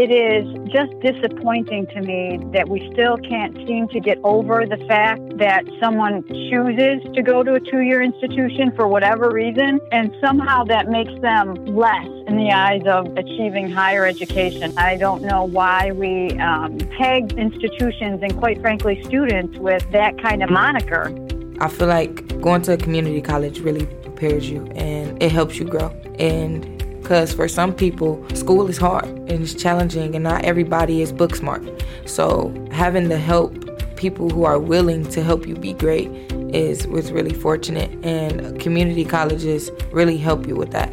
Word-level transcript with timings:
it 0.00 0.10
is 0.10 0.46
just 0.72 0.98
disappointing 1.00 1.86
to 1.88 2.00
me 2.00 2.40
that 2.54 2.70
we 2.70 2.90
still 2.94 3.18
can't 3.18 3.54
seem 3.68 3.86
to 3.88 4.00
get 4.00 4.18
over 4.24 4.64
the 4.64 4.78
fact 4.88 5.20
that 5.36 5.62
someone 5.78 6.22
chooses 6.26 7.02
to 7.14 7.22
go 7.22 7.42
to 7.42 7.52
a 7.52 7.60
two 7.60 7.80
year 7.80 8.00
institution 8.00 8.72
for 8.74 8.88
whatever 8.88 9.30
reason, 9.30 9.78
and 9.92 10.10
somehow 10.24 10.64
that 10.64 10.88
makes 10.88 11.12
them 11.20 11.54
less 11.66 12.08
in 12.28 12.38
the 12.38 12.50
eyes 12.50 12.80
of 12.86 13.14
achieving 13.18 13.70
higher 13.70 14.06
education. 14.06 14.72
I 14.78 14.96
don't 14.96 15.20
know 15.20 15.44
why 15.44 15.92
we 15.92 16.30
um, 16.38 16.78
peg 16.96 17.34
institutions 17.34 18.20
and, 18.22 18.34
quite 18.38 18.58
frankly, 18.62 19.02
students 19.04 19.58
with 19.58 19.84
that 19.92 20.18
kind 20.22 20.42
of 20.42 20.48
moniker. 20.48 21.14
I 21.60 21.68
feel 21.68 21.88
like 21.88 22.40
going 22.40 22.62
to 22.62 22.72
a 22.72 22.78
community 22.78 23.20
college 23.20 23.60
really 23.60 23.84
prepares 23.84 24.48
you 24.48 24.64
and 24.76 25.22
it 25.22 25.30
helps 25.30 25.58
you 25.58 25.66
grow. 25.66 25.88
And 26.18 26.79
because 27.10 27.32
for 27.32 27.48
some 27.48 27.74
people, 27.74 28.24
school 28.36 28.68
is 28.68 28.78
hard 28.78 29.04
and 29.04 29.42
it's 29.42 29.52
challenging, 29.52 30.14
and 30.14 30.22
not 30.22 30.44
everybody 30.44 31.02
is 31.02 31.12
book 31.12 31.34
smart. 31.34 31.60
So 32.06 32.54
having 32.70 33.08
the 33.08 33.18
help, 33.18 33.52
people 33.96 34.30
who 34.30 34.44
are 34.44 34.60
willing 34.60 35.04
to 35.06 35.20
help 35.24 35.44
you 35.44 35.56
be 35.56 35.72
great, 35.72 36.08
is 36.54 36.86
was 36.86 37.10
really 37.10 37.34
fortunate, 37.34 37.90
and 38.04 38.60
community 38.60 39.04
colleges 39.04 39.72
really 39.90 40.18
help 40.18 40.46
you 40.46 40.54
with 40.54 40.70
that. 40.70 40.92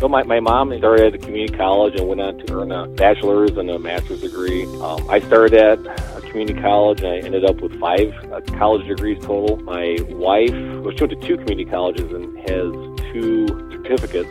So 0.00 0.08
my, 0.08 0.22
my 0.22 0.40
mom 0.40 0.72
started 0.78 1.08
at 1.08 1.14
a 1.16 1.18
community 1.18 1.54
college 1.54 2.00
and 2.00 2.08
went 2.08 2.22
on 2.22 2.38
to 2.38 2.54
earn 2.54 2.72
a 2.72 2.86
bachelor's 2.86 3.50
and 3.50 3.68
a 3.68 3.78
master's 3.78 4.22
degree. 4.22 4.64
Um, 4.80 5.10
I 5.10 5.20
started 5.20 5.52
at 5.52 5.78
a 6.16 6.22
community 6.22 6.58
college 6.58 7.02
and 7.02 7.08
I 7.08 7.18
ended 7.18 7.44
up 7.44 7.60
with 7.60 7.78
five 7.78 8.14
uh, 8.32 8.40
college 8.56 8.86
degrees 8.86 9.22
total. 9.22 9.58
My 9.58 9.98
wife 10.08 10.54
was 10.82 10.94
she 10.96 11.04
went 11.04 11.20
to 11.20 11.26
two 11.26 11.36
community 11.36 11.66
colleges 11.66 12.10
and 12.12 12.38
has 12.48 13.12
two 13.12 13.46
certificates 13.72 14.30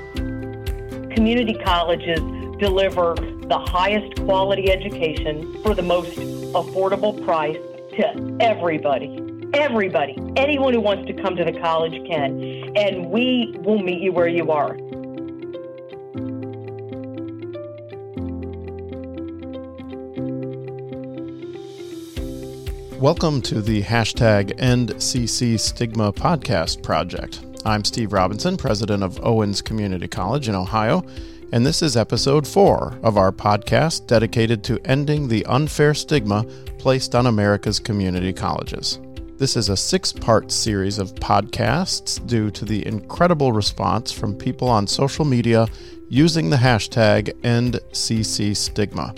community 1.17 1.55
colleges 1.55 2.19
deliver 2.59 3.15
the 3.15 3.57
highest 3.69 4.15
quality 4.17 4.69
education 4.69 5.51
for 5.63 5.73
the 5.73 5.81
most 5.81 6.15
affordable 6.53 7.25
price 7.25 7.57
to 7.95 8.37
everybody. 8.39 9.19
Everybody, 9.55 10.15
anyone 10.35 10.75
who 10.75 10.79
wants 10.79 11.07
to 11.07 11.13
come 11.19 11.35
to 11.35 11.43
the 11.43 11.53
college 11.53 11.93
can, 12.07 12.39
and 12.77 13.09
we 13.09 13.55
will 13.61 13.79
meet 13.79 13.99
you 13.99 14.11
where 14.11 14.27
you 14.27 14.51
are. 14.51 14.75
Welcome 22.99 23.41
to 23.41 23.63
the 23.63 23.81
hashtag 23.81 24.59
EndCC 24.59 25.59
Stigma 25.59 26.13
podcast 26.13 26.83
project. 26.83 27.46
I'm 27.67 27.83
Steve 27.83 28.13
Robinson, 28.13 28.55
president 28.55 29.03
of 29.03 29.19
Owens 29.21 29.61
Community 29.61 30.07
College 30.07 30.47
in 30.47 30.55
Ohio, 30.55 31.03
and 31.51 31.65
this 31.65 31.81
is 31.81 31.97
episode 31.97 32.47
four 32.47 32.97
of 33.03 33.17
our 33.17 33.33
podcast 33.33 34.07
dedicated 34.07 34.63
to 34.63 34.79
ending 34.85 35.27
the 35.27 35.45
unfair 35.47 35.93
stigma 35.93 36.45
placed 36.77 37.13
on 37.13 37.27
America's 37.27 37.77
community 37.77 38.31
colleges. 38.31 38.99
This 39.37 39.57
is 39.57 39.67
a 39.67 39.75
six 39.75 40.13
part 40.13 40.49
series 40.49 40.97
of 40.97 41.13
podcasts 41.15 42.25
due 42.25 42.51
to 42.51 42.63
the 42.63 42.87
incredible 42.87 43.51
response 43.51 44.13
from 44.13 44.33
people 44.33 44.69
on 44.69 44.87
social 44.87 45.25
media 45.25 45.67
using 46.07 46.49
the 46.49 46.55
hashtag 46.55 47.33
EndCCStigma. 47.41 49.13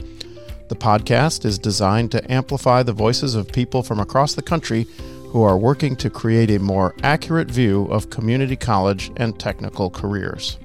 The 0.69 0.75
podcast 0.75 1.45
is 1.45 1.59
designed 1.59 2.11
to 2.13 2.31
amplify 2.31 2.81
the 2.81 2.93
voices 2.93 3.35
of 3.35 3.47
people 3.51 3.83
from 3.83 3.99
across 3.99 4.33
the 4.33 4.41
country 4.41 4.87
who 5.29 5.43
are 5.43 5.57
working 5.57 5.95
to 5.95 6.09
create 6.09 6.49
a 6.49 6.59
more 6.59 6.95
accurate 7.03 7.49
view 7.49 7.85
of 7.85 8.09
community 8.09 8.55
college 8.55 9.11
and 9.17 9.39
technical 9.39 9.89
careers. 9.89 10.57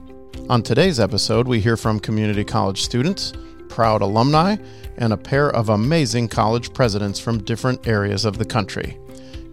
On 0.48 0.62
today's 0.62 0.98
episode, 0.98 1.46
we 1.46 1.60
hear 1.60 1.76
from 1.76 2.00
community 2.00 2.44
college 2.44 2.82
students, 2.82 3.32
proud 3.68 4.00
alumni, 4.00 4.56
and 4.96 5.12
a 5.12 5.18
pair 5.18 5.50
of 5.50 5.68
amazing 5.68 6.28
college 6.28 6.72
presidents 6.72 7.20
from 7.20 7.44
different 7.44 7.86
areas 7.86 8.24
of 8.24 8.38
the 8.38 8.44
country. 8.44 8.98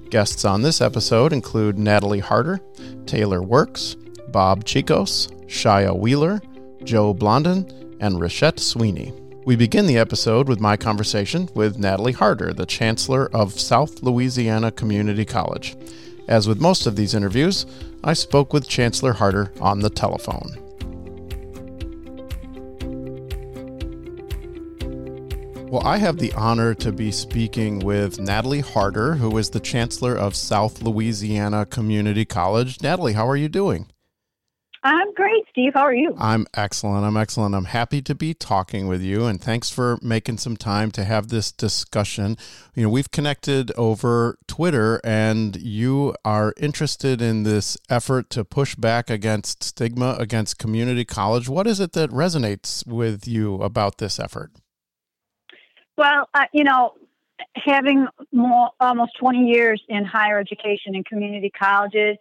Guests 0.10 0.46
on 0.46 0.62
this 0.62 0.82
episode 0.82 1.34
include 1.34 1.78
Natalie 1.78 2.20
Harder, 2.20 2.62
Taylor 3.06 3.42
Works, 3.42 3.96
Bob 4.30 4.64
Chicos, 4.64 5.30
Shia 5.48 5.98
Wheeler, 5.98 6.42
Joe 6.84 7.14
Blondin, 7.14 7.98
and 8.00 8.20
Rachette 8.20 8.60
Sweeney. 8.60 9.14
We 9.44 9.56
begin 9.56 9.88
the 9.88 9.98
episode 9.98 10.48
with 10.48 10.60
my 10.60 10.78
conversation 10.78 11.50
with 11.56 11.80
Natalie 11.80 12.12
Harder, 12.12 12.54
the 12.54 12.68
Chancellor 12.68 13.28
of 13.34 13.60
South 13.60 14.04
Louisiana 14.04 14.72
Community 14.72 15.26
College. 15.26 15.76
As 16.28 16.48
with 16.48 16.62
most 16.62 16.86
of 16.86 16.96
these 16.96 17.16
interviews, 17.16 17.66
I 18.04 18.14
spoke 18.14 18.54
with 18.54 18.70
Chancellor 18.70 19.14
Harder 19.14 19.52
on 19.60 19.80
the 19.80 19.90
telephone. 19.90 20.60
Well, 25.72 25.82
I 25.84 25.98
have 25.98 26.20
the 26.20 26.34
honor 26.34 26.76
to 26.76 26.92
be 26.92 27.12
speaking 27.12 27.80
with 27.80 28.20
Natalie 28.20 28.60
Harder, 28.60 29.16
who 29.16 29.36
is 29.40 29.50
the 29.50 29.60
Chancellor 29.60 30.16
of 30.16 30.36
South 30.36 30.84
Louisiana 30.84 31.66
Community 31.66 32.26
College. 32.26 32.80
Natalie, 32.84 33.14
how 33.14 33.28
are 33.28 33.38
you 33.38 33.50
doing? 33.50 33.88
I'm 34.84 35.14
great, 35.14 35.44
Steve. 35.52 35.74
How 35.76 35.82
are 35.82 35.94
you? 35.94 36.16
I'm 36.18 36.48
excellent. 36.56 37.06
I'm 37.06 37.16
excellent. 37.16 37.54
I'm 37.54 37.66
happy 37.66 38.02
to 38.02 38.16
be 38.16 38.34
talking 38.34 38.88
with 38.88 39.04
you, 39.04 39.26
and 39.26 39.40
thanks 39.40 39.70
for 39.70 40.00
making 40.02 40.40
some 40.40 40.58
time 40.58 40.90
to 40.92 41.04
have 41.04 41.28
this 41.28 41.52
discussion. 41.52 42.36
You 42.74 42.84
know, 42.84 42.90
we've 42.90 43.12
connected 43.12 43.72
over 43.78 44.40
Twitter, 44.48 45.00
and 45.04 45.56
you 45.56 46.16
are 46.26 46.56
interested 46.58 47.22
in 47.22 47.44
this 47.44 47.78
effort 47.92 48.32
to 48.32 48.44
push 48.44 48.74
back 48.74 49.12
against 49.12 49.64
stigma 49.64 50.16
against 50.18 50.58
community 50.58 51.06
college. 51.06 51.48
What 51.48 51.68
is 51.68 51.80
it 51.80 51.94
that 51.94 52.10
resonates 52.10 52.86
with 52.88 53.28
you 53.28 53.62
about 53.62 54.00
this 54.00 54.20
effort? 54.20 54.52
Well, 55.96 56.28
uh, 56.34 56.46
you 56.54 56.64
know, 56.64 56.94
having 57.56 58.08
more, 58.32 58.72
almost 58.80 59.12
20 59.20 59.46
years 59.46 59.80
in 59.90 60.06
higher 60.06 60.40
education 60.40 60.96
and 60.96 61.06
community 61.06 61.52
colleges, 61.52 62.18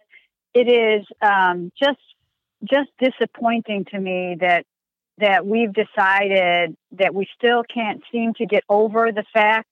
it 0.53 0.67
is 0.67 1.07
um, 1.23 1.71
just 1.81 1.97
just 2.69 2.89
disappointing 2.99 3.85
to 3.91 3.99
me 3.99 4.37
that 4.39 4.65
that 5.17 5.45
we've 5.45 5.73
decided 5.73 6.75
that 6.91 7.13
we 7.13 7.27
still 7.37 7.63
can't 7.71 8.01
seem 8.11 8.33
to 8.33 8.45
get 8.45 8.63
over 8.69 9.11
the 9.11 9.25
fact 9.33 9.69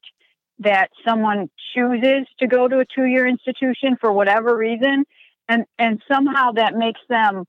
that 0.59 0.89
someone 1.07 1.50
chooses 1.73 2.27
to 2.39 2.45
go 2.45 2.67
to 2.67 2.79
a 2.79 2.85
two-year 2.94 3.25
institution 3.25 3.95
for 4.00 4.11
whatever 4.11 4.55
reason 4.55 5.05
and 5.47 5.66
and 5.77 6.01
somehow 6.11 6.51
that 6.51 6.75
makes 6.75 7.01
them 7.09 7.45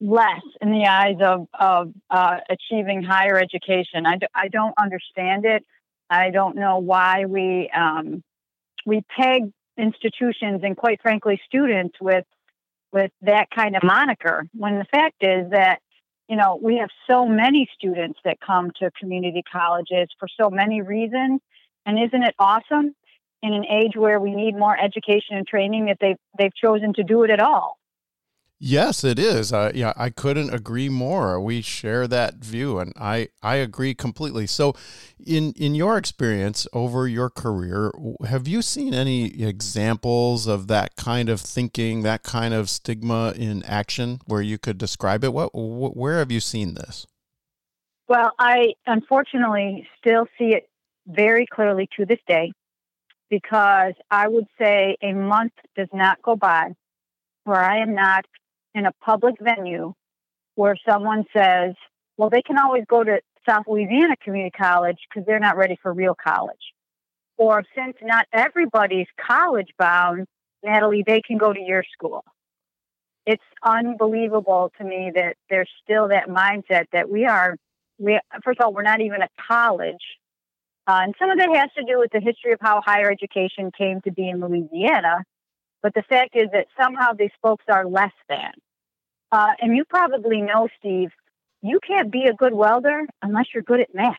less 0.00 0.42
in 0.60 0.72
the 0.72 0.86
eyes 0.86 1.16
of 1.20 1.46
of 1.58 1.92
uh, 2.10 2.38
achieving 2.50 3.02
higher 3.02 3.38
education. 3.38 4.04
I 4.06 4.16
d- 4.16 4.26
I 4.34 4.48
don't 4.48 4.74
understand 4.80 5.44
it. 5.44 5.64
I 6.10 6.30
don't 6.30 6.56
know 6.56 6.78
why 6.78 7.26
we 7.26 7.70
um, 7.74 8.22
we 8.84 9.02
peg 9.16 9.52
institutions 9.78 10.60
and 10.64 10.76
quite 10.76 11.00
frankly 11.00 11.40
students 11.46 11.96
with 12.00 12.24
with 12.92 13.10
that 13.22 13.48
kind 13.54 13.74
of 13.74 13.82
moniker 13.82 14.46
when 14.54 14.78
the 14.78 14.84
fact 14.84 15.16
is 15.22 15.50
that 15.50 15.78
you 16.28 16.36
know 16.36 16.58
we 16.62 16.76
have 16.76 16.90
so 17.10 17.26
many 17.26 17.68
students 17.74 18.18
that 18.24 18.38
come 18.40 18.70
to 18.78 18.90
community 19.00 19.42
colleges 19.50 20.08
for 20.18 20.28
so 20.40 20.50
many 20.50 20.82
reasons 20.82 21.40
and 21.86 21.98
isn't 21.98 22.22
it 22.22 22.34
awesome 22.38 22.94
in 23.42 23.52
an 23.52 23.64
age 23.64 23.96
where 23.96 24.20
we 24.20 24.34
need 24.34 24.56
more 24.56 24.78
education 24.78 25.36
and 25.36 25.46
training 25.46 25.86
that 25.86 25.96
they've 26.00 26.16
they've 26.38 26.54
chosen 26.54 26.92
to 26.94 27.02
do 27.02 27.24
it 27.24 27.30
at 27.30 27.40
all 27.40 27.78
Yes, 28.64 29.02
it 29.02 29.18
is. 29.18 29.52
Uh, 29.52 29.72
yeah, 29.74 29.92
I 29.96 30.08
couldn't 30.08 30.54
agree 30.54 30.88
more. 30.88 31.40
We 31.40 31.62
share 31.62 32.06
that 32.06 32.36
view, 32.36 32.78
and 32.78 32.92
I 32.96 33.30
I 33.42 33.56
agree 33.56 33.92
completely. 33.92 34.46
So, 34.46 34.74
in 35.18 35.52
in 35.56 35.74
your 35.74 35.98
experience 35.98 36.68
over 36.72 37.08
your 37.08 37.28
career, 37.28 37.90
have 38.24 38.46
you 38.46 38.62
seen 38.62 38.94
any 38.94 39.42
examples 39.42 40.46
of 40.46 40.68
that 40.68 40.94
kind 40.94 41.28
of 41.28 41.40
thinking, 41.40 42.02
that 42.02 42.22
kind 42.22 42.54
of 42.54 42.70
stigma 42.70 43.32
in 43.36 43.64
action, 43.64 44.20
where 44.26 44.42
you 44.42 44.58
could 44.58 44.78
describe 44.78 45.24
it? 45.24 45.32
What 45.32 45.50
where 45.56 46.20
have 46.20 46.30
you 46.30 46.38
seen 46.38 46.74
this? 46.74 47.04
Well, 48.06 48.30
I 48.38 48.74
unfortunately 48.86 49.88
still 49.98 50.28
see 50.38 50.54
it 50.54 50.70
very 51.08 51.46
clearly 51.46 51.88
to 51.96 52.06
this 52.06 52.20
day, 52.28 52.52
because 53.28 53.94
I 54.08 54.28
would 54.28 54.46
say 54.56 54.96
a 55.02 55.14
month 55.14 55.54
does 55.74 55.88
not 55.92 56.22
go 56.22 56.36
by 56.36 56.76
where 57.42 57.60
I 57.60 57.78
am 57.78 57.96
not 57.96 58.24
in 58.74 58.86
a 58.86 58.92
public 59.04 59.36
venue 59.40 59.94
where 60.54 60.76
someone 60.88 61.24
says, 61.34 61.74
well, 62.16 62.30
they 62.30 62.42
can 62.42 62.58
always 62.58 62.84
go 62.88 63.02
to 63.02 63.20
South 63.48 63.64
Louisiana 63.66 64.16
Community 64.22 64.52
College 64.56 64.98
because 65.08 65.26
they're 65.26 65.40
not 65.40 65.56
ready 65.56 65.78
for 65.82 65.92
real 65.92 66.14
college. 66.14 66.72
Or 67.36 67.64
since 67.74 67.96
not 68.02 68.26
everybody's 68.32 69.08
college 69.26 69.70
bound, 69.78 70.26
Natalie, 70.62 71.02
they 71.06 71.20
can 71.20 71.38
go 71.38 71.52
to 71.52 71.60
your 71.60 71.84
school. 71.92 72.24
It's 73.26 73.42
unbelievable 73.64 74.72
to 74.78 74.84
me 74.84 75.12
that 75.14 75.36
there's 75.48 75.70
still 75.82 76.08
that 76.08 76.28
mindset 76.28 76.84
that 76.92 77.08
we 77.08 77.24
are, 77.26 77.56
we, 77.98 78.20
first 78.44 78.60
of 78.60 78.66
all, 78.66 78.74
we're 78.74 78.82
not 78.82 79.00
even 79.00 79.22
a 79.22 79.28
college. 79.48 80.02
Uh, 80.86 81.00
and 81.04 81.14
some 81.18 81.30
of 81.30 81.38
that 81.38 81.48
has 81.54 81.70
to 81.76 81.84
do 81.84 81.98
with 81.98 82.10
the 82.12 82.20
history 82.20 82.52
of 82.52 82.58
how 82.60 82.80
higher 82.84 83.10
education 83.10 83.70
came 83.76 84.00
to 84.02 84.10
be 84.10 84.28
in 84.28 84.40
Louisiana. 84.40 85.24
But 85.82 85.94
the 85.94 86.02
fact 86.02 86.30
is 86.34 86.48
that 86.52 86.66
somehow 86.80 87.12
these 87.12 87.30
folks 87.40 87.64
are 87.68 87.86
less 87.86 88.12
than. 88.28 88.52
Uh, 89.30 89.48
and 89.60 89.76
you 89.76 89.84
probably 89.84 90.40
know, 90.40 90.68
Steve, 90.78 91.10
you 91.62 91.80
can't 91.86 92.10
be 92.10 92.24
a 92.24 92.34
good 92.34 92.52
welder 92.52 93.06
unless 93.22 93.46
you're 93.52 93.62
good 93.62 93.80
at 93.80 93.94
math. 93.94 94.16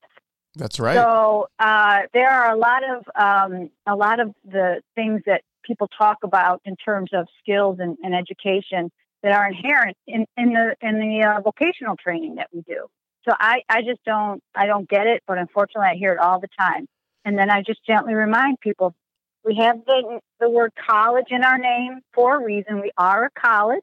That's 0.55 0.79
right. 0.79 0.95
So 0.95 1.47
uh, 1.59 2.01
there 2.13 2.29
are 2.29 2.53
a 2.53 2.57
lot 2.57 2.83
of 2.83 3.05
um, 3.15 3.69
a 3.87 3.95
lot 3.95 4.19
of 4.19 4.33
the 4.45 4.81
things 4.95 5.21
that 5.25 5.41
people 5.63 5.87
talk 5.97 6.17
about 6.23 6.61
in 6.65 6.75
terms 6.75 7.09
of 7.13 7.27
skills 7.39 7.77
and, 7.79 7.97
and 8.03 8.13
education 8.13 8.91
that 9.23 9.31
are 9.31 9.47
inherent 9.47 9.97
in, 10.05 10.25
in 10.37 10.53
the 10.53 10.75
in 10.81 10.99
the 10.99 11.25
uh, 11.25 11.41
vocational 11.41 11.95
training 11.95 12.35
that 12.35 12.49
we 12.53 12.61
do. 12.61 12.87
So 13.27 13.33
I, 13.39 13.61
I 13.69 13.81
just 13.81 14.03
don't 14.05 14.43
I 14.53 14.67
don't 14.67 14.87
get 14.87 15.07
it, 15.07 15.23
but 15.25 15.37
unfortunately 15.37 15.89
I 15.91 15.95
hear 15.95 16.13
it 16.13 16.19
all 16.19 16.39
the 16.39 16.49
time. 16.59 16.87
And 17.25 17.37
then 17.37 17.49
I 17.49 17.61
just 17.61 17.85
gently 17.85 18.13
remind 18.13 18.59
people 18.59 18.93
we 19.43 19.55
have 19.55 19.83
the 19.85 20.19
the 20.39 20.49
word 20.49 20.71
college 20.75 21.27
in 21.29 21.43
our 21.43 21.57
name 21.57 22.01
for 22.13 22.37
a 22.37 22.43
reason. 22.43 22.81
We 22.81 22.91
are 22.97 23.25
a 23.25 23.29
college. 23.39 23.81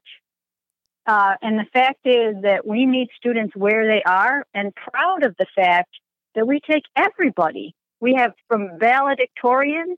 Uh, 1.07 1.33
and 1.41 1.57
the 1.57 1.65
fact 1.73 2.05
is 2.05 2.35
that 2.43 2.65
we 2.65 2.85
meet 2.85 3.09
students 3.15 3.55
where 3.55 3.87
they 3.87 4.03
are 4.03 4.45
and 4.53 4.73
proud 4.75 5.23
of 5.23 5.35
the 5.37 5.47
fact 5.55 5.89
that 6.35 6.45
we 6.45 6.59
take 6.59 6.83
everybody. 6.95 7.73
We 7.99 8.13
have 8.15 8.33
from 8.47 8.77
valedictorians, 8.79 9.97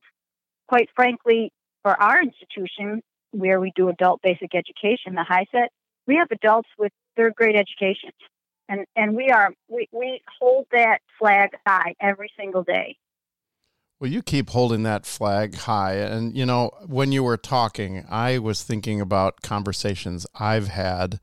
quite 0.68 0.89
frankly, 0.95 1.51
for 1.81 2.01
our 2.01 2.21
institution, 2.21 3.01
where 3.31 3.60
we 3.60 3.74
do 3.75 3.89
adult 3.89 4.21
basic 4.21 4.56
education, 4.56 5.15
the 5.15 5.25
HiSET, 5.30 5.68
we 6.07 6.15
have 6.15 6.27
adults 6.31 6.69
with 6.77 6.92
third 7.18 7.36
grade 7.36 7.56
education. 7.56 8.12
And, 8.69 8.86
and 8.95 9.15
we 9.15 9.30
are 9.30 9.54
we, 9.68 9.88
we 9.92 10.21
hold 10.39 10.68
that 10.71 11.00
flag 11.19 11.50
high 11.68 11.95
every 12.00 12.31
single 12.39 12.63
day. 12.63 12.95
Well, 14.00 14.12
you 14.12 14.22
keep 14.22 14.50
holding 14.50 14.84
that 14.84 15.06
flag 15.06 15.56
high. 15.56 15.94
And, 15.95 16.36
you 16.36 16.45
know, 16.45 16.72
when 16.86 17.12
you 17.12 17.24
were 17.24 17.38
talking, 17.38 18.06
I 18.10 18.38
was 18.38 18.62
thinking 18.62 19.00
about 19.00 19.42
conversations 19.42 20.28
I've 20.36 20.68
had 20.68 21.19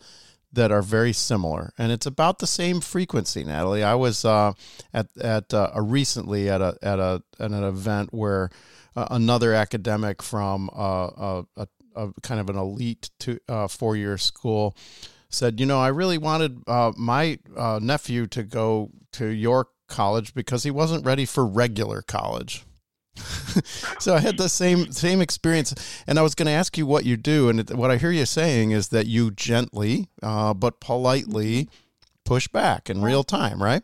that 0.52 0.72
are 0.72 0.82
very 0.82 1.12
similar, 1.12 1.72
and 1.78 1.92
it's 1.92 2.06
about 2.06 2.40
the 2.40 2.46
same 2.46 2.80
frequency. 2.80 3.44
Natalie, 3.44 3.84
I 3.84 3.94
was 3.94 4.24
uh, 4.24 4.52
at 4.92 5.06
at 5.16 5.54
uh, 5.54 5.70
recently 5.76 6.48
at 6.48 6.60
a 6.60 6.76
at 6.82 6.98
a 6.98 7.22
at 7.38 7.52
an 7.52 7.62
event 7.62 8.12
where 8.12 8.50
uh, 8.96 9.06
another 9.10 9.54
academic 9.54 10.22
from 10.22 10.68
uh, 10.74 11.42
a, 11.56 11.68
a, 11.94 12.08
kind 12.22 12.40
of 12.40 12.50
an 12.50 12.56
elite 12.56 13.10
to 13.20 13.38
uh, 13.48 13.68
four 13.68 13.96
year 13.96 14.18
school 14.18 14.76
said, 15.28 15.60
you 15.60 15.66
know, 15.66 15.78
I 15.78 15.88
really 15.88 16.18
wanted 16.18 16.62
uh, 16.66 16.92
my 16.96 17.38
uh, 17.56 17.78
nephew 17.80 18.26
to 18.28 18.42
go 18.42 18.90
to 19.12 19.26
your 19.26 19.68
college 19.90 20.32
because 20.34 20.62
he 20.62 20.70
wasn't 20.70 21.04
ready 21.04 21.26
for 21.26 21.44
regular 21.44 22.02
college. 22.02 22.64
so 23.98 24.14
I 24.14 24.20
had 24.20 24.38
the 24.38 24.48
same 24.48 24.92
same 24.92 25.20
experience, 25.20 25.74
and 26.06 26.18
I 26.18 26.22
was 26.22 26.34
going 26.34 26.46
to 26.46 26.52
ask 26.52 26.78
you 26.78 26.86
what 26.86 27.04
you 27.04 27.16
do, 27.16 27.48
and 27.48 27.68
what 27.70 27.90
I 27.90 27.96
hear 27.96 28.10
you 28.12 28.24
saying 28.24 28.70
is 28.70 28.88
that 28.88 29.06
you 29.06 29.30
gently 29.30 30.08
uh, 30.22 30.54
but 30.54 30.80
politely 30.80 31.68
push 32.24 32.48
back 32.48 32.88
in 32.88 33.02
real 33.02 33.24
time, 33.24 33.62
right? 33.62 33.82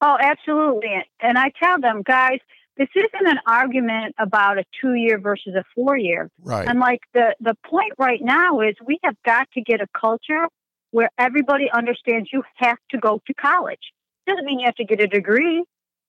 Oh, 0.00 0.16
absolutely. 0.20 0.90
And 1.20 1.36
I 1.36 1.50
tell 1.60 1.80
them, 1.80 2.02
guys, 2.02 2.38
this 2.76 2.88
isn't 2.94 3.26
an 3.26 3.38
argument 3.46 4.14
about 4.18 4.58
a 4.58 4.64
two 4.80 4.94
year 4.94 5.18
versus 5.18 5.54
a 5.54 5.64
four 5.74 5.96
year. 5.96 6.30
Right. 6.42 6.66
And 6.66 6.80
like 6.80 7.00
the 7.12 7.34
the 7.40 7.56
point 7.68 7.92
right 7.98 8.20
now 8.22 8.60
is 8.60 8.74
we 8.84 8.98
have 9.04 9.16
got 9.24 9.48
to 9.52 9.60
get 9.60 9.80
a 9.80 9.86
culture 9.98 10.46
where 10.90 11.10
everybody 11.18 11.68
understands 11.72 12.28
you 12.32 12.42
have 12.56 12.78
to 12.90 12.98
go 12.98 13.20
to 13.26 13.34
college. 13.34 13.92
Doesn't 14.26 14.44
mean 14.44 14.60
you 14.60 14.66
have 14.66 14.76
to 14.76 14.84
get 14.84 15.00
a 15.00 15.06
degree 15.06 15.64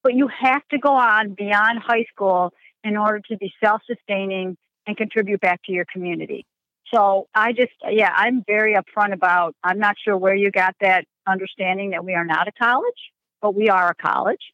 but 0.06 0.14
you 0.14 0.28
have 0.28 0.62
to 0.70 0.78
go 0.78 0.96
on 0.96 1.34
beyond 1.34 1.80
high 1.80 2.06
school 2.14 2.54
in 2.84 2.96
order 2.96 3.20
to 3.28 3.38
be 3.38 3.52
self 3.62 3.82
sustaining 3.88 4.56
and 4.86 4.96
contribute 4.96 5.42
back 5.42 5.60
to 5.66 5.72
your 5.72 5.86
community. 5.92 6.46
So 6.94 7.28
I 7.34 7.54
just, 7.54 7.74
yeah, 7.90 8.14
I'm 8.16 8.44
very 8.46 8.76
upfront 8.76 9.14
about, 9.14 9.56
I'm 9.64 9.80
not 9.80 9.96
sure 10.06 10.16
where 10.16 10.36
you 10.36 10.52
got 10.52 10.76
that 10.80 11.06
understanding 11.26 11.90
that 11.90 12.06
we 12.06 12.14
are 12.14 12.24
not 12.24 12.48
a 12.48 12.52
college, 12.52 13.12
but 13.42 13.56
we 13.56 13.70
are 13.70 13.90
a 13.90 13.96
college. 13.96 14.54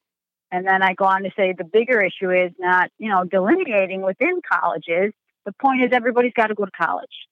And 0.54 0.66
then 0.66 0.82
I 0.82 0.94
go 0.94 1.04
on 1.04 1.24
to 1.24 1.32
say 1.36 1.54
the 1.58 1.66
bigger 1.66 2.02
issue 2.02 2.32
is 2.32 2.54
not, 2.58 2.90
you 2.98 3.10
know, 3.10 3.26
delineating 3.26 4.02
within 4.02 4.40
colleges. 4.50 5.12
The 5.46 5.52
point 5.62 5.84
is 5.84 5.90
everybody's 5.92 6.34
got 6.34 6.48
to 6.48 6.56
go 6.56 6.64
to 6.64 6.72
college. 6.72 7.28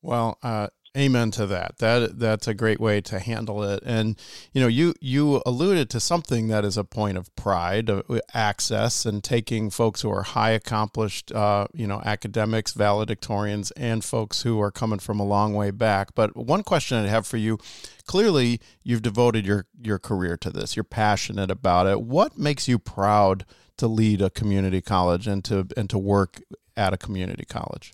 Well, 0.00 0.38
uh, 0.42 0.68
Amen 0.96 1.30
to 1.32 1.46
that. 1.46 1.78
That 1.78 2.18
that's 2.18 2.48
a 2.48 2.54
great 2.54 2.80
way 2.80 3.00
to 3.02 3.18
handle 3.18 3.62
it. 3.62 3.82
And 3.84 4.18
you 4.52 4.60
know, 4.60 4.68
you 4.68 4.94
you 5.00 5.42
alluded 5.44 5.90
to 5.90 6.00
something 6.00 6.48
that 6.48 6.64
is 6.64 6.78
a 6.78 6.84
point 6.84 7.18
of 7.18 7.34
pride, 7.36 7.90
uh, 7.90 8.02
access, 8.32 9.04
and 9.04 9.22
taking 9.22 9.68
folks 9.68 10.00
who 10.00 10.10
are 10.10 10.22
high 10.22 10.50
accomplished, 10.50 11.30
uh, 11.32 11.66
you 11.74 11.86
know, 11.86 12.00
academics, 12.04 12.72
valedictorians, 12.72 13.70
and 13.76 14.02
folks 14.02 14.42
who 14.42 14.60
are 14.60 14.70
coming 14.70 14.98
from 14.98 15.20
a 15.20 15.26
long 15.26 15.52
way 15.52 15.70
back. 15.70 16.14
But 16.14 16.34
one 16.34 16.62
question 16.62 16.96
I 16.96 17.06
have 17.08 17.26
for 17.26 17.36
you: 17.36 17.58
Clearly, 18.06 18.58
you've 18.82 19.02
devoted 19.02 19.44
your 19.44 19.66
your 19.82 19.98
career 19.98 20.38
to 20.38 20.50
this. 20.50 20.74
You're 20.74 20.84
passionate 20.84 21.50
about 21.50 21.86
it. 21.86 22.00
What 22.00 22.38
makes 22.38 22.66
you 22.66 22.78
proud 22.78 23.44
to 23.76 23.86
lead 23.86 24.22
a 24.22 24.30
community 24.30 24.80
college 24.80 25.26
and 25.26 25.44
to 25.44 25.66
and 25.76 25.90
to 25.90 25.98
work 25.98 26.40
at 26.78 26.94
a 26.94 26.96
community 26.96 27.44
college? 27.44 27.92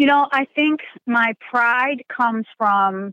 You 0.00 0.06
know, 0.06 0.26
I 0.32 0.46
think 0.56 0.80
my 1.06 1.34
pride 1.50 2.04
comes 2.08 2.46
from 2.56 3.12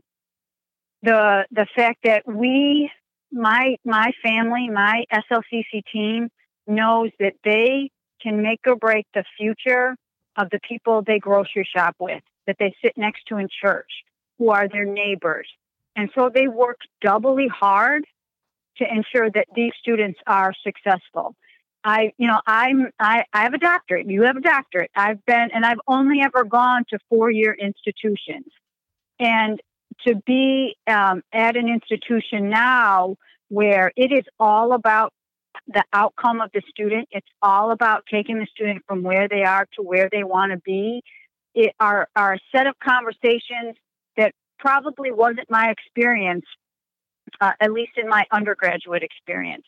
the 1.02 1.44
the 1.50 1.66
fact 1.76 1.98
that 2.04 2.22
we 2.26 2.90
my 3.30 3.76
my 3.84 4.10
family, 4.22 4.70
my 4.70 5.04
SLCC 5.12 5.82
team 5.92 6.30
knows 6.66 7.10
that 7.20 7.34
they 7.44 7.90
can 8.22 8.40
make 8.40 8.60
or 8.66 8.74
break 8.74 9.06
the 9.12 9.22
future 9.36 9.96
of 10.38 10.48
the 10.48 10.58
people 10.66 11.02
they 11.02 11.18
grocery 11.18 11.68
shop 11.76 11.94
with, 11.98 12.22
that 12.46 12.56
they 12.58 12.74
sit 12.82 12.96
next 12.96 13.24
to 13.26 13.36
in 13.36 13.48
church, 13.60 13.90
who 14.38 14.48
are 14.48 14.66
their 14.66 14.86
neighbors. 14.86 15.46
And 15.94 16.08
so 16.14 16.30
they 16.32 16.48
work 16.48 16.78
doubly 17.02 17.48
hard 17.48 18.06
to 18.78 18.86
ensure 18.90 19.30
that 19.30 19.48
these 19.54 19.72
students 19.78 20.20
are 20.26 20.54
successful. 20.64 21.36
I, 21.84 22.12
you 22.18 22.26
know, 22.26 22.40
I'm, 22.46 22.90
I, 22.98 23.24
I 23.32 23.42
have 23.44 23.54
a 23.54 23.58
doctorate. 23.58 24.08
You 24.08 24.22
have 24.22 24.36
a 24.36 24.40
doctorate. 24.40 24.90
I've 24.94 25.24
been, 25.24 25.48
and 25.54 25.64
I've 25.64 25.80
only 25.86 26.20
ever 26.22 26.44
gone 26.44 26.84
to 26.90 26.98
four 27.08 27.30
year 27.30 27.54
institutions. 27.54 28.46
And 29.20 29.60
to 30.06 30.14
be 30.26 30.76
um, 30.86 31.22
at 31.32 31.56
an 31.56 31.68
institution 31.68 32.50
now 32.50 33.16
where 33.48 33.92
it 33.96 34.12
is 34.12 34.24
all 34.38 34.72
about 34.72 35.12
the 35.66 35.84
outcome 35.92 36.40
of 36.40 36.50
the 36.52 36.62
student, 36.68 37.08
it's 37.10 37.28
all 37.42 37.70
about 37.70 38.04
taking 38.10 38.38
the 38.38 38.46
student 38.46 38.82
from 38.86 39.02
where 39.02 39.28
they 39.28 39.42
are 39.42 39.66
to 39.76 39.82
where 39.82 40.08
they 40.10 40.24
want 40.24 40.52
to 40.52 40.58
be. 40.58 41.02
It 41.54 41.74
are, 41.80 42.08
are 42.14 42.34
a 42.34 42.38
set 42.54 42.66
of 42.66 42.74
conversations 42.78 43.76
that 44.16 44.32
probably 44.58 45.10
wasn't 45.10 45.50
my 45.50 45.70
experience, 45.70 46.44
uh, 47.40 47.52
at 47.60 47.72
least 47.72 47.92
in 47.96 48.08
my 48.08 48.24
undergraduate 48.30 49.02
experience. 49.02 49.64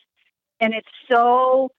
And 0.59 0.73
it's 0.73 0.87
so 1.09 1.71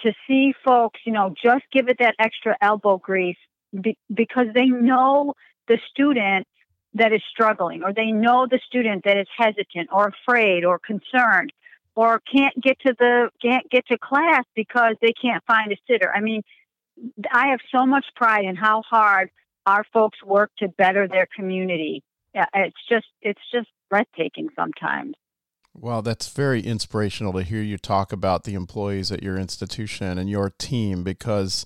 to 0.00 0.12
see 0.26 0.54
folks, 0.64 1.00
you 1.04 1.12
know, 1.12 1.34
just 1.42 1.64
give 1.72 1.88
it 1.88 1.98
that 2.00 2.14
extra 2.18 2.56
elbow 2.60 2.98
grease 2.98 3.36
be, 3.78 3.96
because 4.12 4.46
they 4.54 4.66
know 4.66 5.34
the 5.66 5.78
student 5.90 6.46
that 6.94 7.12
is 7.12 7.22
struggling 7.30 7.82
or 7.82 7.92
they 7.92 8.10
know 8.10 8.46
the 8.50 8.60
student 8.66 9.04
that 9.04 9.16
is 9.16 9.26
hesitant 9.36 9.88
or 9.92 10.08
afraid 10.08 10.64
or 10.64 10.78
concerned 10.78 11.52
or 11.94 12.20
can't 12.32 12.54
get 12.62 12.78
to 12.80 12.94
the 12.98 13.28
can't 13.42 13.68
get 13.70 13.86
to 13.86 13.98
class 13.98 14.44
because 14.54 14.94
they 15.02 15.12
can't 15.12 15.42
find 15.46 15.72
a 15.72 15.76
sitter. 15.86 16.12
I 16.14 16.20
mean, 16.20 16.42
I 17.32 17.48
have 17.48 17.60
so 17.74 17.86
much 17.86 18.06
pride 18.16 18.44
in 18.44 18.56
how 18.56 18.82
hard 18.88 19.30
our 19.66 19.84
folks 19.92 20.22
work 20.24 20.50
to 20.60 20.68
better 20.68 21.06
their 21.08 21.26
community. 21.34 22.02
It's 22.34 22.76
just 22.88 23.06
it's 23.20 23.40
just 23.52 23.68
breathtaking 23.90 24.48
sometimes. 24.54 25.14
Well, 25.80 26.02
that's 26.02 26.28
very 26.28 26.60
inspirational 26.60 27.32
to 27.34 27.44
hear 27.44 27.62
you 27.62 27.78
talk 27.78 28.12
about 28.12 28.42
the 28.42 28.54
employees 28.54 29.12
at 29.12 29.22
your 29.22 29.38
institution 29.38 30.18
and 30.18 30.28
your 30.28 30.50
team 30.50 31.04
because 31.04 31.64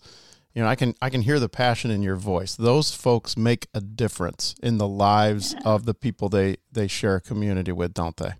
you 0.54 0.62
know 0.62 0.68
I 0.68 0.74
can 0.74 0.94
I 1.00 1.08
can 1.08 1.22
hear 1.22 1.40
the 1.40 1.48
passion 1.48 1.90
in 1.90 2.02
your 2.02 2.16
voice. 2.16 2.54
Those 2.54 2.94
folks 2.94 3.38
make 3.38 3.68
a 3.72 3.80
difference 3.80 4.54
in 4.62 4.76
the 4.76 4.86
lives 4.86 5.54
of 5.64 5.86
the 5.86 5.94
people 5.94 6.28
they 6.28 6.56
they 6.70 6.88
share 6.88 7.16
a 7.16 7.20
community 7.22 7.72
with, 7.72 7.94
don't 7.94 8.16
they? 8.18 8.32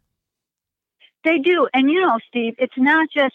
They 1.25 1.38
do, 1.38 1.67
and 1.73 1.91
you 1.91 2.02
know, 2.02 2.19
Steve, 2.29 2.55
it's 2.59 2.76
not 2.76 3.09
just 3.14 3.35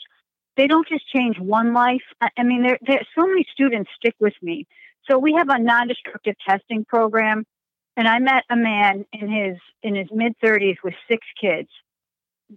they 0.58 0.68
don't 0.68 0.88
just 0.88 1.08
change 1.10 1.40
one 1.40 1.74
life. 1.74 2.04
I 2.22 2.44
mean, 2.44 2.62
there 2.62 2.78
there 2.86 3.02
so 3.18 3.26
many 3.26 3.48
students 3.52 3.90
stick 3.98 4.14
with 4.20 4.36
me. 4.44 4.68
So 5.10 5.18
we 5.18 5.34
have 5.34 5.50
a 5.50 5.58
non-destructive 5.58 6.36
testing 6.48 6.86
program, 6.86 7.46
and 7.96 8.08
I 8.08 8.20
met 8.20 8.44
a 8.52 8.56
man 8.56 9.06
in 9.12 9.28
his 9.32 9.58
in 9.82 9.96
his 9.96 10.08
mid 10.12 10.36
30s 10.44 10.76
with 10.84 10.94
six 11.10 11.26
kids 11.42 11.70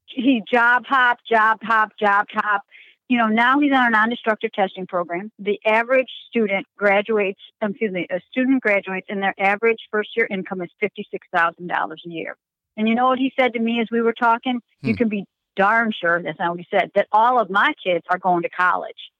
he 0.06 0.42
job 0.50 0.84
hop, 0.86 1.18
job 1.28 1.58
hop, 1.62 1.92
job 1.98 2.26
hop. 2.32 2.62
You 3.08 3.18
know, 3.18 3.26
now 3.26 3.58
he's 3.58 3.72
on 3.72 3.88
a 3.88 3.90
non-destructive 3.90 4.52
testing 4.52 4.86
program. 4.86 5.32
The 5.38 5.58
average 5.66 6.08
student 6.28 6.66
graduates, 6.76 7.40
excuse 7.60 7.90
me, 7.90 8.06
a 8.08 8.20
student 8.30 8.62
graduates 8.62 9.08
and 9.08 9.20
their 9.20 9.34
average 9.38 9.78
first 9.90 10.10
year 10.16 10.28
income 10.30 10.62
is 10.62 10.70
$56,000 10.80 11.58
a 11.70 12.08
year. 12.08 12.36
And 12.76 12.88
you 12.88 12.94
know 12.94 13.08
what 13.08 13.18
he 13.18 13.32
said 13.38 13.52
to 13.54 13.58
me 13.58 13.80
as 13.80 13.88
we 13.90 14.00
were 14.00 14.12
talking? 14.12 14.60
Hmm. 14.80 14.86
You 14.86 14.96
can 14.96 15.08
be 15.08 15.24
darn 15.56 15.92
sure, 15.92 16.22
that's 16.22 16.38
not 16.38 16.50
what 16.50 16.60
he 16.60 16.66
said, 16.70 16.92
that 16.94 17.08
all 17.10 17.40
of 17.40 17.50
my 17.50 17.72
kids 17.84 18.04
are 18.10 18.18
going 18.18 18.42
to 18.42 18.48
college. 18.48 19.10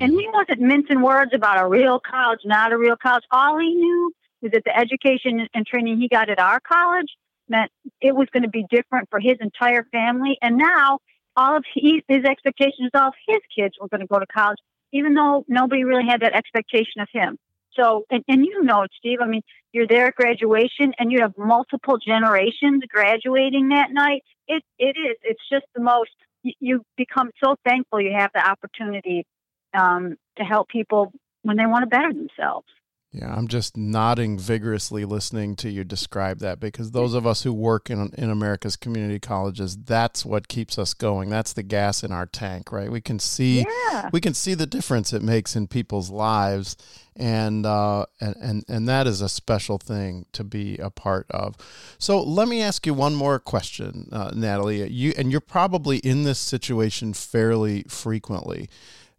And 0.00 0.10
he 0.12 0.28
wasn't 0.32 0.60
mincing 0.60 1.00
words 1.00 1.30
about 1.32 1.62
a 1.62 1.66
real 1.68 2.00
college, 2.00 2.40
not 2.44 2.72
a 2.72 2.76
real 2.76 2.96
college. 2.96 3.22
All 3.30 3.58
he 3.58 3.72
knew 3.72 4.12
was 4.42 4.50
that 4.52 4.64
the 4.64 4.76
education 4.76 5.48
and 5.54 5.64
training 5.64 6.00
he 6.00 6.08
got 6.08 6.28
at 6.28 6.40
our 6.40 6.60
college 6.60 7.08
meant 7.48 7.70
it 8.00 8.14
was 8.14 8.28
going 8.32 8.42
to 8.42 8.48
be 8.48 8.64
different 8.70 9.08
for 9.10 9.20
his 9.20 9.36
entire 9.40 9.84
family. 9.92 10.38
And 10.42 10.56
now 10.56 10.98
all 11.36 11.56
of 11.56 11.64
he, 11.74 12.02
his 12.08 12.24
expectations, 12.24 12.90
all 12.94 13.08
of 13.08 13.14
his 13.26 13.40
kids 13.56 13.74
were 13.80 13.88
going 13.88 14.00
to 14.00 14.06
go 14.06 14.18
to 14.18 14.26
college, 14.26 14.58
even 14.92 15.14
though 15.14 15.44
nobody 15.48 15.84
really 15.84 16.06
had 16.08 16.20
that 16.20 16.34
expectation 16.34 17.00
of 17.00 17.08
him. 17.12 17.38
So, 17.78 18.04
and, 18.10 18.24
and 18.28 18.44
you 18.44 18.62
know 18.62 18.82
it, 18.82 18.90
Steve. 18.98 19.18
I 19.20 19.26
mean, 19.26 19.42
you're 19.72 19.86
there 19.86 20.06
at 20.06 20.14
graduation, 20.14 20.94
and 20.98 21.12
you 21.12 21.20
have 21.20 21.34
multiple 21.36 21.98
generations 21.98 22.82
graduating 22.88 23.68
that 23.68 23.88
night. 23.92 24.22
It 24.48 24.62
it 24.78 24.96
is. 24.96 25.16
It's 25.22 25.42
just 25.52 25.66
the 25.74 25.82
most. 25.82 26.10
You 26.42 26.82
become 26.96 27.30
so 27.42 27.56
thankful 27.66 28.00
you 28.00 28.14
have 28.16 28.30
the 28.32 28.48
opportunity 28.48 29.26
um, 29.74 30.16
to 30.38 30.44
help 30.44 30.68
people 30.68 31.12
when 31.42 31.56
they 31.56 31.66
want 31.66 31.82
to 31.82 31.86
better 31.86 32.12
themselves. 32.12 32.66
Yeah, 33.12 33.34
I'm 33.34 33.48
just 33.48 33.78
nodding 33.78 34.38
vigorously 34.38 35.06
listening 35.06 35.56
to 35.56 35.70
you 35.70 35.84
describe 35.84 36.40
that 36.40 36.60
because 36.60 36.90
those 36.90 37.14
of 37.14 37.26
us 37.26 37.44
who 37.44 37.52
work 37.52 37.88
in 37.88 38.12
in 38.18 38.28
America's 38.28 38.76
community 38.76 39.18
colleges, 39.18 39.76
that's 39.76 40.24
what 40.24 40.48
keeps 40.48 40.78
us 40.78 40.92
going. 40.92 41.30
That's 41.30 41.54
the 41.54 41.62
gas 41.62 42.04
in 42.04 42.12
our 42.12 42.26
tank, 42.26 42.70
right? 42.72 42.90
We 42.90 43.00
can 43.00 43.18
see 43.18 43.64
yeah. 43.90 44.10
we 44.12 44.20
can 44.20 44.34
see 44.34 44.52
the 44.52 44.66
difference 44.66 45.14
it 45.14 45.22
makes 45.22 45.56
in 45.56 45.66
people's 45.66 46.10
lives, 46.10 46.76
and 47.14 47.64
uh, 47.64 48.04
and 48.20 48.36
and 48.36 48.64
and 48.68 48.88
that 48.88 49.06
is 49.06 49.22
a 49.22 49.30
special 49.30 49.78
thing 49.78 50.26
to 50.32 50.44
be 50.44 50.76
a 50.76 50.90
part 50.90 51.26
of. 51.30 51.54
So 51.98 52.22
let 52.22 52.48
me 52.48 52.60
ask 52.60 52.86
you 52.86 52.92
one 52.92 53.14
more 53.14 53.38
question, 53.38 54.10
uh, 54.12 54.32
Natalie. 54.34 54.86
You 54.90 55.14
and 55.16 55.30
you're 55.30 55.40
probably 55.40 55.98
in 55.98 56.24
this 56.24 56.38
situation 56.38 57.14
fairly 57.14 57.84
frequently. 57.88 58.68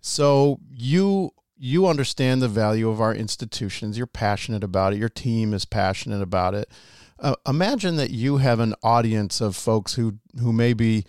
So 0.02 0.60
you 0.70 1.32
you 1.58 1.88
understand 1.88 2.42
the 2.42 2.48
value 2.48 2.90
of 2.90 3.02
our 3.02 3.14
institutions. 3.14 3.98
You're 3.98 4.08
passionate 4.08 4.64
about 4.64 4.94
it. 4.94 5.00
Your 5.00 5.10
team 5.10 5.54
is 5.54 5.66
passionate 5.66 6.22
about 6.22 6.54
it. 6.54 6.70
Uh, 7.20 7.36
imagine 7.48 7.96
that 7.96 8.12
you 8.12 8.38
have 8.38 8.60
an 8.60 8.76
audience 8.84 9.42
of 9.42 9.56
folks 9.56 9.96
who 9.96 10.20
who 10.40 10.54
maybe 10.54 11.06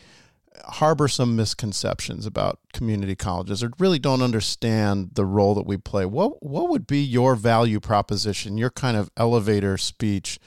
harbor 0.65 1.07
some 1.07 1.37
misconceptions 1.37 2.27
about 2.27 2.59
community 2.73 3.15
colleges 3.15 3.63
or 3.63 3.71
really 3.79 3.99
don't 3.99 4.23
understand 4.23 5.11
the 5.15 5.25
role 5.25 5.55
that 5.55 5.67
we 5.67 5.77
play. 5.77 6.07
What 6.07 6.43
what 6.43 6.71
would 6.71 6.87
be 6.87 7.01
your 7.01 7.35
value 7.35 7.79
proposition, 7.79 8.59
your 8.59 8.71
kind 8.71 8.97
of 8.97 9.11
elevator 9.17 9.77
speech 9.77 10.39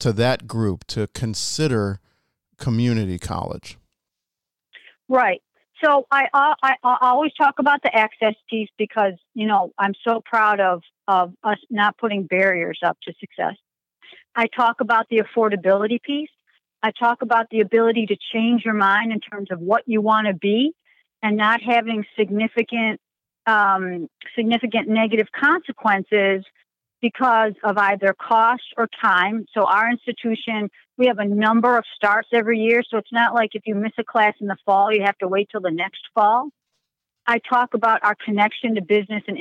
to 0.00 0.12
that 0.12 0.46
group 0.46 0.86
to 0.88 1.06
consider 1.08 2.00
community 2.58 3.18
college? 3.18 3.78
Right. 5.08 5.42
So 5.84 6.06
I, 6.10 6.26
I, 6.32 6.74
I 6.82 6.96
always 7.02 7.32
talk 7.34 7.58
about 7.58 7.82
the 7.82 7.94
access 7.94 8.34
piece 8.48 8.70
because 8.78 9.12
you 9.34 9.46
know 9.46 9.72
I'm 9.78 9.92
so 10.06 10.22
proud 10.24 10.60
of 10.60 10.82
of 11.06 11.34
us 11.44 11.58
not 11.70 11.98
putting 11.98 12.24
barriers 12.24 12.80
up 12.84 12.96
to 13.04 13.12
success. 13.20 13.54
I 14.34 14.46
talk 14.46 14.80
about 14.80 15.06
the 15.10 15.22
affordability 15.22 16.00
piece. 16.02 16.30
I 16.82 16.92
talk 16.92 17.22
about 17.22 17.46
the 17.50 17.60
ability 17.60 18.06
to 18.06 18.16
change 18.32 18.64
your 18.64 18.74
mind 18.74 19.12
in 19.12 19.20
terms 19.20 19.50
of 19.50 19.60
what 19.60 19.82
you 19.86 20.00
want 20.00 20.28
to 20.28 20.34
be, 20.34 20.72
and 21.22 21.36
not 21.36 21.60
having 21.62 22.04
significant 22.18 23.00
um, 23.46 24.08
significant 24.34 24.88
negative 24.88 25.28
consequences 25.38 26.44
because 27.06 27.52
of 27.62 27.78
either 27.78 28.14
cost 28.14 28.64
or 28.76 28.88
time. 29.00 29.46
So 29.54 29.64
our 29.64 29.88
institution, 29.88 30.68
we 30.98 31.06
have 31.06 31.18
a 31.18 31.24
number 31.24 31.76
of 31.76 31.84
starts 31.94 32.28
every 32.32 32.58
year. 32.58 32.82
So 32.90 32.98
it's 32.98 33.12
not 33.12 33.32
like 33.32 33.50
if 33.54 33.62
you 33.64 33.76
miss 33.76 33.92
a 33.98 34.04
class 34.04 34.34
in 34.40 34.48
the 34.48 34.56
fall, 34.64 34.92
you 34.92 35.02
have 35.04 35.18
to 35.18 35.28
wait 35.28 35.48
till 35.52 35.60
the 35.60 35.70
next 35.70 36.00
fall. 36.14 36.48
I 37.24 37.38
talk 37.38 37.74
about 37.74 38.00
our 38.02 38.16
connection 38.24 38.74
to 38.74 38.82
business 38.82 39.22
and 39.28 39.38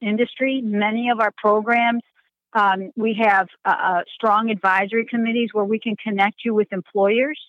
industry. 0.00 0.60
Many 0.62 1.08
of 1.10 1.20
our 1.20 1.32
programs, 1.36 2.02
um, 2.52 2.90
we 2.96 3.18
have 3.22 3.46
uh, 3.64 4.02
strong 4.14 4.50
advisory 4.50 5.06
committees 5.06 5.50
where 5.52 5.64
we 5.64 5.78
can 5.78 5.96
connect 5.96 6.44
you 6.44 6.54
with 6.54 6.68
employers. 6.70 7.40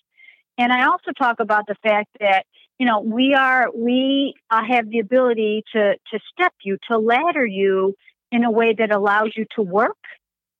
And 0.56 0.72
I 0.72 0.86
also 0.86 1.12
talk 1.12 1.40
about 1.40 1.66
the 1.66 1.76
fact 1.82 2.08
that 2.20 2.44
you 2.78 2.86
know 2.86 3.00
we 3.00 3.34
are 3.34 3.68
we 3.74 4.34
uh, 4.50 4.62
have 4.68 4.88
the 4.88 4.98
ability 5.00 5.64
to 5.72 5.94
to 6.10 6.20
step 6.32 6.52
you 6.62 6.78
to 6.88 6.98
ladder 6.98 7.46
you 7.46 7.94
in 8.30 8.44
a 8.44 8.50
way 8.50 8.74
that 8.76 8.90
allows 8.90 9.32
you 9.36 9.46
to 9.56 9.62
work 9.62 9.96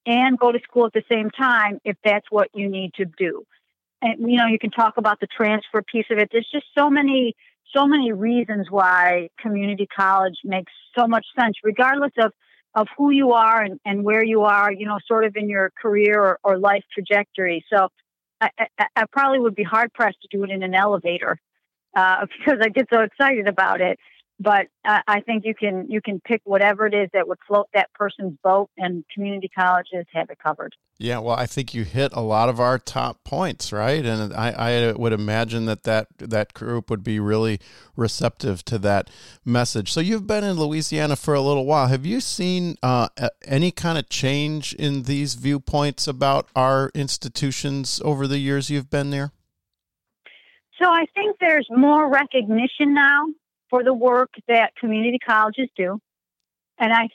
and 0.06 0.38
go 0.38 0.52
to 0.52 0.58
school 0.60 0.86
at 0.86 0.92
the 0.92 1.02
same 1.10 1.30
time 1.30 1.78
if 1.84 1.96
that's 2.04 2.26
what 2.30 2.48
you 2.54 2.68
need 2.68 2.94
to 2.94 3.04
do. 3.04 3.44
And 4.00 4.30
you 4.30 4.36
know, 4.36 4.46
you 4.46 4.58
can 4.58 4.70
talk 4.70 4.96
about 4.96 5.20
the 5.20 5.26
transfer 5.26 5.82
piece 5.82 6.06
of 6.10 6.18
it. 6.18 6.28
There's 6.32 6.48
just 6.52 6.66
so 6.76 6.88
many 6.88 7.34
so 7.76 7.86
many 7.86 8.12
reasons 8.12 8.68
why 8.70 9.28
community 9.38 9.86
college 9.86 10.36
makes 10.44 10.72
so 10.98 11.06
much 11.06 11.26
sense, 11.38 11.56
regardless 11.62 12.12
of 12.18 12.32
of 12.74 12.86
who 12.96 13.10
you 13.10 13.32
are 13.32 13.62
and, 13.62 13.80
and 13.84 14.04
where 14.04 14.24
you 14.24 14.42
are, 14.42 14.72
you 14.72 14.86
know, 14.86 14.98
sort 15.06 15.24
of 15.24 15.34
in 15.36 15.48
your 15.48 15.72
career 15.80 16.20
or, 16.20 16.38
or 16.44 16.58
life 16.58 16.84
trajectory. 16.92 17.64
So 17.72 17.88
I, 18.40 18.50
I, 18.78 18.86
I, 18.94 19.04
probably 19.10 19.40
would 19.40 19.54
be 19.54 19.64
hard 19.64 19.92
pressed 19.92 20.18
to 20.22 20.28
do 20.30 20.44
it 20.44 20.50
in 20.50 20.62
an 20.62 20.74
elevator 20.74 21.40
uh, 21.96 22.26
because 22.38 22.60
I 22.62 22.68
get 22.68 22.86
so 22.92 23.00
excited 23.00 23.48
about 23.48 23.80
it 23.80 23.98
but 24.40 24.68
uh, 24.84 25.00
I 25.06 25.20
think 25.20 25.44
you 25.44 25.54
can 25.54 25.90
you 25.90 26.00
can 26.00 26.20
pick 26.20 26.42
whatever 26.44 26.86
it 26.86 26.94
is 26.94 27.08
that 27.12 27.26
would 27.26 27.38
float 27.46 27.66
that 27.74 27.92
person's 27.92 28.38
boat, 28.42 28.70
and 28.78 29.04
community 29.12 29.50
colleges 29.56 30.06
have 30.12 30.30
it 30.30 30.38
covered. 30.38 30.74
Yeah, 31.00 31.18
well, 31.18 31.36
I 31.36 31.46
think 31.46 31.74
you 31.74 31.84
hit 31.84 32.12
a 32.12 32.20
lot 32.20 32.48
of 32.48 32.58
our 32.58 32.78
top 32.78 33.22
points, 33.24 33.72
right? 33.72 34.04
And 34.04 34.32
I, 34.32 34.50
I 34.50 34.92
would 34.92 35.12
imagine 35.12 35.66
that, 35.66 35.84
that 35.84 36.08
that 36.18 36.54
group 36.54 36.90
would 36.90 37.04
be 37.04 37.20
really 37.20 37.60
receptive 37.96 38.64
to 38.66 38.78
that 38.78 39.08
message. 39.44 39.92
So 39.92 40.00
you've 40.00 40.26
been 40.26 40.42
in 40.42 40.56
Louisiana 40.56 41.14
for 41.14 41.34
a 41.34 41.40
little 41.40 41.66
while. 41.66 41.86
Have 41.86 42.04
you 42.04 42.20
seen 42.20 42.76
uh, 42.82 43.08
any 43.44 43.70
kind 43.70 43.96
of 43.96 44.08
change 44.08 44.72
in 44.74 45.04
these 45.04 45.34
viewpoints 45.34 46.08
about 46.08 46.48
our 46.56 46.90
institutions 46.94 48.00
over 48.04 48.26
the 48.26 48.38
years 48.38 48.68
you've 48.68 48.90
been 48.90 49.10
there? 49.10 49.32
So 50.82 50.88
I 50.88 51.06
think 51.14 51.36
there's 51.40 51.66
more 51.70 52.08
recognition 52.08 52.94
now 52.94 53.26
for 53.70 53.84
the 53.84 53.94
work 53.94 54.30
that 54.48 54.74
community 54.76 55.18
colleges 55.18 55.68
do. 55.76 55.98
And 56.78 56.92
I, 56.92 57.08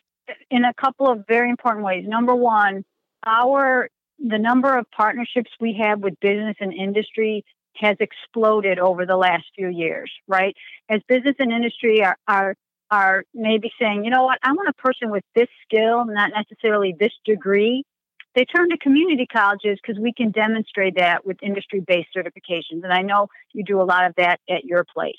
in 0.50 0.66
a 0.66 0.74
couple 0.74 1.10
of 1.10 1.26
very 1.28 1.50
important 1.50 1.86
ways. 1.86 2.06
Number 2.08 2.36
one, 2.36 2.84
our 3.26 3.90
the 4.20 4.38
number 4.38 4.78
of 4.78 4.86
partnerships 4.92 5.52
we 5.60 5.78
have 5.82 6.00
with 6.00 6.20
business 6.22 6.56
and 6.60 6.74
industry 6.74 7.44
has 7.76 7.98
exploded 8.00 8.80
over 8.80 9.06
the 9.06 9.18
last 9.18 9.44
few 9.56 9.68
years, 9.68 10.12
right? 10.28 10.56
As 10.90 11.02
business 11.08 11.36
and 11.40 11.52
industry 11.52 12.04
are, 12.04 12.18
are 12.28 12.56
are 12.92 13.24
maybe 13.34 13.72
saying, 13.82 14.06
you 14.06 14.12
know 14.12 14.24
what, 14.24 14.38
I 14.44 14.52
want 14.52 14.70
a 14.70 14.74
person 14.74 15.10
with 15.10 15.24
this 15.36 15.48
skill, 15.64 16.06
not 16.06 16.32
necessarily 16.36 16.96
this 16.98 17.14
degree. 17.26 17.84
They 18.36 18.46
turn 18.46 18.70
to 18.70 18.78
community 18.78 19.26
colleges 19.26 19.80
because 19.82 20.00
we 20.00 20.14
can 20.14 20.32
demonstrate 20.32 20.96
that 20.98 21.26
with 21.26 21.38
industry 21.42 21.80
based 21.80 22.10
certifications. 22.16 22.84
And 22.84 22.94
I 22.94 23.02
know 23.02 23.28
you 23.52 23.64
do 23.64 23.82
a 23.82 23.84
lot 23.84 24.06
of 24.06 24.14
that 24.18 24.40
at 24.48 24.64
your 24.66 24.86
place. 24.94 25.18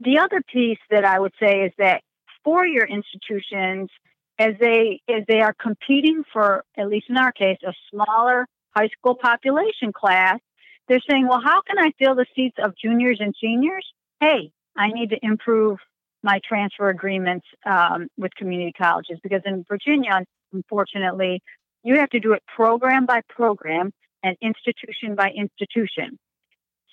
The 0.00 0.18
other 0.18 0.42
piece 0.52 0.78
that 0.90 1.04
I 1.04 1.18
would 1.18 1.34
say 1.40 1.62
is 1.62 1.72
that 1.78 2.02
for 2.42 2.66
your 2.66 2.86
institutions, 2.86 3.90
as 4.38 4.54
they 4.60 5.00
as 5.08 5.22
they 5.28 5.40
are 5.40 5.54
competing 5.54 6.24
for, 6.32 6.64
at 6.76 6.88
least 6.88 7.06
in 7.08 7.16
our 7.16 7.32
case, 7.32 7.58
a 7.66 7.72
smaller 7.90 8.46
high 8.76 8.88
school 8.88 9.14
population 9.14 9.92
class, 9.92 10.40
they're 10.88 11.00
saying, 11.08 11.26
well, 11.28 11.40
how 11.42 11.62
can 11.62 11.78
I 11.78 11.92
fill 11.98 12.14
the 12.14 12.26
seats 12.34 12.56
of 12.62 12.74
juniors 12.76 13.18
and 13.20 13.34
seniors? 13.40 13.86
Hey, 14.20 14.50
I 14.76 14.88
need 14.88 15.10
to 15.10 15.18
improve 15.22 15.78
my 16.22 16.40
transfer 16.46 16.88
agreements 16.88 17.46
um, 17.66 18.08
with 18.16 18.34
community 18.34 18.72
colleges 18.76 19.18
because 19.22 19.42
in 19.44 19.64
Virginia, 19.68 20.24
unfortunately, 20.52 21.42
you 21.82 21.96
have 21.96 22.08
to 22.10 22.20
do 22.20 22.32
it 22.32 22.42
program 22.54 23.06
by 23.06 23.20
program 23.28 23.92
and 24.22 24.36
institution 24.40 25.14
by 25.14 25.30
institution. 25.30 26.18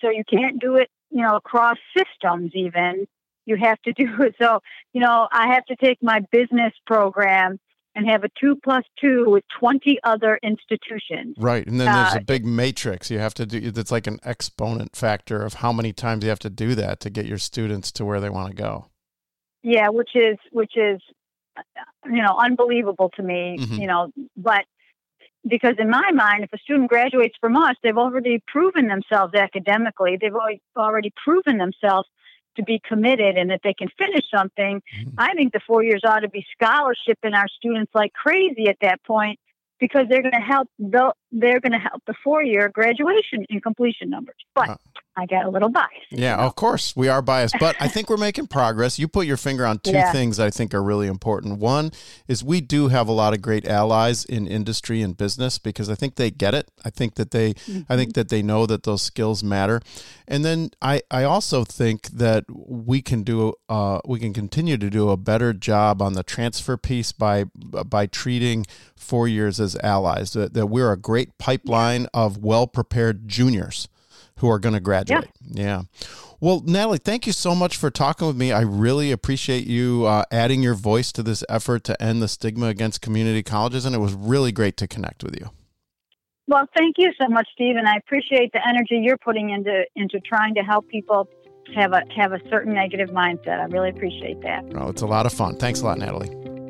So 0.02 0.10
you 0.10 0.24
can't 0.30 0.60
do 0.60 0.76
it 0.76 0.90
you 1.12 1.22
know, 1.22 1.36
across 1.36 1.78
systems 1.96 2.52
even. 2.56 3.08
You 3.46 3.58
have 3.58 3.82
to 3.84 3.94
do 3.94 4.22
it. 4.24 4.36
So, 4.42 4.62
you 4.94 5.02
know, 5.02 5.28
I 5.32 5.54
have 5.54 5.66
to 5.66 5.76
take 5.76 6.00
my 6.02 6.22
business 6.32 6.74
program 6.86 7.60
and 7.96 8.10
have 8.10 8.24
a 8.24 8.30
two 8.40 8.56
plus 8.64 8.84
two 9.00 9.26
with 9.28 9.44
20 9.60 10.00
other 10.04 10.40
institutions. 10.42 11.36
Right. 11.38 11.68
And 11.68 11.80
then 11.80 11.94
there's 11.94 12.16
uh, 12.16 12.20
a 12.20 12.24
big 12.24 12.46
matrix 12.46 13.12
you 13.12 13.20
have 13.20 13.34
to 13.36 13.46
do. 13.46 13.60
It's 13.62 13.92
like 13.92 14.08
an 14.08 14.20
exponent 14.24 14.96
factor 14.96 15.44
of 15.44 15.56
how 15.56 15.74
many 15.74 15.92
times 15.92 16.24
you 16.24 16.30
have 16.30 16.40
to 16.40 16.50
do 16.50 16.76
that 16.76 17.00
to 17.02 17.10
get 17.10 17.26
your 17.26 17.38
students 17.38 17.92
to 17.94 18.06
where 18.06 18.20
they 18.20 18.30
want 18.30 18.50
to 18.50 18.56
go. 18.56 18.88
Yeah, 19.64 19.90
which 19.90 20.12
is, 20.16 20.38
which 20.52 20.74
is, 20.76 21.02
you 22.06 22.22
know, 22.22 22.38
unbelievable 22.40 23.12
to 23.16 23.24
me, 23.24 23.58
mm-hmm. 23.60 23.76
you 23.76 23.88
know, 23.88 24.12
but 24.38 24.64
because 25.48 25.76
in 25.80 25.90
my 25.90 26.12
mind, 26.12 26.44
if 26.44 26.54
a 26.54 26.58
student 26.60 26.90
graduates 26.90 27.36
from 27.40 27.56
us, 27.58 27.76
they've 27.84 27.98
already 27.98 28.42
proven 28.48 28.88
themselves 28.88 29.34
academically. 29.34 30.18
They've 30.20 30.36
already 30.78 31.14
proven 31.24 31.58
themselves 31.58 32.08
to 32.58 32.64
be 32.64 32.82
committed 32.88 33.38
and 33.38 33.50
that 33.50 33.62
they 33.64 33.74
can 33.74 33.88
finish 33.98 34.26
something. 34.34 34.82
Mm-hmm. 34.82 35.10
I 35.18 35.34
think 35.34 35.54
the 35.54 35.62
four 35.66 35.84
years 35.84 36.02
ought 36.06 36.20
to 36.20 36.30
be 36.30 36.46
scholarship 36.52 37.18
in 37.24 37.34
our 37.34 37.48
students 37.48 37.92
like 37.96 38.14
crazy 38.14 38.68
at 38.68 38.78
that 38.82 39.04
point 39.04 39.40
because 39.80 40.06
they're 40.10 40.22
going 40.22 40.34
to 40.34 40.40
help 40.40 40.70
the, 40.78 41.14
they're 41.32 41.60
going 41.60 41.72
to 41.72 41.80
help 41.80 42.04
the 42.06 42.14
four 42.24 42.44
year 42.44 42.70
graduation 42.70 43.46
and 43.50 43.64
completion 43.64 44.10
numbers. 44.10 44.36
But 44.54 44.70
uh, 44.70 44.78
I 45.18 45.26
get 45.26 45.46
a 45.46 45.50
little 45.50 45.68
biased. 45.68 45.92
Yeah, 46.10 46.38
of 46.38 46.56
course 46.56 46.96
we 46.96 47.10
are 47.10 47.22
biased, 47.22 47.56
but 47.60 47.76
I 47.82 47.90
think 47.90 48.10
we're 48.10 48.16
making 48.16 48.48
progress. 48.48 48.98
You 48.98 49.10
put 49.10 49.28
your 49.28 49.36
finger 49.36 49.66
on 49.66 49.80
two 49.80 49.92
yeah. 49.94 50.12
things 50.14 50.40
I 50.40 50.50
think 50.50 50.74
are 50.74 50.82
really 50.82 51.08
important. 51.08 51.60
One 51.60 51.92
is 52.30 52.46
we 52.46 52.62
do 52.62 52.88
have 52.88 53.10
a 53.10 53.12
lot 53.12 53.34
of 53.34 53.42
great 53.42 53.68
allies 53.68 54.24
in 54.24 54.48
industry 54.48 55.02
and 55.02 55.18
business 55.18 55.58
because 55.58 55.90
I 55.90 55.96
think 55.96 56.16
they 56.16 56.32
get 56.32 56.54
it. 56.54 56.72
I 56.86 56.90
think 56.90 57.16
that 57.16 57.32
they 57.32 57.56
mm-hmm. 57.56 57.92
I 57.92 57.98
think 57.98 58.14
that 58.14 58.30
they 58.30 58.42
know 58.42 58.66
that 58.66 58.84
those 58.84 59.02
skills 59.02 59.44
matter. 59.44 59.82
And 60.30 60.46
then 60.46 60.72
I 60.82 61.02
I 61.12 61.24
also 61.24 61.66
think 61.66 62.08
that 62.08 62.46
we 62.50 63.02
can 63.02 63.24
do 63.24 63.54
uh 63.68 64.00
we 64.06 64.18
can 64.18 64.34
continue 64.34 64.78
to 64.78 64.90
do 64.90 65.10
a 65.10 65.18
better 65.18 65.52
job 65.52 66.02
on 66.02 66.14
the 66.14 66.24
transfer 66.24 66.78
piece 66.78 67.12
by 67.12 67.46
by 67.86 68.06
treating 68.06 68.66
four 68.96 69.28
years 69.28 69.60
as 69.60 69.76
allies. 69.84 70.32
That, 70.34 70.54
that 70.54 70.68
we're 70.68 70.94
a 70.94 70.98
great 70.98 71.38
pipeline 71.38 72.08
of 72.14 72.38
well 72.38 72.66
prepared 72.66 73.28
juniors 73.28 73.90
who 74.42 74.50
are 74.50 74.60
going 74.60 74.74
to 74.74 74.80
graduate. 74.80 75.30
Yeah. 75.44 75.64
yeah. 75.64 75.82
Well, 76.40 76.64
Natalie, 76.66 76.98
thank 76.98 77.28
you 77.28 77.34
so 77.34 77.54
much 77.54 77.78
for 77.78 77.92
talking 77.92 78.28
with 78.28 78.36
me. 78.36 78.52
I 78.52 78.62
really 78.62 79.12
appreciate 79.12 79.68
you 79.68 80.06
uh, 80.06 80.24
adding 80.32 80.64
your 80.64 80.74
voice 80.74 81.12
to 81.14 81.24
this 81.24 81.44
effort 81.48 81.84
to 81.86 82.02
end 82.02 82.22
the 82.22 82.28
stigma 82.28 82.66
against 82.66 83.00
community 83.02 83.44
colleges, 83.44 83.86
and 83.86 83.96
it 83.96 84.00
was 84.00 84.14
really 84.14 84.52
great 84.52 84.76
to 84.78 84.88
connect 84.88 85.24
with 85.24 85.40
you. 85.40 85.52
Well, 86.48 86.66
thank 86.76 86.96
you 86.98 87.12
so 87.22 87.30
much, 87.30 87.48
Steve, 87.54 87.76
and 87.78 87.88
I 87.88 87.96
appreciate 87.98 88.52
the 88.54 88.68
energy 88.68 89.00
you're 89.04 89.18
putting 89.18 89.52
into 89.52 89.84
into 89.96 90.20
trying 90.20 90.56
to 90.56 90.62
help 90.62 90.90
people 90.90 91.30
have 91.76 91.94
a 91.94 92.02
have 92.16 92.34
a 92.34 92.40
certain 92.50 92.74
negative 92.74 93.10
mindset. 93.10 93.60
I 93.60 93.66
really 93.66 93.90
appreciate 93.90 94.42
that. 94.42 94.66
Well, 94.66 94.90
it's 94.90 95.04
a 95.04 95.08
lot 95.08 95.28
of 95.28 95.34
fun. 95.34 95.58
Thanks 95.58 95.82
a 95.82 95.86
lot, 95.86 96.00
Natalie. 96.00 96.61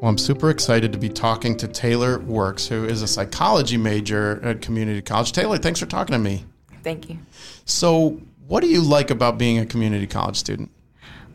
Well, 0.00 0.08
I'm 0.08 0.16
super 0.16 0.48
excited 0.48 0.92
to 0.92 0.98
be 0.98 1.10
talking 1.10 1.58
to 1.58 1.68
Taylor 1.68 2.20
Works, 2.20 2.66
who 2.66 2.86
is 2.86 3.02
a 3.02 3.06
psychology 3.06 3.76
major 3.76 4.40
at 4.42 4.62
community 4.62 5.02
college. 5.02 5.32
Taylor, 5.32 5.58
thanks 5.58 5.78
for 5.78 5.84
talking 5.84 6.14
to 6.14 6.18
me. 6.18 6.46
Thank 6.82 7.10
you. 7.10 7.18
So, 7.66 8.18
what 8.48 8.62
do 8.62 8.68
you 8.68 8.80
like 8.80 9.10
about 9.10 9.36
being 9.36 9.58
a 9.58 9.66
community 9.66 10.06
college 10.06 10.36
student? 10.36 10.70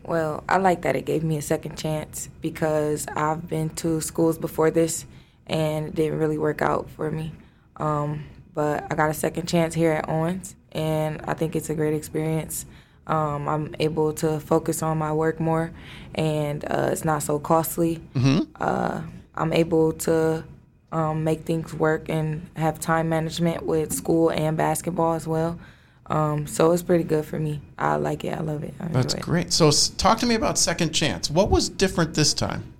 Well, 0.02 0.42
I 0.48 0.56
like 0.56 0.82
that 0.82 0.96
it 0.96 1.04
gave 1.04 1.22
me 1.22 1.36
a 1.36 1.42
second 1.42 1.76
chance 1.76 2.28
because 2.40 3.06
I've 3.14 3.48
been 3.48 3.70
to 3.76 4.00
schools 4.00 4.36
before 4.36 4.72
this 4.72 5.06
and 5.46 5.86
it 5.86 5.94
didn't 5.94 6.18
really 6.18 6.36
work 6.36 6.60
out 6.60 6.90
for 6.90 7.08
me. 7.08 7.32
Um, 7.76 8.24
but 8.52 8.84
I 8.90 8.96
got 8.96 9.10
a 9.10 9.14
second 9.14 9.46
chance 9.46 9.74
here 9.74 9.92
at 9.92 10.08
Owens, 10.08 10.56
and 10.72 11.20
I 11.22 11.34
think 11.34 11.54
it's 11.54 11.70
a 11.70 11.74
great 11.76 11.94
experience. 11.94 12.66
Um, 13.06 13.48
I'm 13.48 13.74
able 13.78 14.12
to 14.14 14.40
focus 14.40 14.82
on 14.82 14.98
my 14.98 15.12
work 15.12 15.38
more, 15.38 15.72
and 16.14 16.64
uh, 16.64 16.88
it's 16.92 17.04
not 17.04 17.22
so 17.22 17.38
costly. 17.38 18.00
Mm-hmm. 18.14 18.40
Uh, 18.60 19.02
I'm 19.34 19.52
able 19.52 19.92
to 19.92 20.44
um, 20.92 21.24
make 21.24 21.42
things 21.44 21.72
work 21.74 22.08
and 22.08 22.48
have 22.56 22.80
time 22.80 23.08
management 23.08 23.64
with 23.64 23.92
school 23.92 24.30
and 24.30 24.56
basketball 24.56 25.14
as 25.14 25.26
well. 25.26 25.58
Um, 26.06 26.46
so 26.46 26.72
it's 26.72 26.82
pretty 26.82 27.04
good 27.04 27.24
for 27.24 27.38
me. 27.38 27.60
I 27.78 27.96
like 27.96 28.24
it. 28.24 28.36
I 28.36 28.40
love 28.40 28.62
it. 28.62 28.74
I 28.80 28.86
That's 28.88 29.14
great. 29.14 29.52
So 29.52 29.70
talk 29.70 30.18
to 30.20 30.26
me 30.26 30.34
about 30.34 30.58
Second 30.58 30.92
Chance. 30.92 31.30
What 31.30 31.50
was 31.50 31.68
different 31.68 32.14
this 32.14 32.32
time? 32.32 32.72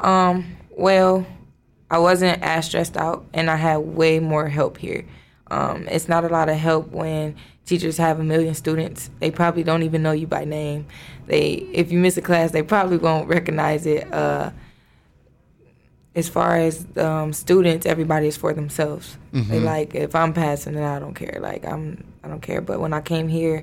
Um, 0.00 0.56
well, 0.70 1.26
I 1.90 1.98
wasn't 1.98 2.42
as 2.42 2.66
stressed 2.66 2.96
out, 2.96 3.26
and 3.32 3.50
I 3.50 3.56
had 3.56 3.78
way 3.78 4.18
more 4.18 4.48
help 4.48 4.76
here. 4.76 5.04
Um, 5.50 5.88
it's 5.88 6.08
not 6.08 6.24
a 6.24 6.28
lot 6.28 6.48
of 6.48 6.56
help 6.56 6.90
when 6.90 7.36
teachers 7.68 7.98
have 7.98 8.18
a 8.18 8.24
million 8.24 8.54
students. 8.54 9.10
They 9.20 9.30
probably 9.30 9.62
don't 9.62 9.82
even 9.82 10.02
know 10.02 10.12
you 10.12 10.26
by 10.26 10.44
name. 10.44 10.86
They, 11.26 11.50
if 11.72 11.92
you 11.92 11.98
miss 11.98 12.16
a 12.16 12.22
class, 12.22 12.50
they 12.50 12.62
probably 12.62 12.96
won't 12.96 13.28
recognize 13.28 13.84
it. 13.84 14.10
Uh, 14.12 14.50
as 16.14 16.28
far 16.28 16.56
as 16.56 16.86
um, 16.96 17.32
students, 17.32 17.84
everybody 17.84 18.26
is 18.26 18.36
for 18.36 18.54
themselves. 18.54 19.18
Mm-hmm. 19.32 19.50
They 19.50 19.60
like 19.60 19.94
if 19.94 20.14
I'm 20.14 20.32
passing, 20.32 20.72
then 20.72 20.82
I 20.82 20.98
don't 20.98 21.14
care. 21.14 21.38
Like 21.40 21.64
I'm, 21.66 22.02
I 22.24 22.28
don't 22.28 22.40
care. 22.40 22.62
But 22.62 22.80
when 22.80 22.94
I 22.94 23.02
came 23.02 23.28
here, 23.28 23.62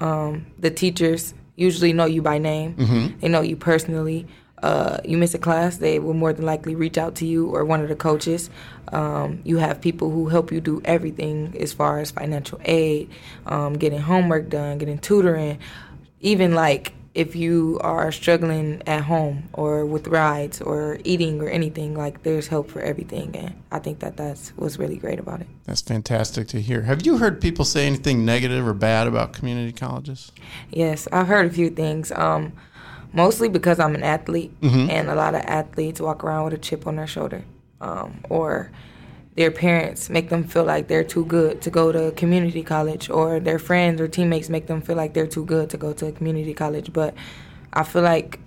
um, 0.00 0.46
the 0.58 0.70
teachers 0.70 1.32
usually 1.54 1.92
know 1.92 2.06
you 2.06 2.20
by 2.20 2.38
name. 2.38 2.74
Mm-hmm. 2.74 3.20
They 3.20 3.28
know 3.28 3.40
you 3.40 3.56
personally 3.56 4.26
uh, 4.64 4.96
you 5.04 5.18
miss 5.18 5.34
a 5.34 5.38
class, 5.38 5.76
they 5.76 5.98
will 5.98 6.14
more 6.14 6.32
than 6.32 6.46
likely 6.46 6.74
reach 6.74 6.96
out 6.96 7.14
to 7.16 7.26
you 7.26 7.48
or 7.48 7.66
one 7.66 7.82
of 7.82 7.88
the 7.90 7.94
coaches. 7.94 8.48
Um, 8.88 9.42
you 9.44 9.58
have 9.58 9.82
people 9.82 10.10
who 10.10 10.28
help 10.28 10.50
you 10.50 10.58
do 10.62 10.80
everything 10.86 11.54
as 11.60 11.74
far 11.74 11.98
as 12.00 12.10
financial 12.10 12.58
aid, 12.64 13.10
um, 13.44 13.74
getting 13.74 14.00
homework 14.00 14.48
done, 14.48 14.78
getting 14.78 14.98
tutoring, 14.98 15.58
even 16.20 16.54
like 16.54 16.94
if 17.12 17.36
you 17.36 17.78
are 17.82 18.10
struggling 18.10 18.82
at 18.86 19.02
home 19.02 19.50
or 19.52 19.84
with 19.84 20.08
rides 20.08 20.62
or 20.62 20.98
eating 21.04 21.42
or 21.42 21.48
anything, 21.48 21.94
like 21.94 22.22
there's 22.22 22.48
help 22.48 22.70
for 22.70 22.80
everything. 22.80 23.36
And 23.36 23.62
I 23.70 23.80
think 23.80 23.98
that 23.98 24.16
that's 24.16 24.48
what's 24.56 24.78
really 24.78 24.96
great 24.96 25.18
about 25.18 25.42
it. 25.42 25.46
That's 25.64 25.82
fantastic 25.82 26.48
to 26.48 26.62
hear. 26.62 26.82
Have 26.82 27.04
you 27.04 27.18
heard 27.18 27.38
people 27.38 27.66
say 27.66 27.86
anything 27.86 28.24
negative 28.24 28.66
or 28.66 28.72
bad 28.72 29.06
about 29.08 29.34
community 29.34 29.72
colleges? 29.72 30.32
Yes, 30.70 31.06
I've 31.12 31.26
heard 31.26 31.44
a 31.44 31.50
few 31.50 31.68
things. 31.68 32.10
Um, 32.12 32.54
mostly 33.14 33.48
because 33.48 33.78
I'm 33.80 33.94
an 33.94 34.02
athlete, 34.02 34.60
mm-hmm. 34.60 34.90
and 34.90 35.08
a 35.08 35.14
lot 35.14 35.34
of 35.34 35.42
athletes 35.42 36.00
walk 36.00 36.24
around 36.24 36.44
with 36.44 36.54
a 36.54 36.58
chip 36.58 36.86
on 36.86 36.96
their 36.96 37.06
shoulder, 37.06 37.44
um, 37.80 38.20
or 38.28 38.70
their 39.36 39.50
parents 39.50 40.10
make 40.10 40.28
them 40.28 40.44
feel 40.44 40.64
like 40.64 40.88
they're 40.88 41.04
too 41.04 41.24
good 41.24 41.62
to 41.62 41.70
go 41.70 41.92
to 41.92 42.12
community 42.12 42.62
college, 42.62 43.08
or 43.08 43.40
their 43.40 43.58
friends 43.58 44.00
or 44.00 44.08
teammates 44.08 44.48
make 44.50 44.66
them 44.66 44.82
feel 44.82 44.96
like 44.96 45.14
they're 45.14 45.26
too 45.26 45.44
good 45.44 45.70
to 45.70 45.76
go 45.76 45.92
to 45.92 46.06
a 46.06 46.12
community 46.12 46.52
college. 46.52 46.92
But 46.92 47.14
I 47.72 47.84
feel 47.84 48.02
like 48.02 48.40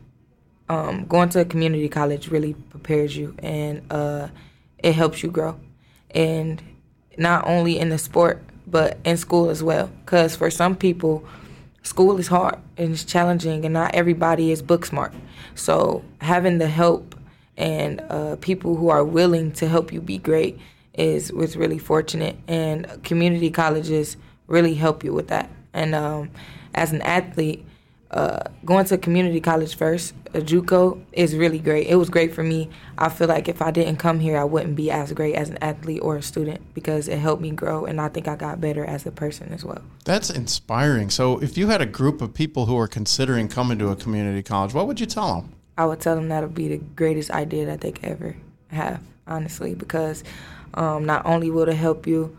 um, 0.69 1.06
going 1.06 1.30
to 1.30 1.41
a 1.41 1.45
community 1.45 1.89
college 1.89 2.27
really 2.27 2.53
prepares 2.53 3.15
you, 3.15 3.36
and 3.39 3.82
uh, 3.89 4.27
it 4.77 4.93
helps 4.93 5.23
you 5.23 5.32
grow, 5.32 5.60
and 6.12 6.62
not 7.17 7.47
only 7.47 7.80
in 7.80 7.89
the 7.89 7.97
sport 7.97 8.43
but 8.69 8.97
in 9.06 9.15
school 9.15 9.49
as 9.49 9.63
well. 9.63 9.89
Because 10.03 10.36
for 10.36 10.51
some 10.51 10.75
people 10.75 11.23
school 11.88 12.19
is 12.19 12.28
hard 12.28 12.58
and 12.78 12.91
it's 12.93 13.04
challenging, 13.04 13.65
and 13.65 13.73
not 13.73 13.95
everybody 13.95 14.52
is 14.52 14.62
book 14.62 14.86
smart. 14.86 15.13
So 15.56 16.04
having 16.19 16.58
the 16.58 16.67
help 16.67 17.15
and 17.56 18.02
uh, 18.10 18.36
people 18.41 18.76
who 18.76 18.89
are 18.89 19.04
willing 19.04 19.52
to 19.54 19.67
help 19.67 19.91
you 19.93 20.02
be 20.02 20.17
great 20.17 20.60
is 20.93 21.32
was 21.32 21.56
really 21.56 21.80
fortunate, 21.80 22.36
and 22.47 23.04
community 23.04 23.50
colleges 23.50 24.17
really 24.47 24.76
help 24.76 25.04
you 25.04 25.13
with 25.13 25.28
that. 25.28 25.50
And 25.73 25.95
um, 25.95 26.30
as 26.73 26.91
an 26.91 27.02
athlete, 27.02 27.65
uh, 28.12 28.39
going 28.63 28.86
to 28.86 28.98
community 28.98 29.41
college 29.41 29.76
first, 29.76 30.13
a 30.34 30.39
JUCO, 30.39 31.04
is 31.12 31.36
really 31.36 31.60
great. 31.60 31.88
It 31.88 31.96
was 31.96 32.10
great 32.10 32.34
for 32.34 32.43
me. 32.43 32.70
I 32.98 33.10
feel 33.10 33.28
like 33.28 33.50
if 33.50 33.62
I 33.62 33.72
didn't 33.72 33.98
come 33.98 34.20
here, 34.20 34.38
I 34.38 34.46
wouldn't 34.46 34.76
be 34.76 34.89
as 34.89 35.12
great 35.12 35.36
as 35.36 35.50
an 35.50 35.58
athlete 35.62 36.02
or 36.02 36.15
a 36.15 36.22
student 36.22 36.74
because 36.74 37.08
it 37.08 37.17
helped 37.17 37.41
me 37.41 37.52
grow, 37.52 37.86
and 37.86 38.00
I 38.00 38.08
think 38.08 38.28
I 38.28 38.36
got 38.36 38.62
better 38.62 38.86
as 38.86 39.06
a 39.06 39.12
person 39.12 39.52
as 39.52 39.65
well. 39.65 39.82
That's 40.06 40.30
inspiring. 40.30 41.10
So, 41.10 41.39
if 41.39 41.58
you 41.58 41.67
had 41.67 41.82
a 41.82 41.86
group 41.86 42.22
of 42.22 42.34
people 42.34 42.65
who 42.65 42.78
are 42.78 42.88
considering 42.88 43.50
coming 43.50 43.78
to 43.80 43.89
a 43.89 43.96
community 43.96 44.41
college, 44.41 44.74
what 44.74 44.88
would 44.88 45.00
you 45.00 45.06
tell 45.06 45.41
them? 45.41 45.54
I 45.78 45.86
would 45.86 46.00
tell 46.00 46.15
them 46.15 46.30
that'll 46.30 46.50
be 46.50 46.70
the 46.70 46.78
greatest 46.78 47.30
idea 47.32 47.65
that 47.65 47.82
they 47.82 47.91
could 47.91 48.06
ever 48.06 48.38
have, 48.70 49.02
honestly, 49.28 49.76
because 49.76 50.24
um, 50.74 51.06
not 51.06 51.26
only 51.26 51.52
will 51.52 51.67
it 51.67 51.76
help 51.76 52.08
you 52.08 52.38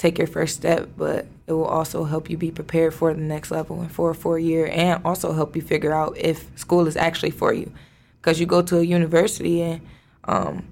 take 0.00 0.16
your 0.16 0.26
first 0.26 0.56
step, 0.56 0.88
but 0.96 1.26
it 1.46 1.52
will 1.52 1.66
also 1.66 2.04
help 2.04 2.30
you 2.30 2.38
be 2.38 2.50
prepared 2.50 2.94
for 2.94 3.12
the 3.12 3.20
next 3.20 3.50
level 3.50 3.82
and 3.82 3.92
for 3.92 4.10
a 4.10 4.14
four 4.14 4.38
year, 4.38 4.66
and 4.72 5.04
also 5.04 5.32
help 5.32 5.54
you 5.54 5.60
figure 5.60 5.92
out 5.92 6.16
if 6.16 6.48
school 6.58 6.86
is 6.86 6.96
actually 6.96 7.30
for 7.30 7.52
you. 7.52 7.70
Because 8.18 8.40
you 8.40 8.46
go 8.46 8.62
to 8.62 8.78
a 8.78 8.82
university 8.82 9.60
and 9.60 9.82
um, 10.24 10.66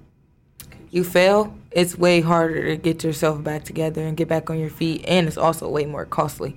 you 0.89 1.03
fail, 1.03 1.53
it's 1.69 1.95
way 1.95 2.21
harder 2.21 2.63
to 2.63 2.75
get 2.75 3.03
yourself 3.03 3.43
back 3.43 3.63
together 3.63 4.01
and 4.01 4.17
get 4.17 4.27
back 4.27 4.49
on 4.49 4.59
your 4.59 4.71
feet, 4.71 5.05
and 5.07 5.27
it's 5.27 5.37
also 5.37 5.69
way 5.69 5.85
more 5.85 6.05
costly. 6.05 6.55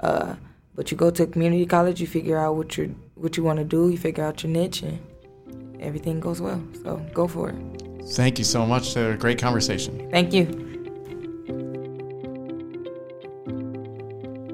Uh, 0.00 0.34
but 0.74 0.90
you 0.90 0.96
go 0.96 1.10
to 1.10 1.22
a 1.22 1.26
community 1.26 1.66
college, 1.66 2.00
you 2.00 2.08
figure 2.08 2.36
out 2.36 2.56
what 2.56 2.76
you 2.76 2.96
what 3.14 3.36
you 3.36 3.44
want 3.44 3.60
to 3.60 3.64
do, 3.64 3.90
you 3.90 3.98
figure 3.98 4.24
out 4.24 4.42
your 4.42 4.50
niche, 4.50 4.82
and 4.82 4.98
everything 5.80 6.18
goes 6.18 6.40
well. 6.40 6.60
So 6.82 6.96
go 7.14 7.28
for 7.28 7.50
it. 7.50 7.56
Thank 8.10 8.38
you 8.38 8.44
so 8.44 8.66
much. 8.66 8.96
A 8.96 9.16
great 9.16 9.38
conversation. 9.38 10.08
Thank 10.10 10.32
you. 10.32 10.67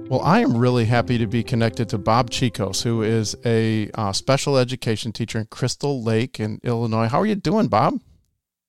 Well, 0.08 0.20
I 0.20 0.40
am 0.40 0.58
really 0.58 0.84
happy 0.84 1.16
to 1.16 1.26
be 1.26 1.42
connected 1.42 1.88
to 1.88 1.98
Bob 1.98 2.30
Chicos, 2.30 2.82
who 2.82 3.02
is 3.02 3.34
a 3.42 3.90
uh, 3.94 4.12
special 4.12 4.58
education 4.58 5.12
teacher 5.12 5.38
in 5.38 5.46
Crystal 5.46 6.02
Lake 6.02 6.38
in 6.38 6.60
Illinois. 6.62 7.08
How 7.08 7.20
are 7.20 7.26
you 7.26 7.34
doing, 7.34 7.68
Bob? 7.68 8.00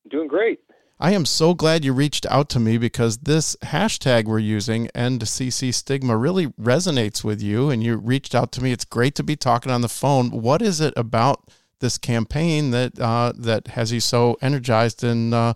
Doing 0.10 0.30
great. 0.30 0.62
I 0.98 1.12
am 1.12 1.26
so 1.26 1.54
glad 1.54 1.84
you 1.84 1.92
reached 1.92 2.26
out 2.28 2.48
to 2.52 2.60
me 2.60 2.78
because 2.78 3.18
this 3.18 3.58
hashtag 3.64 4.26
we're 4.26 4.40
using, 4.40 4.88
End 4.96 5.24
CC 5.24 5.74
Stigma, 5.74 6.16
really 6.16 6.48
resonates 6.54 7.22
with 7.22 7.42
you, 7.42 7.70
and 7.70 7.84
you 7.84 7.98
reached 7.98 8.34
out 8.34 8.54
to 8.54 8.64
me. 8.64 8.72
It's 8.72 8.86
great 8.86 9.14
to 9.16 9.24
be 9.24 9.36
talking 9.36 9.74
on 9.74 9.82
the 9.82 9.90
phone. 9.90 10.32
What 10.32 10.62
is 10.62 10.80
it 10.80 10.94
about 10.96 11.50
this 11.80 11.98
campaign 11.98 12.72
that 12.72 12.98
uh, 12.98 13.34
that 13.36 13.68
has 13.68 13.92
you 13.92 14.00
so 14.00 14.38
energized 14.42 15.04
and, 15.04 15.34
uh, 15.34 15.54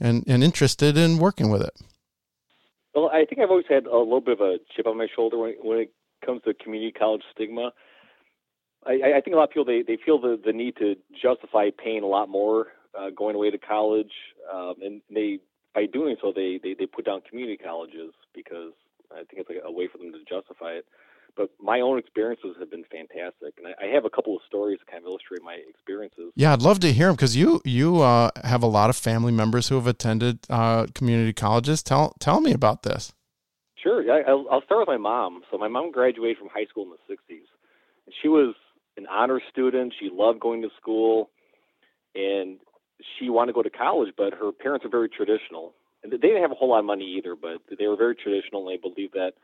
and 0.00 0.24
and 0.26 0.42
interested 0.42 0.96
in 0.96 1.18
working 1.18 1.50
with 1.50 1.60
it? 1.60 1.74
Well, 2.98 3.10
I 3.14 3.24
think 3.26 3.40
I've 3.40 3.50
always 3.50 3.66
had 3.68 3.86
a 3.86 3.96
little 3.96 4.20
bit 4.20 4.40
of 4.40 4.40
a 4.40 4.58
chip 4.74 4.86
on 4.88 4.98
my 4.98 5.06
shoulder 5.14 5.38
when, 5.38 5.54
when 5.62 5.78
it 5.78 5.92
comes 6.26 6.42
to 6.42 6.52
community 6.52 6.90
college 6.90 7.22
stigma. 7.32 7.70
I, 8.84 9.18
I 9.18 9.20
think 9.20 9.34
a 9.34 9.36
lot 9.36 9.44
of 9.44 9.50
people 9.50 9.64
they, 9.64 9.82
they 9.86 9.98
feel 10.04 10.20
the, 10.20 10.36
the 10.44 10.52
need 10.52 10.76
to 10.78 10.96
justify 11.14 11.68
paying 11.70 12.02
a 12.02 12.08
lot 12.08 12.28
more 12.28 12.68
uh, 12.98 13.10
going 13.16 13.36
away 13.36 13.52
to 13.52 13.58
college, 13.58 14.10
um, 14.52 14.74
and 14.82 15.00
they 15.14 15.38
by 15.76 15.86
doing 15.86 16.16
so, 16.20 16.32
they, 16.34 16.58
they, 16.60 16.74
they 16.74 16.86
put 16.86 17.04
down 17.04 17.20
community 17.28 17.56
colleges 17.56 18.14
because 18.34 18.72
I 19.12 19.18
think 19.18 19.42
it's 19.42 19.48
like 19.48 19.58
a 19.64 19.70
way 19.70 19.86
for 19.86 19.98
them 19.98 20.10
to 20.10 20.18
justify 20.28 20.72
it. 20.72 20.86
But 21.38 21.50
my 21.62 21.80
own 21.80 22.00
experiences 22.00 22.56
have 22.58 22.68
been 22.68 22.82
fantastic, 22.90 23.54
and 23.58 23.68
I, 23.68 23.86
I 23.86 23.94
have 23.94 24.04
a 24.04 24.10
couple 24.10 24.34
of 24.34 24.42
stories 24.48 24.80
to 24.80 24.84
kind 24.86 25.04
of 25.04 25.06
illustrate 25.06 25.40
my 25.40 25.56
experiences. 25.68 26.32
Yeah, 26.34 26.52
I'd 26.52 26.62
love 26.62 26.80
to 26.80 26.92
hear 26.92 27.06
them 27.06 27.14
because 27.14 27.36
you 27.36 27.62
you 27.64 28.00
uh, 28.00 28.30
have 28.42 28.64
a 28.64 28.66
lot 28.66 28.90
of 28.90 28.96
family 28.96 29.30
members 29.30 29.68
who 29.68 29.76
have 29.76 29.86
attended 29.86 30.40
uh, 30.50 30.86
community 30.96 31.32
colleges. 31.32 31.80
Tell 31.80 32.16
tell 32.18 32.40
me 32.40 32.52
about 32.52 32.82
this. 32.82 33.12
Sure. 33.80 34.02
I'll, 34.28 34.46
I'll 34.50 34.62
start 34.62 34.80
with 34.80 34.88
my 34.88 34.96
mom. 34.96 35.42
So 35.48 35.58
my 35.58 35.68
mom 35.68 35.92
graduated 35.92 36.38
from 36.38 36.48
high 36.48 36.64
school 36.68 36.82
in 36.82 36.90
the 36.90 37.14
'60s, 37.14 37.46
and 38.06 38.14
she 38.20 38.26
was 38.26 38.56
an 38.96 39.06
honor 39.06 39.40
student. 39.48 39.94
She 40.00 40.10
loved 40.12 40.40
going 40.40 40.62
to 40.62 40.70
school, 40.76 41.30
and 42.16 42.58
she 43.16 43.30
wanted 43.30 43.52
to 43.52 43.54
go 43.54 43.62
to 43.62 43.70
college, 43.70 44.12
but 44.16 44.34
her 44.34 44.50
parents 44.50 44.84
are 44.84 44.90
very 44.90 45.08
traditional. 45.08 45.72
And 46.02 46.12
they 46.12 46.16
didn't 46.16 46.42
have 46.42 46.50
a 46.50 46.54
whole 46.56 46.70
lot 46.70 46.80
of 46.80 46.84
money 46.84 47.14
either, 47.16 47.36
but 47.36 47.58
they 47.78 47.86
were 47.86 47.96
very 47.96 48.16
traditional, 48.16 48.68
and 48.68 48.76
they 48.76 48.80
believed 48.80 49.14
that 49.14 49.34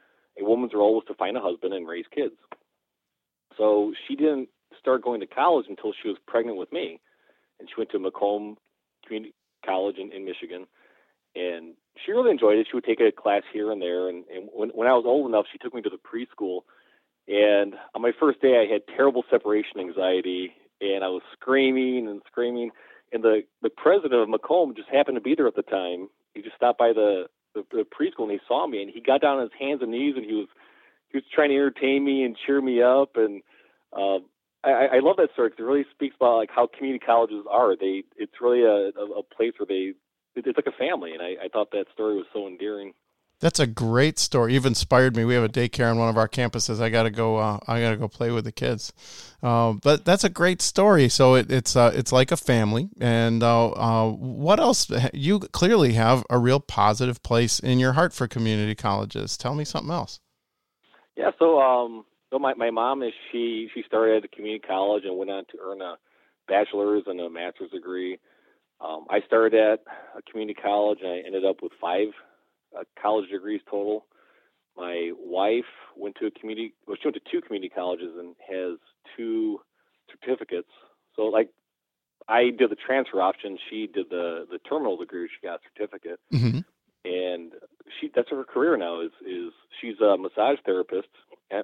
a 0.44 0.48
woman's 0.48 0.74
role 0.74 0.94
was 0.94 1.04
to 1.08 1.14
find 1.14 1.36
a 1.36 1.40
husband 1.40 1.74
and 1.74 1.88
raise 1.88 2.06
kids. 2.14 2.34
So 3.56 3.92
she 4.06 4.16
didn't 4.16 4.48
start 4.78 5.02
going 5.02 5.20
to 5.20 5.26
college 5.26 5.66
until 5.68 5.92
she 5.92 6.08
was 6.08 6.18
pregnant 6.26 6.58
with 6.58 6.72
me, 6.72 7.00
and 7.58 7.68
she 7.68 7.74
went 7.78 7.90
to 7.90 7.98
Macomb 7.98 8.56
Community 9.06 9.34
College 9.64 9.96
in, 9.98 10.12
in 10.12 10.24
Michigan, 10.24 10.66
and 11.34 11.74
she 12.04 12.12
really 12.12 12.30
enjoyed 12.30 12.58
it. 12.58 12.66
She 12.70 12.76
would 12.76 12.84
take 12.84 13.00
a 13.00 13.12
class 13.12 13.42
here 13.52 13.70
and 13.70 13.80
there, 13.80 14.08
and, 14.08 14.24
and 14.34 14.48
when 14.52 14.70
when 14.70 14.88
I 14.88 14.92
was 14.92 15.04
old 15.06 15.28
enough, 15.28 15.46
she 15.50 15.58
took 15.58 15.74
me 15.74 15.82
to 15.82 15.90
the 15.90 15.96
preschool. 15.98 16.60
And 17.26 17.74
on 17.94 18.02
my 18.02 18.12
first 18.18 18.42
day, 18.42 18.58
I 18.58 18.70
had 18.70 18.82
terrible 18.94 19.24
separation 19.30 19.80
anxiety, 19.80 20.52
and 20.80 21.02
I 21.02 21.08
was 21.08 21.22
screaming 21.32 22.06
and 22.08 22.20
screaming. 22.26 22.70
And 23.12 23.22
the 23.22 23.42
the 23.62 23.70
president 23.70 24.20
of 24.20 24.28
Macomb 24.28 24.74
just 24.74 24.88
happened 24.88 25.16
to 25.16 25.22
be 25.22 25.34
there 25.34 25.46
at 25.46 25.56
the 25.56 25.62
time. 25.62 26.08
He 26.34 26.42
just 26.42 26.56
stopped 26.56 26.78
by 26.78 26.92
the 26.92 27.26
the, 27.54 27.64
the 27.70 27.84
preschool 27.84 28.24
and 28.24 28.32
he 28.32 28.40
saw 28.46 28.66
me, 28.66 28.82
and 28.82 28.90
he 28.92 29.00
got 29.00 29.20
down 29.20 29.38
on 29.38 29.42
his 29.42 29.58
hands 29.58 29.80
and 29.82 29.90
knees, 29.90 30.14
and 30.16 30.24
he 30.24 30.32
was 30.32 30.48
he 31.10 31.18
was 31.18 31.24
trying 31.32 31.50
to 31.50 31.56
entertain 31.56 32.04
me 32.04 32.24
and 32.24 32.36
cheer 32.46 32.60
me 32.60 32.82
up. 32.82 33.16
And 33.16 33.42
uh, 33.92 34.18
I, 34.64 34.96
I 34.96 34.98
love 35.00 35.16
that 35.18 35.30
story 35.32 35.50
because 35.50 35.62
it 35.62 35.66
really 35.68 35.86
speaks 35.92 36.16
about 36.16 36.36
like 36.36 36.50
how 36.54 36.66
community 36.66 37.04
colleges 37.04 37.44
are. 37.50 37.76
They 37.76 38.04
it's 38.16 38.40
really 38.40 38.62
a, 38.62 38.90
a, 38.98 39.20
a 39.20 39.22
place 39.22 39.52
where 39.58 39.66
they 39.68 39.94
it's 40.36 40.58
like 40.58 40.66
a 40.66 40.78
family, 40.78 41.12
and 41.12 41.22
I, 41.22 41.44
I 41.44 41.48
thought 41.52 41.70
that 41.70 41.86
story 41.92 42.16
was 42.16 42.26
so 42.32 42.46
endearing. 42.46 42.92
That's 43.44 43.60
a 43.60 43.66
great 43.66 44.18
story. 44.18 44.54
You've 44.54 44.64
inspired 44.64 45.14
me. 45.14 45.26
We 45.26 45.34
have 45.34 45.44
a 45.44 45.50
daycare 45.50 45.90
on 45.90 45.98
one 45.98 46.08
of 46.08 46.16
our 46.16 46.30
campuses. 46.30 46.80
I 46.80 46.88
gotta 46.88 47.10
go. 47.10 47.36
Uh, 47.36 47.58
I 47.68 47.78
gotta 47.78 47.98
go 47.98 48.08
play 48.08 48.30
with 48.30 48.44
the 48.46 48.52
kids. 48.52 48.90
Uh, 49.42 49.74
but 49.74 50.06
that's 50.06 50.24
a 50.24 50.30
great 50.30 50.62
story. 50.62 51.10
So 51.10 51.34
it, 51.34 51.52
it's 51.52 51.76
uh, 51.76 51.92
it's 51.94 52.10
like 52.10 52.32
a 52.32 52.38
family. 52.38 52.88
And 52.98 53.42
uh, 53.42 53.72
uh, 53.72 54.12
what 54.12 54.60
else? 54.60 54.90
You 55.12 55.40
clearly 55.40 55.92
have 55.92 56.24
a 56.30 56.38
real 56.38 56.58
positive 56.58 57.22
place 57.22 57.58
in 57.58 57.78
your 57.78 57.92
heart 57.92 58.14
for 58.14 58.26
community 58.26 58.74
colleges. 58.74 59.36
Tell 59.36 59.54
me 59.54 59.66
something 59.66 59.92
else. 59.92 60.20
Yeah. 61.14 61.32
So 61.38 61.60
um, 61.60 62.06
so 62.30 62.38
my 62.38 62.54
my 62.54 62.70
mom 62.70 63.02
is 63.02 63.12
she 63.30 63.68
she 63.74 63.82
started 63.86 64.16
at 64.16 64.24
a 64.24 64.28
community 64.28 64.64
college 64.66 65.02
and 65.04 65.18
went 65.18 65.30
on 65.30 65.44
to 65.50 65.58
earn 65.62 65.82
a 65.82 65.96
bachelor's 66.48 67.02
and 67.06 67.20
a 67.20 67.28
master's 67.28 67.72
degree. 67.72 68.18
Um, 68.80 69.04
I 69.10 69.20
started 69.26 69.52
at 69.52 69.80
a 70.16 70.22
community 70.30 70.58
college 70.58 71.00
and 71.02 71.12
I 71.12 71.18
ended 71.26 71.44
up 71.44 71.56
with 71.62 71.72
five 71.78 72.08
uh, 72.78 72.84
college 73.00 73.30
degrees 73.30 73.60
total. 73.70 74.06
My 74.76 75.12
wife 75.18 75.64
went 75.96 76.16
to 76.16 76.26
a 76.26 76.30
community, 76.30 76.74
well, 76.86 76.96
she 77.00 77.06
went 77.06 77.16
to 77.16 77.30
two 77.30 77.40
community 77.40 77.72
colleges 77.72 78.12
and 78.18 78.34
has 78.48 78.78
two 79.16 79.60
certificates. 80.10 80.68
So, 81.14 81.22
like, 81.22 81.50
I 82.28 82.44
did 82.44 82.70
the 82.70 82.76
transfer 82.76 83.20
option. 83.20 83.58
She 83.70 83.86
did 83.86 84.06
the 84.10 84.46
the 84.50 84.58
terminal 84.58 84.96
degree. 84.96 85.28
She 85.28 85.46
got 85.46 85.56
a 85.56 85.62
certificate, 85.72 86.20
mm-hmm. 86.32 86.60
and 87.04 87.52
she 88.00 88.10
that's 88.14 88.30
her 88.30 88.44
career 88.44 88.76
now. 88.76 89.00
Is 89.00 89.12
is 89.26 89.52
she's 89.80 90.00
a 90.00 90.16
massage 90.16 90.58
therapist. 90.64 91.08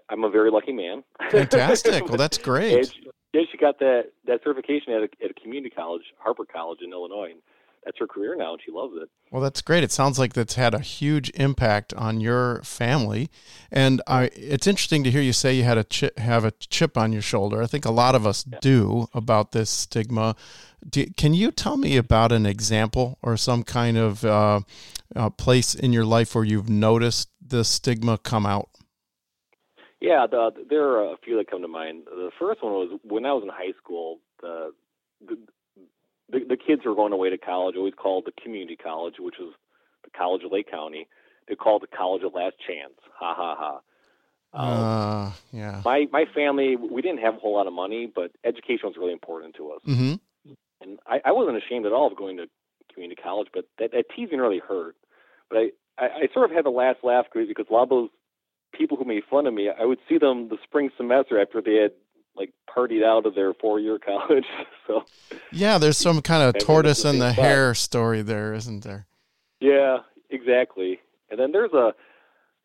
I'm 0.09 0.25
a 0.25 0.31
very 0.31 0.51
lucky 0.51 0.73
man. 0.73 1.03
Fantastic. 1.31 2.07
well, 2.07 2.19
that's 2.19 2.39
great. 2.51 2.93
She, 2.93 3.11
yeah, 3.33 3.43
she 3.51 3.57
got 3.57 3.79
that 3.79 4.13
that 4.27 4.41
certification 4.45 4.93
at 4.93 5.03
a, 5.03 5.25
at 5.25 5.31
a 5.31 5.35
community 5.35 5.75
college, 5.75 6.03
Harper 6.19 6.45
College 6.45 6.81
in 6.83 6.93
Illinois. 6.93 7.31
And 7.33 7.41
that's 7.85 7.99
her 7.99 8.07
career 8.07 8.37
now, 8.37 8.53
and 8.53 8.61
she 8.65 8.71
loves 8.71 8.95
it. 9.01 9.09
Well, 9.31 9.43
that's 9.43 9.63
great. 9.63 9.83
It 9.83 9.93
sounds 9.93 10.19
like 10.19 10.35
that's 10.35 10.55
had 10.55 10.75
a 10.75 10.81
huge 10.81 11.31
impact 11.31 11.95
on 11.95 12.21
your 12.21 12.63
family, 12.63 13.31
and 13.71 14.03
I, 14.07 14.31
it's 14.35 14.67
interesting 14.67 15.05
to 15.05 15.11
hear 15.11 15.23
you 15.23 15.33
say 15.33 15.55
you 15.55 15.65
had 15.65 15.79
a 15.79 15.85
chip, 15.85 16.19
have 16.19 16.45
a 16.45 16.51
chip 16.51 16.99
on 16.99 17.13
your 17.13 17.23
shoulder. 17.23 17.63
I 17.63 17.67
think 17.67 17.85
a 17.85 17.91
lot 17.91 18.15
of 18.15 18.27
us 18.27 18.45
yeah. 18.51 18.59
do 18.61 19.09
about 19.15 19.53
this 19.53 19.71
stigma. 19.71 20.37
Do, 20.89 21.07
can 21.17 21.35
you 21.35 21.51
tell 21.51 21.77
me 21.77 21.97
about 21.97 22.33
an 22.33 22.47
example 22.47 23.19
or 23.23 23.37
some 23.37 23.63
kind 23.63 23.97
of 23.97 24.25
uh, 24.25 24.61
uh, 25.15 25.31
place 25.31 25.75
in 25.75 25.93
your 25.93 26.05
life 26.05 26.35
where 26.35 26.45
you've 26.45 26.71
noticed 26.71 27.29
the 27.47 27.65
stigma 27.65 28.19
come 28.19 28.47
out? 28.47 28.69
Yeah, 30.01 30.27
the, 30.31 30.53
there 30.69 30.85
are 30.85 31.13
a 31.13 31.17
few 31.23 31.37
that 31.37 31.51
come 31.51 31.63
to 31.63 31.69
mind. 31.69 32.05
The 32.07 32.31
first 32.39 32.63
one 32.63 32.73
was 32.73 32.99
when 33.05 33.27
I 33.27 33.33
was 33.33 33.43
in 33.43 33.51
high 33.51 33.73
school. 33.83 34.21
The, 34.41 34.73
the 35.27 35.37
the, 36.33 36.45
the 36.49 36.57
kids 36.57 36.83
who 36.85 36.93
are 36.93 36.95
going 36.95 37.13
away 37.13 37.31
to 37.31 37.39
college 37.39 37.77
always 37.77 37.95
called 37.95 38.25
the 38.27 38.33
community 38.43 38.77
college, 38.77 39.15
which 39.19 39.37
was 39.39 39.53
the 40.05 40.11
College 40.11 40.43
of 40.45 40.53
Lake 40.53 40.71
County. 40.71 41.07
They 41.49 41.55
called 41.55 41.83
the 41.83 41.97
College 41.97 42.23
of 42.23 42.35
Last 42.35 42.57
Chance. 42.67 42.95
Ha 43.19 43.35
ha 43.35 43.57
ha. 43.59 43.81
Um, 44.53 44.69
uh, 44.69 45.33
yeah. 45.53 45.83
My 45.85 46.07
my 46.13 46.25
family, 46.35 46.77
we 46.77 47.03
didn't 47.03 47.21
have 47.21 47.35
a 47.37 47.39
whole 47.39 47.55
lot 47.55 47.67
of 47.67 47.73
money, 47.73 48.11
but 48.13 48.33
education 48.45 48.89
was 48.89 48.97
really 48.97 49.13
important 49.13 49.55
to 49.57 49.71
us. 49.73 49.83
Mm-hmm. 49.87 50.15
And 50.83 50.99
I, 51.07 51.21
I 51.27 51.33
wasn't 51.33 51.59
ashamed 51.59 51.87
at 51.87 51.93
all 51.93 52.07
of 52.07 52.17
going 52.17 52.39
to 52.39 52.47
community 52.93 53.21
college, 53.21 53.49
but 53.53 53.67
that, 53.79 53.93
that 53.93 54.07
teasing 54.17 54.39
really 54.39 54.61
hurt. 54.61 54.97
But 55.49 55.59
I, 55.59 55.71
I, 55.99 56.05
I 56.05 56.29
sort 56.33 56.51
of 56.51 56.57
had 56.57 56.65
the 56.65 56.71
last 56.71 56.99
laugh 57.03 57.27
because 57.33 57.67
a 57.69 57.73
lot 57.73 57.85
of 57.85 57.89
those 57.91 58.09
people 58.73 58.97
who 58.97 59.05
made 59.05 59.23
fun 59.31 59.47
of 59.47 59.55
me, 59.55 59.69
I 59.69 59.85
would 59.85 59.99
see 60.09 60.19
them 60.19 60.49
the 60.49 60.59
spring 60.65 60.91
semester 60.97 61.41
after 61.41 61.61
they 61.61 61.75
had 61.75 61.93
like 62.37 62.53
partied 62.69 63.05
out 63.05 63.27
of 63.27 63.35
their 63.35 63.53
four 63.55 63.81
year 63.81 63.99
college. 63.99 64.45
so 64.87 65.05
yeah, 65.53 65.79
there's 65.79 65.99
some 65.99 66.23
kind 66.23 66.43
of 66.43 66.63
tortoise 66.63 67.05
in 67.05 67.19
the 67.19 67.33
hare 67.33 67.75
story 67.75 68.23
there, 68.23 68.55
isn't 68.55 68.85
there? 68.85 69.07
Yeah, 69.61 69.99
exactly. 70.31 71.01
And 71.31 71.39
then 71.39 71.53
there's 71.53 71.73
a, 71.73 71.93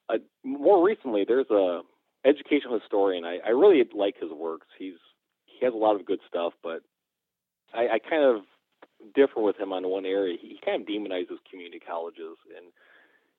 a 0.10 0.18
more 0.44 0.86
recently 0.86 1.26
there's 1.28 1.50
a 1.50 1.82
educational 2.26 2.80
historian. 2.80 3.26
I, 3.26 3.40
I 3.46 3.50
really 3.50 3.84
like 3.94 4.16
his 4.20 4.32
works. 4.32 4.68
He's 4.78 4.96
he 5.46 5.66
has 5.66 5.74
a 5.74 5.78
lot 5.78 5.96
of 5.96 6.06
good 6.06 6.20
stuff, 6.28 6.54
but 6.64 6.82
I, 7.74 7.96
I 7.96 8.00
kind 8.00 8.24
of 8.24 8.44
differ 9.14 9.42
with 9.42 9.58
him 9.58 9.74
on 9.74 9.88
one 9.88 10.06
area. 10.06 10.38
He, 10.42 10.50
he 10.50 10.60
kind 10.64 10.82
of 10.82 10.88
demonizes 10.88 11.38
community 11.50 11.80
colleges 11.80 12.38
and 12.56 12.72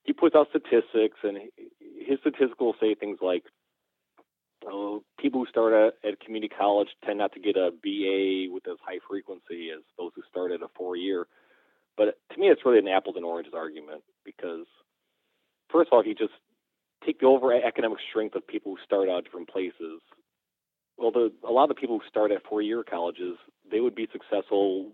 he 0.04 0.12
puts 0.12 0.36
out 0.36 0.48
statistics 0.50 1.18
and 1.24 1.38
his 2.06 2.18
statistics 2.20 2.58
will 2.60 2.76
say 2.80 2.94
things 2.94 3.18
like 3.20 3.44
uh, 4.66 4.98
people 5.18 5.40
who 5.40 5.46
start 5.46 5.72
at, 5.72 6.08
at 6.08 6.20
community 6.20 6.52
college 6.56 6.88
tend 7.04 7.18
not 7.18 7.32
to 7.32 7.40
get 7.40 7.56
a 7.56 7.70
BA 7.70 8.52
with 8.52 8.66
as 8.68 8.78
high 8.84 8.98
frequency 9.08 9.70
as 9.70 9.82
those 9.98 10.10
who 10.14 10.22
start 10.28 10.52
at 10.52 10.62
a 10.62 10.68
four 10.76 10.96
year. 10.96 11.26
But 11.96 12.18
to 12.32 12.40
me, 12.40 12.48
it's 12.48 12.64
really 12.64 12.78
an 12.78 12.88
apples 12.88 13.16
and 13.16 13.24
oranges 13.24 13.54
argument 13.54 14.02
because, 14.24 14.66
first 15.70 15.88
of 15.88 15.92
all, 15.94 16.00
if 16.00 16.06
you 16.06 16.14
just 16.14 16.34
take 17.04 17.20
the 17.20 17.26
overall 17.26 17.60
economic 17.64 17.98
strength 18.10 18.34
of 18.34 18.46
people 18.46 18.74
who 18.74 18.84
start 18.84 19.08
out 19.08 19.24
different 19.24 19.48
places, 19.48 20.00
well, 20.98 21.10
the, 21.10 21.32
a 21.46 21.52
lot 21.52 21.64
of 21.64 21.68
the 21.70 21.80
people 21.80 21.98
who 21.98 22.08
start 22.08 22.32
at 22.32 22.44
four 22.48 22.60
year 22.60 22.82
colleges, 22.82 23.36
they 23.70 23.80
would 23.80 23.94
be 23.94 24.08
successful 24.12 24.92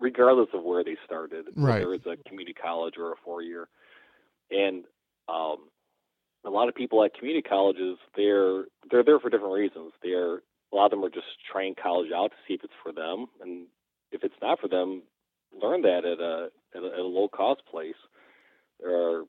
regardless 0.00 0.48
of 0.54 0.62
where 0.64 0.82
they 0.82 0.96
started, 1.04 1.44
right. 1.54 1.80
whether 1.80 1.94
it's 1.94 2.06
a 2.06 2.16
community 2.28 2.54
college 2.54 2.94
or 2.98 3.12
a 3.12 3.16
four 3.24 3.42
year. 3.42 3.68
And 4.50 4.84
um, 5.28 5.68
a 6.44 6.50
lot 6.50 6.68
of 6.68 6.74
people 6.74 7.04
at 7.04 7.14
community 7.14 7.46
colleges 7.46 7.98
they're 8.16 8.64
they're 8.90 9.04
there 9.04 9.18
for 9.18 9.30
different 9.30 9.54
reasons. 9.54 9.92
They're 10.02 10.36
a 10.72 10.76
lot 10.76 10.86
of 10.86 10.90
them 10.92 11.04
are 11.04 11.10
just 11.10 11.26
trying 11.50 11.74
college 11.74 12.10
out 12.14 12.30
to 12.30 12.36
see 12.46 12.54
if 12.54 12.64
it's 12.64 12.72
for 12.82 12.92
them, 12.92 13.26
and 13.40 13.66
if 14.12 14.22
it's 14.24 14.34
not 14.40 14.60
for 14.60 14.68
them, 14.68 15.02
learn 15.60 15.82
that 15.82 16.04
at 16.04 16.20
a 16.20 16.48
at 16.74 16.82
a, 16.82 16.94
at 16.94 17.00
a 17.00 17.06
low 17.06 17.28
cost 17.28 17.62
place. 17.70 17.98
There 18.80 18.94
are 18.94 19.22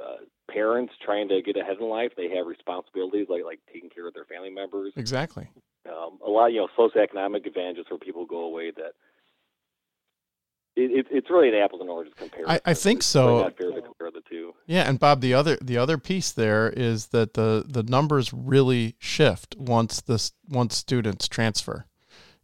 uh, 0.00 0.16
parents 0.50 0.94
trying 1.04 1.28
to 1.28 1.42
get 1.42 1.56
ahead 1.56 1.76
in 1.80 1.88
life. 1.88 2.12
They 2.16 2.34
have 2.36 2.46
responsibilities 2.46 3.26
like 3.28 3.44
like 3.44 3.60
taking 3.72 3.90
care 3.90 4.06
of 4.06 4.14
their 4.14 4.24
family 4.24 4.50
members. 4.50 4.92
Exactly. 4.96 5.48
Um, 5.88 6.18
a 6.24 6.30
lot, 6.30 6.48
you 6.48 6.60
know, 6.60 6.68
socioeconomic 6.78 7.46
advantages 7.46 7.86
for 7.88 7.98
people 7.98 8.26
go 8.26 8.44
away 8.44 8.70
that 8.72 8.92
it, 10.78 11.06
it's 11.10 11.30
really 11.30 11.48
an 11.48 11.54
apples 11.54 11.80
and 11.80 11.90
oranges 11.90 12.14
comparison. 12.16 12.60
I, 12.64 12.70
I 12.70 12.74
think 12.74 13.02
so. 13.02 13.42
not 13.42 13.56
fair 13.56 13.72
to 13.72 13.82
compare 13.82 14.10
the 14.10 14.22
two. 14.28 14.54
Yeah, 14.66 14.88
and 14.88 14.98
Bob, 14.98 15.20
the 15.20 15.34
other 15.34 15.56
the 15.60 15.76
other 15.76 15.98
piece 15.98 16.30
there 16.30 16.68
is 16.70 17.06
that 17.08 17.34
the 17.34 17.64
the 17.66 17.82
numbers 17.82 18.32
really 18.32 18.96
shift 18.98 19.56
once 19.58 20.00
this 20.00 20.32
once 20.48 20.76
students 20.76 21.28
transfer. 21.28 21.86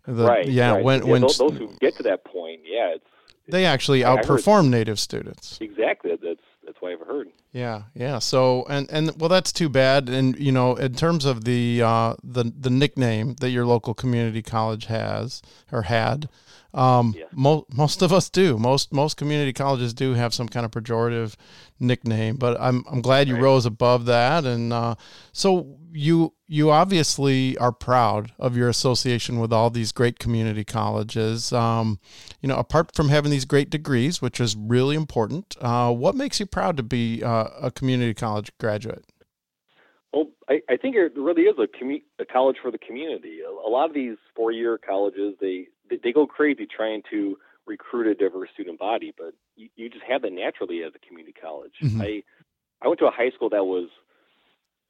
The, 0.07 0.27
right. 0.27 0.47
Yeah. 0.47 0.73
Right. 0.73 0.85
When 0.85 1.05
yeah, 1.05 1.13
when 1.13 1.23
those, 1.23 1.39
those, 1.39 1.57
who 1.57 1.77
get 1.81 1.97
to 1.97 2.03
that 2.03 2.25
point, 2.25 2.61
yeah, 2.65 2.95
it's 2.95 3.07
they 3.49 3.67
actually 3.67 4.01
outperform 4.01 4.69
native 4.69 4.99
students. 4.99 5.59
Exactly. 5.61 6.11
That's 6.23 6.41
that's 6.65 6.81
what 6.81 6.93
I've 6.93 7.07
heard. 7.07 7.29
Yeah, 7.53 7.83
yeah. 7.95 8.19
So 8.19 8.67
and 8.69 8.91
and 8.91 9.13
well, 9.21 9.29
that's 9.29 9.53
too 9.53 9.69
bad. 9.69 10.09
And 10.09 10.39
you 10.39 10.53
know, 10.53 10.77
in 10.77 10.95
terms 10.95 11.25
of 11.25 11.45
the 11.45 11.83
uh, 11.83 12.15
the 12.23 12.53
the 12.59 12.71
nickname 12.71 13.35
that 13.41 13.51
your 13.51 13.67
local 13.67 13.95
community 13.95 14.43
college 14.43 14.87
has 14.87 15.43
or 15.71 15.83
had, 15.83 16.29
um, 16.75 17.15
yeah. 17.17 17.25
most 17.33 17.73
most 17.73 18.03
of 18.03 18.13
us 18.13 18.29
do. 18.29 18.59
Most 18.59 18.93
most 18.93 19.17
community 19.17 19.53
colleges 19.53 19.95
do 19.95 20.15
have 20.15 20.35
some 20.35 20.49
kind 20.49 20.67
of 20.67 20.73
pejorative 20.73 21.37
nickname, 21.79 22.37
but 22.37 22.61
I'm 22.61 22.85
I'm 22.91 23.01
glad 23.01 23.29
you 23.29 23.35
right. 23.35 23.43
rose 23.43 23.65
above 23.65 24.07
that. 24.07 24.45
And 24.45 24.73
uh, 24.73 24.97
so 25.33 25.79
you 25.93 26.35
you 26.49 26.71
obviously 26.71 27.57
are 27.59 27.71
proud 27.71 28.33
of 28.39 28.57
your 28.57 28.69
association 28.69 29.39
with 29.39 29.53
all 29.53 29.71
these 29.71 29.93
great 29.93 30.19
community 30.19 30.65
colleges. 30.65 31.53
Um, 31.53 32.01
you 32.43 32.49
know, 32.49 32.57
apart 32.57 32.95
from 32.95 33.09
having 33.09 33.31
these 33.31 33.45
great 33.45 33.71
degrees, 33.71 34.21
which 34.21 34.41
is 34.41 34.57
really 34.57 34.97
important, 34.97 35.57
uh, 35.61 35.93
what 35.93 36.17
makes 36.17 36.41
you 36.41 36.47
proud 36.47 36.77
to 36.77 36.83
be 36.83 37.23
uh, 37.23 37.49
a 37.63 37.71
community 37.71 38.15
college 38.15 38.51
graduate? 38.59 39.05
Well, 40.13 40.27
I, 40.49 40.61
I 40.69 40.77
think 40.77 40.95
it 40.97 41.13
really 41.17 41.43
is 41.43 41.57
a, 41.59 41.67
commu- 41.67 42.05
a 42.21 42.25
college 42.25 42.57
for 42.63 42.71
the 42.71 42.79
community. 42.79 43.39
A, 43.41 43.51
a 43.51 43.71
lot 43.71 43.89
of 43.89 43.95
these 43.95 44.17
four-year 44.37 44.79
colleges, 44.79 45.35
they 45.41 45.67
they 45.91 46.13
go 46.13 46.27
crazy 46.27 46.67
trying 46.67 47.03
to 47.11 47.37
recruit 47.67 48.07
a 48.07 48.15
diverse 48.15 48.51
student 48.53 48.79
body, 48.79 49.13
but 49.17 49.35
you, 49.57 49.69
you 49.77 49.89
just 49.89 50.05
have 50.09 50.23
that 50.23 50.33
naturally 50.33 50.83
as 50.83 50.93
a 50.95 51.07
community 51.07 51.35
college. 51.41 51.73
Mm-hmm. 51.83 52.01
I 52.01 52.23
I 52.83 52.89
went 52.89 53.01
to 53.01 53.07
a 53.07 53.11
high 53.11 53.31
school 53.31 53.51
that 53.51 53.65
was 53.65 53.89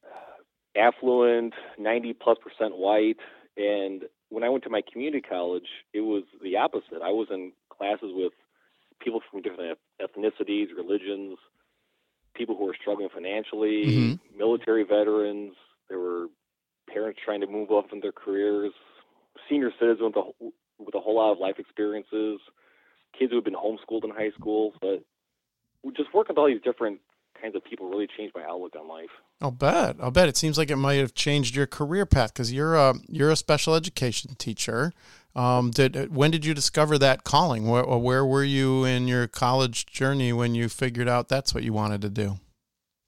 uh, 0.05 0.79
affluent, 0.81 1.55
90 1.79 2.15
plus 2.15 2.39
percent 2.43 2.77
white, 2.77 3.19
and 3.57 4.05
when 4.31 4.43
I 4.43 4.49
went 4.49 4.65
to 4.65 4.71
my 4.71 4.83
community 4.91 5.21
college, 5.21 5.69
it 5.93 6.01
was 6.01 6.25
the 6.43 6.57
opposite. 6.57 7.03
I 7.03 7.11
was 7.11 7.29
in 7.31 7.53
classes 7.71 8.11
with 8.13 8.33
people 9.01 9.21
from 9.31 9.43
different 9.43 9.79
ethnicities, 10.01 10.69
religions, 10.77 11.39
people 12.35 12.57
who 12.57 12.67
were 12.67 12.77
struggling 12.81 13.09
financially, 13.15 13.87
mm-hmm. 13.87 14.39
military 14.39 14.83
veterans. 14.83 15.55
There 15.89 15.99
were 15.99 16.27
parents 16.93 17.21
trying 17.25 17.41
to 17.43 17.47
move 17.47 17.71
up 17.71 17.93
in 17.93 18.01
their 18.01 18.13
careers, 18.13 18.73
senior 19.49 19.71
citizens 19.79 20.15
with 20.15 20.17
a, 20.17 20.51
with 20.79 20.95
a 20.95 21.01
whole 21.01 21.17
lot 21.17 21.33
of 21.33 21.39
life 21.39 21.59
experiences, 21.59 22.41
kids 23.19 23.31
who 23.31 23.37
have 23.37 23.45
been 23.45 23.55
homeschooled 23.55 24.05
in 24.05 24.11
high 24.11 24.31
school. 24.39 24.73
But 24.81 25.05
just 25.97 26.13
working 26.15 26.35
with 26.35 26.39
all 26.39 26.47
these 26.47 26.63
different 26.63 27.01
kinds 27.41 27.57
of 27.57 27.65
people 27.65 27.89
really 27.89 28.09
changed 28.17 28.35
my 28.35 28.45
outlook 28.45 28.75
on 28.79 28.89
life. 28.89 29.11
I'll 29.41 29.51
bet. 29.51 29.97
I'll 30.01 30.11
bet. 30.11 30.29
It 30.29 30.37
seems 30.37 30.57
like 30.57 30.71
it 30.71 30.77
might 30.77 30.95
have 30.95 31.15
changed 31.15 31.55
your 31.55 31.67
career 31.67 32.07
path 32.07 32.33
because 32.33 32.53
you're 32.53 32.75
a 32.77 32.95
you're 33.09 33.31
a 33.31 33.37
special 33.37 33.75
education 33.75 34.35
teacher. 34.37 34.93
Um, 35.37 35.71
did 35.71 36.15
when 36.15 36.31
did 36.31 36.45
you 36.45 36.55
discover 36.55 36.97
that 36.99 37.25
calling? 37.25 37.67
Where, 37.67 37.85
where 37.85 38.25
were 38.25 38.45
you 38.45 38.85
in 38.85 39.09
your 39.09 39.27
college 39.27 39.87
journey 39.87 40.33
when 40.33 40.55
you 40.55 40.69
figured 40.69 41.09
out 41.09 41.29
that's 41.29 41.53
what 41.53 41.65
you 41.65 41.73
wanted 41.73 42.01
to 42.03 42.11
do? 42.11 42.39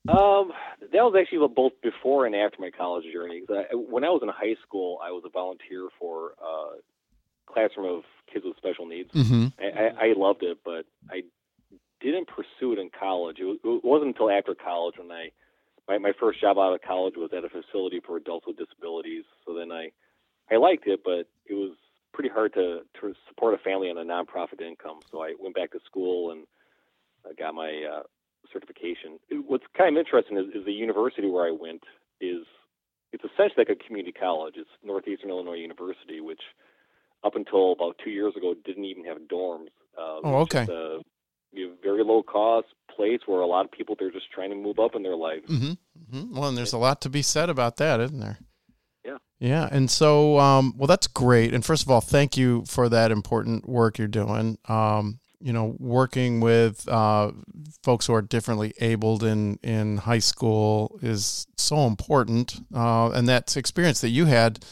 Um, 0.09 0.53
that 0.81 1.03
was 1.03 1.15
actually 1.19 1.47
both 1.55 1.73
before 1.83 2.27
and 2.27 2.35
after 2.35 2.61
my 2.61 2.71
college 2.71 3.05
journey. 3.13 3.43
When 3.73 4.05
I 4.05 4.09
was 4.09 4.21
in 4.23 4.29
high 4.29 4.57
school, 4.67 4.99
I 5.03 5.11
was 5.11 5.23
a 5.25 5.31
volunteer 5.31 5.89
for 5.99 6.33
uh, 6.41 6.77
classroom 7.47 7.99
of 7.99 8.03
kids 8.33 8.45
with 8.45 8.57
special 8.57 8.87
needs. 8.87 9.11
Mm-hmm. 9.13 9.47
I, 9.61 10.09
I, 10.09 10.13
loved 10.17 10.43
it, 10.43 10.59
but 10.65 10.85
I 11.11 11.23
didn't 12.01 12.29
pursue 12.29 12.73
it 12.73 12.79
in 12.79 12.91
college. 12.91 13.39
It, 13.41 13.45
was, 13.45 13.59
it 13.63 13.85
wasn't 13.85 14.09
until 14.09 14.31
after 14.31 14.55
college 14.55 14.97
when 14.99 15.11
I 15.11 15.31
my, 15.89 15.99
my 15.99 16.13
first 16.19 16.41
job 16.41 16.59
out 16.59 16.75
of 16.75 16.83
college 16.83 17.15
was 17.17 17.31
at 17.37 17.45
a 17.45 17.49
facility 17.49 18.01
for 18.05 18.17
adults 18.17 18.47
with 18.47 18.57
disabilities. 18.57 19.25
So 19.47 19.55
then 19.55 19.71
I 19.71 19.91
I 20.51 20.57
liked 20.57 20.87
it, 20.87 21.01
but 21.05 21.29
it 21.47 21.55
was 21.55 21.73
pretty 22.13 22.29
hard 22.29 22.55
to 22.55 22.81
to 23.01 23.15
support 23.29 23.55
a 23.55 23.59
family 23.59 23.91
on 23.91 23.99
a 23.99 24.05
nonprofit 24.05 24.61
income. 24.61 25.01
So 25.11 25.23
I 25.23 25.35
went 25.39 25.55
back 25.55 25.73
to 25.73 25.81
school 25.87 26.33
and 26.33 26.47
I 27.29 27.35
got 27.35 27.55
my 27.55 27.85
uh, 27.85 28.03
certification. 28.53 29.19
What's 29.47 29.65
kind 29.77 29.97
of 29.97 30.01
interesting 30.01 30.39
is, 30.39 30.47
is 30.55 30.65
the 30.65 30.73
university 30.73 31.29
where 31.29 31.47
I 31.47 31.51
went 31.51 31.83
is 32.21 32.47
it's 33.13 33.25
essentially 33.25 33.65
like 33.67 33.71
a 33.71 33.85
community 33.87 34.13
college. 34.13 34.55
It's 34.57 34.71
Northeastern 34.85 35.31
Illinois 35.31 35.55
University, 35.55 36.21
which 36.21 36.43
up 37.27 37.35
until 37.35 37.73
about 37.73 37.97
two 38.03 38.11
years 38.11 38.35
ago 38.37 38.55
didn't 38.65 38.85
even 38.85 39.05
have 39.05 39.19
dorms. 39.31 39.69
Uh, 39.99 40.21
oh, 40.23 40.35
okay. 40.43 40.61
Just, 40.61 40.71
uh, 40.71 40.99
very 41.83 42.05
low 42.05 42.23
cost 42.23 42.67
place 42.95 43.21
where 43.27 43.41
a 43.41 43.47
lot 43.47 43.65
of 43.65 43.71
people 43.71 43.97
they're 43.99 44.11
just 44.11 44.31
trying 44.31 44.51
to 44.51 44.57
move 44.57 44.79
up 44.79 44.95
in 44.95 45.03
their 45.03 45.17
life. 45.17 45.45
Mm-hmm. 45.49 45.73
Mm-hmm. 46.17 46.39
Well, 46.39 46.49
and 46.49 46.57
there's 46.57 46.73
a 46.73 46.79
lot 46.79 47.01
to 47.03 47.11
be 47.11 47.23
said 47.23 47.51
about 47.51 47.77
that, 47.77 48.01
isn't 48.01 48.21
there? 48.21 48.39
Yeah. 49.05 49.19
Yeah, 49.39 49.69
and 49.71 49.91
so 49.91 50.39
um, 50.39 50.75
well, 50.77 50.87
that's 50.87 51.07
great. 51.07 51.55
And 51.55 51.65
first 51.65 51.83
of 51.83 51.91
all, 51.91 52.01
thank 52.01 52.37
you 52.37 52.65
for 52.67 52.89
that 52.89 53.11
important 53.11 53.69
work 53.69 53.99
you're 53.99 54.09
doing. 54.09 54.59
Um, 54.69 55.21
you 55.41 55.53
know, 55.53 55.77
working 55.79 56.41
with 56.41 56.89
uh, 56.89 57.33
folks 57.83 58.07
who 58.07 58.15
are 58.15 58.23
differently 58.23 58.75
abled 58.81 59.23
in 59.23 59.59
in 59.63 59.99
high 59.99 60.19
school 60.19 60.99
is 61.03 61.47
so 61.57 61.87
important, 61.87 62.61
uh, 62.75 63.11
and 63.11 63.29
that 63.29 63.57
experience 63.57 64.01
that 64.01 64.09
you 64.09 64.27
had 64.27 64.65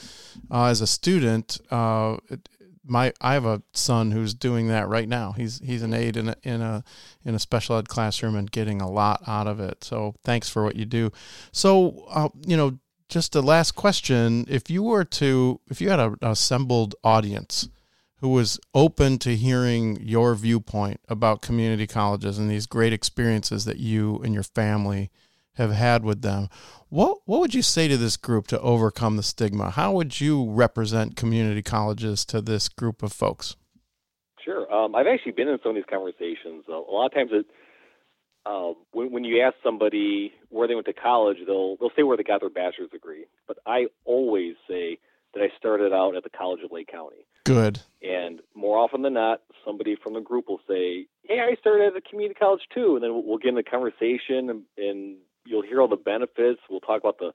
uh, 0.50 0.66
as 0.66 0.80
a 0.80 0.86
student. 0.86 1.60
Uh, 1.70 2.16
it, 2.30 2.48
my 2.86 3.12
I 3.20 3.34
have 3.34 3.46
a 3.46 3.62
son 3.72 4.10
who's 4.10 4.34
doing 4.34 4.68
that 4.68 4.88
right 4.88 5.08
now. 5.08 5.32
He's 5.32 5.58
he's 5.60 5.82
an 5.82 5.94
aide 5.94 6.16
in 6.16 6.28
a 6.30 6.36
in 6.42 6.60
a 6.60 6.84
in 7.24 7.34
a 7.34 7.38
special 7.38 7.76
ed 7.76 7.88
classroom 7.88 8.36
and 8.36 8.50
getting 8.50 8.80
a 8.80 8.90
lot 8.90 9.22
out 9.26 9.46
of 9.46 9.60
it. 9.60 9.84
So 9.84 10.14
thanks 10.24 10.48
for 10.48 10.62
what 10.62 10.76
you 10.76 10.84
do. 10.84 11.10
So 11.52 12.06
uh, 12.10 12.28
you 12.46 12.56
know, 12.56 12.78
just 13.08 13.34
a 13.34 13.40
last 13.40 13.72
question: 13.72 14.44
If 14.48 14.70
you 14.70 14.82
were 14.82 15.04
to 15.04 15.60
if 15.70 15.80
you 15.80 15.90
had 15.90 16.00
a, 16.00 16.08
an 16.20 16.30
assembled 16.30 16.94
audience 17.02 17.68
who 18.24 18.30
was 18.30 18.58
open 18.72 19.18
to 19.18 19.36
hearing 19.36 19.98
your 20.00 20.34
viewpoint 20.34 20.98
about 21.10 21.42
community 21.42 21.86
colleges 21.86 22.38
and 22.38 22.50
these 22.50 22.64
great 22.64 22.90
experiences 22.90 23.66
that 23.66 23.76
you 23.76 24.18
and 24.24 24.32
your 24.32 24.42
family 24.42 25.10
have 25.56 25.70
had 25.70 26.02
with 26.02 26.22
them. 26.22 26.48
What 26.88 27.18
what 27.26 27.40
would 27.40 27.52
you 27.52 27.60
say 27.60 27.86
to 27.86 27.98
this 27.98 28.16
group 28.16 28.46
to 28.46 28.60
overcome 28.60 29.18
the 29.18 29.22
stigma? 29.22 29.68
How 29.72 29.92
would 29.92 30.22
you 30.22 30.50
represent 30.50 31.16
community 31.16 31.60
colleges 31.60 32.24
to 32.24 32.40
this 32.40 32.70
group 32.70 33.02
of 33.02 33.12
folks? 33.12 33.56
Sure. 34.42 34.72
Um, 34.72 34.94
I've 34.94 35.06
actually 35.06 35.32
been 35.32 35.48
in 35.48 35.58
some 35.62 35.72
of 35.72 35.74
these 35.74 35.84
conversations. 35.90 36.64
A 36.66 36.72
lot 36.72 37.04
of 37.04 37.12
times, 37.12 37.30
it, 37.30 37.44
uh, 38.46 38.72
when, 38.92 39.12
when 39.12 39.24
you 39.24 39.42
ask 39.42 39.54
somebody 39.62 40.32
where 40.48 40.66
they 40.66 40.74
went 40.74 40.86
to 40.86 40.94
college, 40.94 41.36
they'll 41.46 41.76
they'll 41.76 41.92
say 41.94 42.04
where 42.04 42.16
they 42.16 42.22
got 42.22 42.40
their 42.40 42.48
bachelor's 42.48 42.88
degree. 42.88 43.26
But 43.46 43.58
I 43.66 43.88
always 44.06 44.54
say 44.66 44.98
that 45.34 45.42
I 45.42 45.48
started 45.58 45.92
out 45.92 46.16
at 46.16 46.24
the 46.24 46.30
College 46.30 46.62
of 46.64 46.72
Lake 46.72 46.88
County. 46.90 47.26
Good. 47.44 47.80
And 48.02 48.40
more 48.54 48.78
often 48.78 49.02
than 49.02 49.14
not, 49.14 49.42
somebody 49.64 49.96
from 50.02 50.14
the 50.14 50.20
group 50.20 50.48
will 50.48 50.60
say, 50.68 51.06
"Hey, 51.22 51.40
I 51.40 51.54
started 51.56 51.88
at 51.88 51.96
a 51.96 52.00
community 52.00 52.38
college 52.38 52.62
too," 52.74 52.94
and 52.94 53.04
then 53.04 53.12
we'll, 53.12 53.24
we'll 53.24 53.38
get 53.38 53.50
in 53.50 53.58
a 53.58 53.62
conversation, 53.62 54.50
and, 54.50 54.62
and 54.78 55.16
you'll 55.46 55.62
hear 55.62 55.80
all 55.80 55.88
the 55.88 55.96
benefits. 55.96 56.60
We'll 56.68 56.80
talk 56.80 57.00
about 57.00 57.18
the 57.18 57.32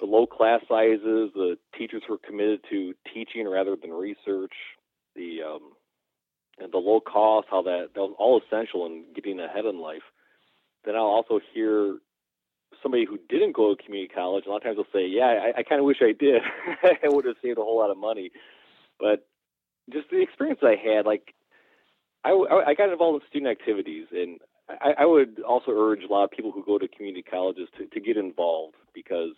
the 0.00 0.06
low 0.06 0.26
class 0.26 0.60
sizes, 0.68 1.30
the 1.34 1.56
teachers 1.78 2.02
who 2.06 2.14
are 2.14 2.18
committed 2.18 2.60
to 2.70 2.94
teaching 3.14 3.48
rather 3.48 3.76
than 3.76 3.92
research, 3.92 4.52
the 5.14 5.42
um, 5.46 5.72
and 6.58 6.72
the 6.72 6.78
low 6.78 7.00
cost, 7.00 7.48
how 7.50 7.62
that 7.62 7.90
that 7.94 8.00
was 8.00 8.14
all 8.18 8.40
essential 8.40 8.86
in 8.86 9.04
getting 9.14 9.38
ahead 9.38 9.64
in 9.64 9.80
life. 9.80 10.02
Then 10.84 10.96
I'll 10.96 11.02
also 11.02 11.40
hear 11.54 11.98
somebody 12.82 13.04
who 13.04 13.18
didn't 13.28 13.54
go 13.54 13.74
to 13.74 13.82
community 13.82 14.12
college. 14.12 14.44
A 14.46 14.50
lot 14.50 14.56
of 14.56 14.62
times 14.64 14.76
they'll 14.76 15.00
say, 15.00 15.06
"Yeah, 15.06 15.26
I, 15.26 15.60
I 15.60 15.62
kind 15.62 15.80
of 15.80 15.86
wish 15.86 15.98
I 16.02 16.12
did. 16.12 16.42
I 17.04 17.08
would 17.08 17.24
have 17.24 17.36
saved 17.42 17.58
a 17.58 17.62
whole 17.62 17.78
lot 17.78 17.90
of 17.90 17.96
money." 17.96 18.30
But 19.02 19.26
just 19.92 20.08
the 20.10 20.22
experience 20.22 20.60
I 20.62 20.76
had, 20.78 21.06
like 21.06 21.34
I, 22.24 22.30
I 22.68 22.74
got 22.74 22.90
involved 22.90 23.20
in 23.20 23.28
student 23.28 23.50
activities, 23.50 24.06
and 24.12 24.38
I, 24.70 24.94
I 25.00 25.06
would 25.06 25.42
also 25.42 25.72
urge 25.72 26.04
a 26.08 26.12
lot 26.12 26.22
of 26.22 26.30
people 26.30 26.52
who 26.52 26.64
go 26.64 26.78
to 26.78 26.86
community 26.86 27.24
colleges 27.28 27.68
to, 27.78 27.86
to 27.86 28.00
get 28.00 28.16
involved 28.16 28.76
because 28.94 29.34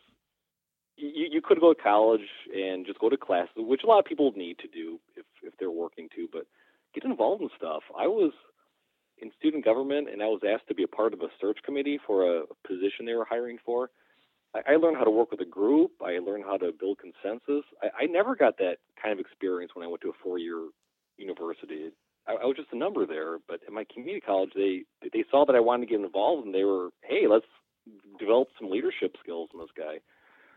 you, 0.98 1.28
you 1.32 1.40
could 1.42 1.60
go 1.60 1.72
to 1.72 1.82
college 1.82 2.28
and 2.54 2.84
just 2.84 2.98
go 2.98 3.08
to 3.08 3.16
classes, 3.16 3.54
which 3.56 3.80
a 3.84 3.86
lot 3.86 4.00
of 4.00 4.04
people 4.04 4.32
need 4.36 4.58
to 4.58 4.68
do 4.68 5.00
if, 5.16 5.24
if 5.42 5.54
they're 5.58 5.70
working 5.70 6.08
too, 6.14 6.28
but 6.30 6.46
get 6.94 7.04
involved 7.04 7.40
in 7.40 7.48
stuff. 7.56 7.82
I 7.98 8.06
was 8.06 8.32
in 9.22 9.30
student 9.38 9.64
government 9.64 10.10
and 10.12 10.22
I 10.22 10.26
was 10.26 10.42
asked 10.46 10.68
to 10.68 10.74
be 10.74 10.82
a 10.82 10.88
part 10.88 11.14
of 11.14 11.22
a 11.22 11.28
search 11.40 11.58
committee 11.64 11.98
for 12.06 12.28
a 12.28 12.42
position 12.68 13.06
they 13.06 13.14
were 13.14 13.24
hiring 13.24 13.56
for. 13.64 13.88
I, 14.54 14.72
I 14.72 14.76
learned 14.76 14.96
how 14.96 15.04
to 15.04 15.10
work 15.10 15.30
with 15.30 15.40
a 15.40 15.46
group. 15.46 15.92
I 16.02 16.18
learned 16.18 16.44
how 16.44 16.56
to 16.58 16.72
build 16.72 16.98
consensus. 16.98 17.64
I, 17.82 18.04
I 18.04 18.06
never 18.06 18.36
got 18.36 18.58
that 18.58 18.76
kind 19.00 19.12
of 19.12 19.18
experience 19.18 19.72
when 19.74 19.84
I 19.84 19.88
went 19.88 20.02
to 20.02 20.10
a 20.10 20.18
four 20.22 20.38
year 20.38 20.68
university. 21.16 21.90
I, 22.26 22.34
I 22.34 22.44
was 22.44 22.56
just 22.56 22.72
a 22.72 22.76
number 22.76 23.06
there. 23.06 23.38
But 23.48 23.60
in 23.66 23.74
my 23.74 23.84
community 23.92 24.20
college, 24.20 24.50
they 24.54 24.84
they 25.12 25.24
saw 25.30 25.44
that 25.46 25.56
I 25.56 25.60
wanted 25.60 25.86
to 25.86 25.90
get 25.90 26.04
involved, 26.04 26.46
and 26.46 26.54
they 26.54 26.64
were, 26.64 26.90
hey, 27.02 27.26
let's 27.28 27.46
develop 28.18 28.48
some 28.58 28.70
leadership 28.70 29.16
skills 29.20 29.50
in 29.52 29.60
this 29.60 29.68
guy. 29.76 29.98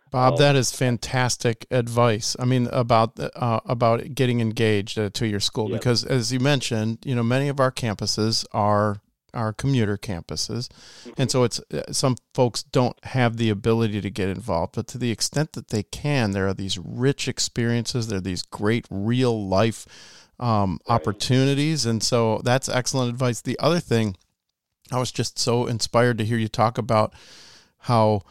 Bob, 0.09 0.33
um, 0.33 0.39
that 0.39 0.55
is 0.55 0.71
fantastic 0.71 1.65
advice. 1.69 2.35
I 2.39 2.45
mean, 2.45 2.67
about 2.67 3.19
uh, 3.19 3.59
about 3.65 4.15
getting 4.15 4.39
engaged 4.39 4.97
uh, 4.97 5.09
to 5.11 5.27
your 5.27 5.41
school 5.41 5.67
because, 5.69 6.05
as 6.05 6.31
you 6.31 6.39
mentioned, 6.39 6.99
you 7.03 7.13
know, 7.13 7.23
many 7.23 7.49
of 7.49 7.59
our 7.59 7.71
campuses 7.71 8.45
are 8.53 9.01
are 9.33 9.53
commuter 9.53 9.97
campuses, 9.97 10.69
mm-hmm. 10.69 11.21
and 11.21 11.29
so 11.29 11.43
it's 11.43 11.59
uh, 11.73 11.91
some 11.91 12.15
folks 12.33 12.63
don't 12.63 12.97
have 13.05 13.37
the 13.37 13.49
ability 13.49 14.01
to 14.01 14.09
get 14.09 14.29
involved, 14.29 14.75
but 14.75 14.87
to 14.87 14.97
the 14.97 15.11
extent 15.11 15.53
that 15.53 15.69
they 15.69 15.83
can, 15.83 16.31
there 16.31 16.47
are 16.47 16.53
these 16.53 16.77
rich 16.77 17.27
experiences. 17.27 18.07
There 18.07 18.17
are 18.17 18.21
these 18.21 18.43
great 18.43 18.85
real 18.89 19.47
life 19.47 19.85
um, 20.39 20.79
right. 20.87 20.95
opportunities. 20.95 21.85
And 21.85 22.01
so 22.01 22.41
that's 22.43 22.69
excellent 22.69 23.09
advice. 23.09 23.41
The 23.41 23.59
other 23.59 23.79
thing, 23.79 24.15
I 24.91 24.99
was 24.99 25.11
just 25.11 25.39
so 25.39 25.67
inspired 25.67 26.17
to 26.17 26.25
hear 26.25 26.37
you 26.37 26.47
talk 26.47 26.77
about 26.77 27.13
how 27.79 28.23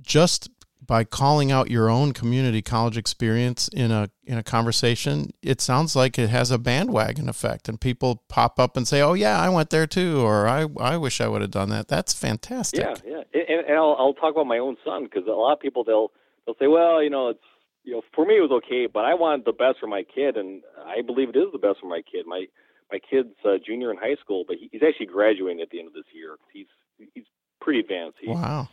just 0.00 0.50
by 0.92 1.04
calling 1.04 1.50
out 1.50 1.70
your 1.70 1.88
own 1.88 2.12
community 2.12 2.60
college 2.60 2.98
experience 2.98 3.66
in 3.68 3.90
a 3.90 4.10
in 4.26 4.36
a 4.36 4.42
conversation, 4.42 5.30
it 5.40 5.58
sounds 5.58 5.96
like 5.96 6.18
it 6.18 6.28
has 6.28 6.50
a 6.50 6.58
bandwagon 6.58 7.30
effect, 7.30 7.66
and 7.66 7.80
people 7.80 8.22
pop 8.28 8.60
up 8.60 8.76
and 8.76 8.86
say, 8.86 9.00
"Oh 9.00 9.14
yeah, 9.14 9.40
I 9.40 9.48
went 9.48 9.70
there 9.70 9.86
too," 9.86 10.20
or 10.20 10.46
"I 10.46 10.66
I 10.78 10.98
wish 10.98 11.22
I 11.22 11.28
would 11.28 11.40
have 11.40 11.50
done 11.50 11.70
that." 11.70 11.88
That's 11.88 12.12
fantastic. 12.12 12.80
Yeah, 12.80 12.94
yeah, 13.06 13.22
and, 13.32 13.68
and 13.68 13.76
I'll, 13.78 13.96
I'll 13.98 14.12
talk 14.12 14.32
about 14.32 14.46
my 14.46 14.58
own 14.58 14.76
son 14.84 15.04
because 15.04 15.26
a 15.26 15.30
lot 15.30 15.54
of 15.54 15.60
people 15.60 15.82
they'll 15.82 16.12
they'll 16.44 16.56
say, 16.60 16.66
"Well, 16.66 17.02
you 17.02 17.08
know, 17.08 17.30
it's 17.30 17.48
you 17.84 17.94
know, 17.94 18.02
for 18.14 18.26
me 18.26 18.36
it 18.36 18.42
was 18.42 18.60
okay, 18.62 18.86
but 18.86 19.06
I 19.06 19.14
wanted 19.14 19.46
the 19.46 19.52
best 19.52 19.80
for 19.80 19.86
my 19.86 20.02
kid, 20.02 20.36
and 20.36 20.60
I 20.84 21.00
believe 21.00 21.30
it 21.30 21.36
is 21.38 21.48
the 21.54 21.58
best 21.58 21.80
for 21.80 21.88
my 21.88 22.02
kid. 22.02 22.26
My 22.26 22.44
my 22.92 22.98
kid's 22.98 23.32
a 23.46 23.56
junior 23.58 23.90
in 23.90 23.96
high 23.96 24.16
school, 24.20 24.44
but 24.46 24.56
he, 24.60 24.68
he's 24.70 24.82
actually 24.86 25.06
graduating 25.06 25.62
at 25.62 25.70
the 25.70 25.78
end 25.78 25.88
of 25.88 25.94
this 25.94 26.12
year. 26.12 26.36
He's 26.52 26.68
he's 27.14 27.24
pretty 27.62 27.80
advanced. 27.80 28.18
He, 28.20 28.28
wow. 28.28 28.68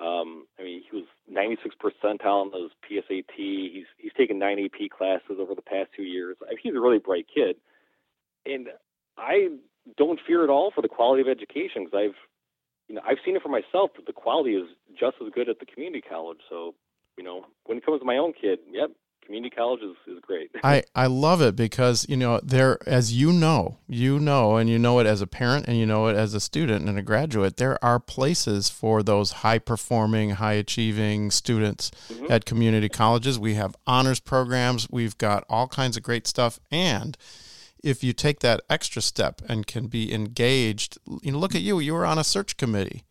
Um, 0.00 0.46
I 0.58 0.62
mean, 0.62 0.82
he 0.88 0.96
was 0.96 1.06
96 1.28 1.74
percentile 1.82 2.46
on 2.46 2.52
his 2.52 2.70
PSAT. 2.88 3.24
He's 3.34 3.86
he's 3.96 4.12
taken 4.16 4.38
nine 4.38 4.58
AP 4.58 4.90
classes 4.96 5.38
over 5.40 5.54
the 5.54 5.62
past 5.62 5.90
two 5.96 6.04
years. 6.04 6.36
I 6.42 6.50
mean, 6.50 6.58
he's 6.62 6.74
a 6.74 6.80
really 6.80 6.98
bright 6.98 7.26
kid, 7.32 7.56
and 8.46 8.68
I 9.16 9.48
don't 9.96 10.20
fear 10.26 10.44
at 10.44 10.50
all 10.50 10.70
for 10.70 10.82
the 10.82 10.88
quality 10.88 11.22
of 11.22 11.28
education 11.28 11.84
because 11.84 11.98
I've 11.98 12.18
you 12.88 12.94
know 12.94 13.02
I've 13.04 13.18
seen 13.24 13.34
it 13.34 13.42
for 13.42 13.48
myself 13.48 13.90
that 13.96 14.06
the 14.06 14.12
quality 14.12 14.54
is 14.54 14.68
just 14.98 15.16
as 15.24 15.32
good 15.34 15.48
at 15.48 15.58
the 15.58 15.66
community 15.66 16.02
college. 16.08 16.40
So 16.48 16.74
you 17.16 17.24
know, 17.24 17.46
when 17.64 17.78
it 17.78 17.84
comes 17.84 17.98
to 18.00 18.06
my 18.06 18.16
own 18.16 18.32
kid, 18.32 18.60
yep, 18.70 18.90
community 19.28 19.54
college 19.54 19.82
is, 19.82 19.94
is 20.06 20.20
great. 20.22 20.50
I, 20.64 20.82
I 20.94 21.06
love 21.06 21.42
it 21.42 21.54
because, 21.54 22.06
you 22.08 22.16
know, 22.16 22.40
there, 22.42 22.78
as 22.86 23.12
you 23.12 23.30
know, 23.30 23.76
you 23.86 24.18
know, 24.18 24.56
and 24.56 24.70
you 24.70 24.78
know 24.78 24.98
it 25.00 25.06
as 25.06 25.20
a 25.20 25.26
parent 25.26 25.66
and 25.68 25.76
you 25.76 25.84
know 25.84 26.06
it 26.06 26.16
as 26.16 26.32
a 26.32 26.40
student 26.40 26.88
and 26.88 26.98
a 26.98 27.02
graduate, 27.02 27.58
there 27.58 27.82
are 27.84 28.00
places 28.00 28.70
for 28.70 29.02
those 29.02 29.32
high 29.32 29.58
performing, 29.58 30.30
high 30.30 30.54
achieving 30.54 31.30
students 31.30 31.90
mm-hmm. 32.10 32.32
at 32.32 32.46
community 32.46 32.88
colleges. 32.88 33.38
We 33.38 33.54
have 33.54 33.76
honors 33.86 34.18
programs, 34.18 34.88
we've 34.90 35.18
got 35.18 35.44
all 35.48 35.68
kinds 35.68 35.98
of 35.98 36.02
great 36.02 36.26
stuff. 36.26 36.58
And 36.70 37.16
if 37.84 38.02
you 38.02 38.14
take 38.14 38.40
that 38.40 38.62
extra 38.70 39.02
step 39.02 39.42
and 39.46 39.66
can 39.66 39.88
be 39.88 40.12
engaged, 40.12 40.96
you 41.22 41.32
know, 41.32 41.38
look 41.38 41.54
at 41.54 41.60
you, 41.60 41.78
you 41.80 41.92
were 41.92 42.06
on 42.06 42.18
a 42.18 42.24
search 42.24 42.56
committee. 42.56 43.04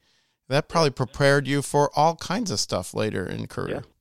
That 0.49 0.67
probably 0.67 0.91
prepared 0.91 1.47
you 1.47 1.62
for 1.62 1.91
all 1.93 2.15
kinds 2.15 2.51
of 2.51 2.60
stuff 2.60 2.93
later 2.93 3.25
in 3.25 3.47
career. 3.47 3.84
Yeah. 3.86 3.91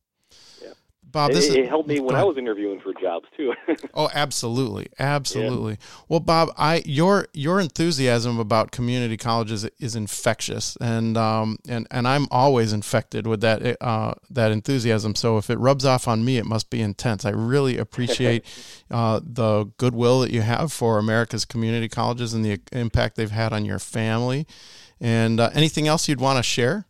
Bob, 1.17 1.33
this 1.33 1.49
it, 1.49 1.61
it 1.61 1.69
helped 1.71 1.89
me 1.89 1.99
when 1.99 2.15
I 2.15 2.23
was 2.25 2.37
interviewing 2.37 2.79
for 2.79 2.93
jobs 2.93 3.25
too. 3.39 3.55
oh, 3.95 4.11
absolutely, 4.13 4.89
absolutely. 4.99 5.73
Yeah. 5.73 6.05
Well, 6.11 6.21
Bob, 6.21 6.51
I 6.59 6.83
your 6.85 7.29
your 7.33 7.59
enthusiasm 7.59 8.39
about 8.39 8.71
community 8.71 9.17
colleges 9.17 9.65
is 9.81 9.97
infectious, 9.97 10.77
and 10.79 11.17
um 11.17 11.57
and 11.67 11.87
and 11.91 12.07
I'm 12.07 12.27
always 12.31 12.75
infected 12.75 13.27
with 13.27 13.41
that 13.41 13.79
uh 13.81 14.13
that 14.29 14.53
enthusiasm. 14.53 15.15
So 15.15 15.39
if 15.39 15.49
it 15.49 15.59
rubs 15.59 15.87
off 15.87 16.07
on 16.07 16.23
me, 16.23 16.37
it 16.37 16.45
must 16.45 16.69
be 16.69 16.83
intense. 16.83 17.25
I 17.25 17.31
really 17.31 17.79
appreciate 17.87 18.45
uh, 18.91 19.21
the 19.25 19.73
goodwill 19.79 20.21
that 20.21 20.33
you 20.33 20.43
have 20.43 20.71
for 20.71 20.99
America's 20.99 21.47
community 21.47 21.89
colleges 21.89 22.35
and 22.35 22.45
the 22.45 22.61
impact 22.73 23.17
they've 23.17 23.31
had 23.31 23.55
on 23.55 23.65
your 23.65 23.79
family. 23.79 24.47
And 25.01 25.41
uh, 25.41 25.49
anything 25.55 25.89
else 25.89 26.11
you'd 26.11 26.21
want 26.21 26.37
to 26.37 26.43
share? 26.43 26.85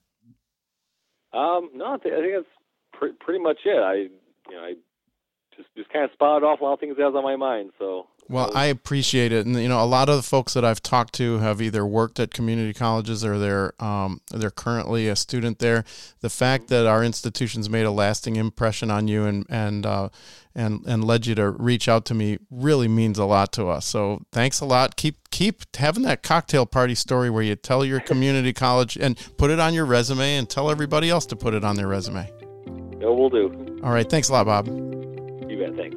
Um, 1.33 1.71
no, 1.75 1.95
I 1.95 1.99
think 1.99 2.15
that's 2.35 2.56
pre- 2.99 3.13
pretty 3.13 3.43
much 3.43 3.59
it. 3.65 3.79
I, 3.79 3.95
you 3.95 4.11
know, 4.57 4.61
I 4.61 4.75
just 5.57 5.69
just 5.77 5.91
kind 5.91 6.05
of 6.05 6.11
spotted 6.13 6.45
off 6.45 6.61
a 6.61 6.65
lot 6.65 6.75
of 6.75 6.81
things 6.81 6.97
that 6.97 7.05
was 7.05 7.15
on 7.15 7.25
my 7.25 7.37
mind. 7.37 7.71
So 7.79 8.07
well, 8.29 8.51
I 8.57 8.67
appreciate 8.67 9.31
it, 9.31 9.47
and 9.47 9.55
you 9.55 9.69
know, 9.69 9.83
a 9.83 9.87
lot 9.87 10.09
of 10.09 10.17
the 10.17 10.23
folks 10.23 10.55
that 10.55 10.65
I've 10.65 10.83
talked 10.83 11.15
to 11.15 11.39
have 11.39 11.63
either 11.63 11.87
worked 11.87 12.19
at 12.19 12.35
community 12.35 12.73
colleges 12.73 13.25
or 13.25 13.39
they're 13.39 13.73
um, 13.83 14.21
they're 14.33 14.51
currently 14.51 15.09
a 15.09 15.15
student 15.15 15.61
there. 15.61 15.85
The 16.21 16.31
fact 16.31 16.69
that 16.69 16.87
our 16.87 17.05
institutions 17.05 17.71
made 17.71 17.85
a 17.85 17.91
lasting 17.91 18.37
impression 18.37 18.91
on 18.91 19.07
you 19.07 19.25
and 19.25 19.47
and 19.49 19.87
uh, 19.87 20.09
and 20.57 20.85
and 20.87 21.05
led 21.05 21.27
you 21.27 21.37
to 21.37 21.51
reach 21.51 21.89
out 21.89 22.05
to 22.07 22.15
me 22.15 22.39
really 22.51 22.89
means 22.89 23.19
a 23.19 23.25
lot 23.25 23.53
to 23.53 23.69
us. 23.69 23.87
So 23.87 24.23
thanks 24.33 24.61
a 24.61 24.65
lot. 24.65 24.97
Keep 24.97 25.31
keep 25.31 25.77
having 25.77 26.03
that 26.03 26.25
cocktail 26.25 26.67
party 26.67 26.97
story 26.97 27.31
where 27.31 27.45
you 27.45 27.55
tell 27.55 27.85
your 27.85 28.01
community 28.01 28.53
college 28.53 28.97
and 28.97 29.17
put 29.37 29.51
it 29.51 29.61
on 29.61 29.73
your 29.73 29.87
resume 29.87 30.37
and 30.37 30.51
tell 30.51 30.69
everybody 30.69 31.11
else 31.11 31.27
to 31.27 31.37
put 31.37 31.55
it 31.55 31.63
on 31.63 31.77
their 31.77 31.89
resume. 31.89 32.29
No, 32.99 33.13
we'll 33.13 33.31
do. 33.31 33.81
All 33.83 33.93
right. 33.93 34.09
Thanks 34.09 34.29
a 34.29 34.33
lot, 34.33 34.47
Bob. 34.47 34.67
You 34.67 35.59
bet. 35.59 35.77
Thanks. 35.77 35.97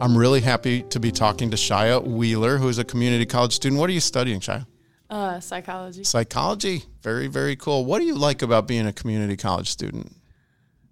I'm 0.00 0.16
really 0.16 0.40
happy 0.40 0.82
to 0.82 1.00
be 1.00 1.10
talking 1.10 1.50
to 1.50 1.56
Shia 1.56 2.04
Wheeler, 2.04 2.58
who 2.58 2.68
is 2.68 2.78
a 2.78 2.84
community 2.84 3.26
college 3.26 3.52
student. 3.52 3.80
What 3.80 3.90
are 3.90 3.92
you 3.92 4.00
studying, 4.00 4.40
Shia? 4.40 4.66
Uh, 5.08 5.40
psychology. 5.40 6.04
Psychology. 6.04 6.84
Very, 7.02 7.26
very 7.26 7.56
cool. 7.56 7.84
What 7.84 8.00
do 8.00 8.04
you 8.04 8.14
like 8.14 8.42
about 8.42 8.66
being 8.66 8.86
a 8.86 8.92
community 8.92 9.36
college 9.36 9.70
student? 9.70 10.14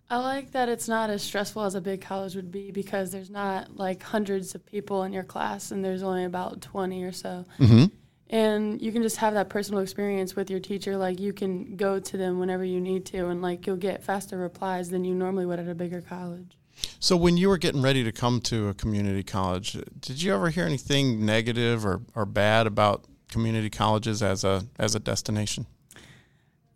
I 0.09 0.19
like 0.19 0.53
that 0.53 0.69
it's 0.69 0.89
not 0.89 1.11
as 1.11 1.23
stressful 1.23 1.65
as 1.65 1.75
a 1.75 1.81
big 1.81 2.03
college 2.03 2.37
would 2.37 2.51
be 2.51 2.71
because 2.71 3.13
there's 3.13 3.31
not 3.31 3.77
like 3.77 4.03
hundreds 4.03 4.55
of 4.55 4.65
people 4.67 5.05
in 5.05 5.13
your 5.13 5.23
class 5.23 5.71
and 5.71 5.83
there's 5.85 6.03
only 6.03 6.25
about 6.25 6.61
20 6.61 7.03
or 7.05 7.13
so. 7.13 7.47
Mm-hmm 7.59 7.87
and 8.33 8.81
you 8.81 8.93
can 8.93 9.03
just 9.03 9.19
have 9.19 9.35
that 9.35 9.51
personal 9.51 9.83
experience 9.83 10.35
with 10.35 10.51
your 10.51 10.59
teacher. 10.59 10.97
Like 10.97 11.21
you 11.21 11.35
can 11.35 11.77
go 11.77 12.01
to 12.01 12.17
them 12.17 12.41
whenever 12.41 12.65
you 12.65 12.81
need 12.81 13.05
to 13.07 13.29
and 13.29 13.43
like 13.43 13.67
you'll 13.67 13.77
get 13.77 14.03
faster 14.03 14.39
replies 14.39 14.89
than 14.89 15.05
you 15.05 15.15
normally 15.15 15.45
would 15.45 15.61
at 15.61 15.69
a 15.69 15.75
bigger 15.75 16.01
college. 16.01 16.57
So 16.99 17.15
when 17.15 17.37
you 17.37 17.51
were 17.51 17.59
getting 17.59 17.83
ready 17.83 18.03
to 18.03 18.11
come 18.11 18.41
to 18.43 18.69
a 18.69 18.75
community 18.75 19.23
college 19.23 19.77
did 20.01 20.23
you 20.23 20.35
ever 20.35 20.49
hear 20.49 20.65
anything 20.65 21.25
negative 21.25 21.85
or, 21.85 22.01
or 22.15 22.25
bad 22.25 22.67
about 22.67 23.05
community 23.29 23.69
colleges 23.69 24.23
as 24.23 24.43
a 24.45 24.65
as 24.79 24.95
a 24.95 24.99
destination? 24.99 25.67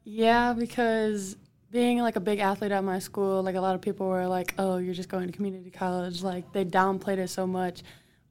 Yeah 0.05 0.53
because 0.53 1.37
being 1.71 2.01
like 2.01 2.17
a 2.17 2.21
big 2.21 2.39
athlete 2.39 2.71
at 2.71 2.85
my 2.85 2.99
school 2.99 3.43
like 3.43 3.55
a 3.55 3.61
lot 3.61 3.75
of 3.75 3.81
people 3.81 4.07
were 4.07 4.27
like 4.27 4.55
oh 4.59 4.77
you're 4.77 4.95
just 4.95 5.09
going 5.09 5.27
to 5.27 5.33
community 5.33 5.71
college. 5.71 6.23
Like 6.23 6.53
they 6.53 6.67
downplayed 6.67 7.17
it 7.17 7.29
so 7.29 7.47
much 7.47 7.83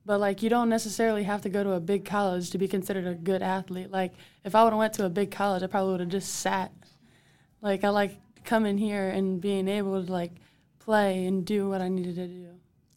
but 0.06 0.20
like 0.20 0.44
you 0.44 0.50
don't 0.50 0.70
necessarily 0.70 1.24
have 1.24 1.42
to 1.42 1.50
go 1.50 1.64
to 1.64 1.72
a 1.74 1.80
big 1.80 2.06
college 2.06 2.52
to 2.52 2.58
be 2.58 2.68
considered 2.68 3.08
a 3.08 3.16
good 3.16 3.42
athlete. 3.42 3.92
Like 3.92 4.14
if 4.44 4.56
I 4.56 4.64
would 4.64 4.72
have 4.72 4.80
went 4.80 4.94
to 4.94 5.06
a 5.06 5.10
big 5.10 5.32
college, 5.32 5.64
I 5.64 5.68
probably 5.68 5.92
would 5.92 6.00
have 6.02 6.10
just 6.10 6.36
sat. 6.36 6.72
Like 7.62 7.84
I 7.84 7.90
like 7.90 8.18
coming 8.44 8.78
here 8.78 9.10
and 9.10 9.42
being 9.42 9.68
able 9.68 10.04
to 10.04 10.12
like 10.12 10.32
play 10.80 11.26
and 11.26 11.46
do 11.46 11.70
what 11.70 11.82
I 11.82 11.88
needed 11.88 12.16
to 12.16 12.28
do. 12.28 12.48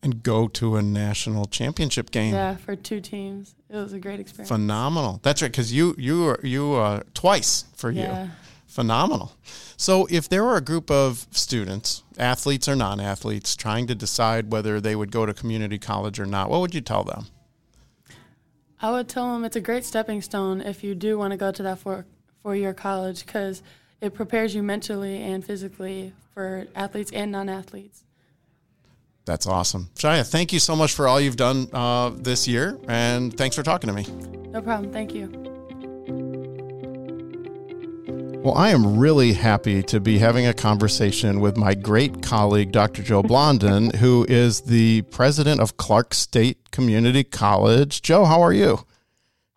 And 0.02 0.22
go 0.22 0.46
to 0.48 0.76
a 0.76 0.82
national 0.82 1.46
championship 1.46 2.12
game. 2.12 2.32
Yeah, 2.32 2.54
for 2.54 2.76
two 2.76 3.00
teams, 3.00 3.56
it 3.68 3.76
was 3.76 3.92
a 3.92 3.98
great 3.98 4.20
experience. 4.20 4.48
Phenomenal. 4.48 5.18
That's 5.24 5.42
right, 5.42 5.50
because 5.50 5.72
you 5.72 5.96
you 5.98 6.22
were 6.22 6.40
you 6.44 6.74
uh, 6.74 7.02
twice 7.14 7.64
for 7.74 7.90
you. 7.90 8.02
Phenomenal. 8.78 9.32
So, 9.76 10.06
if 10.08 10.28
there 10.28 10.44
were 10.44 10.56
a 10.56 10.60
group 10.60 10.88
of 10.88 11.26
students, 11.32 12.04
athletes 12.16 12.68
or 12.68 12.76
non 12.76 13.00
athletes, 13.00 13.56
trying 13.56 13.88
to 13.88 13.94
decide 13.96 14.52
whether 14.52 14.80
they 14.80 14.94
would 14.94 15.10
go 15.10 15.26
to 15.26 15.34
community 15.34 15.78
college 15.78 16.20
or 16.20 16.26
not, 16.26 16.48
what 16.48 16.60
would 16.60 16.76
you 16.76 16.80
tell 16.80 17.02
them? 17.02 17.26
I 18.80 18.92
would 18.92 19.08
tell 19.08 19.32
them 19.32 19.44
it's 19.44 19.56
a 19.56 19.60
great 19.60 19.84
stepping 19.84 20.22
stone 20.22 20.60
if 20.60 20.84
you 20.84 20.94
do 20.94 21.18
want 21.18 21.32
to 21.32 21.36
go 21.36 21.50
to 21.50 21.62
that 21.64 21.80
four, 21.80 22.06
four 22.40 22.54
year 22.54 22.72
college 22.72 23.26
because 23.26 23.64
it 24.00 24.14
prepares 24.14 24.54
you 24.54 24.62
mentally 24.62 25.24
and 25.24 25.44
physically 25.44 26.12
for 26.32 26.68
athletes 26.76 27.10
and 27.10 27.32
non 27.32 27.48
athletes. 27.48 28.04
That's 29.24 29.48
awesome. 29.48 29.90
Shia, 29.96 30.24
thank 30.24 30.52
you 30.52 30.60
so 30.60 30.76
much 30.76 30.92
for 30.92 31.08
all 31.08 31.20
you've 31.20 31.34
done 31.34 31.66
uh, 31.72 32.10
this 32.10 32.46
year, 32.46 32.78
and 32.86 33.36
thanks 33.36 33.56
for 33.56 33.64
talking 33.64 33.88
to 33.88 33.92
me. 33.92 34.06
No 34.52 34.62
problem. 34.62 34.92
Thank 34.92 35.14
you. 35.14 35.57
Well, 38.40 38.54
I 38.56 38.70
am 38.70 38.96
really 38.96 39.32
happy 39.32 39.82
to 39.82 39.98
be 39.98 40.18
having 40.18 40.46
a 40.46 40.54
conversation 40.54 41.40
with 41.40 41.56
my 41.56 41.74
great 41.74 42.22
colleague, 42.22 42.70
Dr. 42.70 43.02
Jo 43.02 43.20
Blondin, 43.20 43.90
who 43.96 44.24
is 44.28 44.60
the 44.60 45.02
president 45.10 45.60
of 45.60 45.76
Clark 45.76 46.14
State 46.14 46.70
Community 46.70 47.24
College. 47.24 48.00
Jo, 48.00 48.24
how 48.24 48.40
are 48.40 48.52
you? 48.52 48.86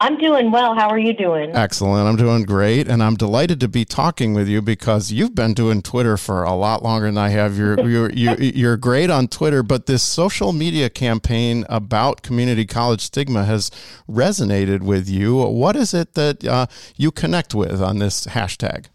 I'm 0.01 0.17
doing 0.17 0.49
well. 0.49 0.73
How 0.73 0.89
are 0.89 0.97
you 0.97 1.13
doing? 1.13 1.55
Excellent. 1.55 2.07
I'm 2.07 2.15
doing 2.15 2.41
great. 2.41 2.87
And 2.87 3.03
I'm 3.03 3.13
delighted 3.13 3.59
to 3.59 3.67
be 3.67 3.85
talking 3.85 4.33
with 4.33 4.47
you 4.47 4.59
because 4.59 5.11
you've 5.11 5.35
been 5.35 5.53
doing 5.53 5.83
Twitter 5.83 6.17
for 6.17 6.41
a 6.41 6.55
lot 6.55 6.81
longer 6.81 7.05
than 7.05 7.19
I 7.19 7.29
have. 7.29 7.55
You're, 7.55 7.79
you're, 7.87 8.11
you're, 8.11 8.41
you're 8.41 8.77
great 8.77 9.11
on 9.11 9.27
Twitter, 9.27 9.61
but 9.61 9.85
this 9.85 10.01
social 10.01 10.53
media 10.53 10.89
campaign 10.89 11.67
about 11.69 12.23
community 12.23 12.65
college 12.65 13.01
stigma 13.01 13.45
has 13.45 13.69
resonated 14.09 14.81
with 14.81 15.07
you. 15.07 15.37
What 15.37 15.75
is 15.75 15.93
it 15.93 16.15
that 16.15 16.43
uh, 16.45 16.65
you 16.97 17.11
connect 17.11 17.53
with 17.53 17.79
on 17.79 17.99
this 17.99 18.25
hashtag? 18.25 18.87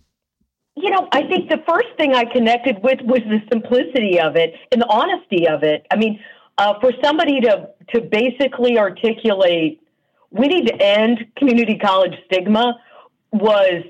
You 0.75 0.90
know, 0.90 1.09
I 1.12 1.23
think 1.23 1.49
the 1.49 1.62
first 1.69 1.87
thing 1.97 2.14
I 2.14 2.25
connected 2.25 2.83
with 2.83 3.01
was 3.03 3.21
the 3.29 3.38
simplicity 3.53 4.19
of 4.19 4.35
it 4.35 4.55
and 4.73 4.83
the 4.83 4.88
honesty 4.88 5.46
of 5.46 5.63
it. 5.63 5.87
I 5.92 5.96
mean, 5.96 6.19
uh, 6.59 6.81
for 6.81 6.90
somebody 7.00 7.40
to 7.42 7.69
to 7.90 8.00
basically 8.00 8.77
articulate 8.77 9.81
we 10.39 10.49
need 10.49 10.67
to 10.67 10.83
end 10.83 11.27
community 11.37 11.79
college 11.79 12.15
stigma 12.27 12.79
was 13.33 13.83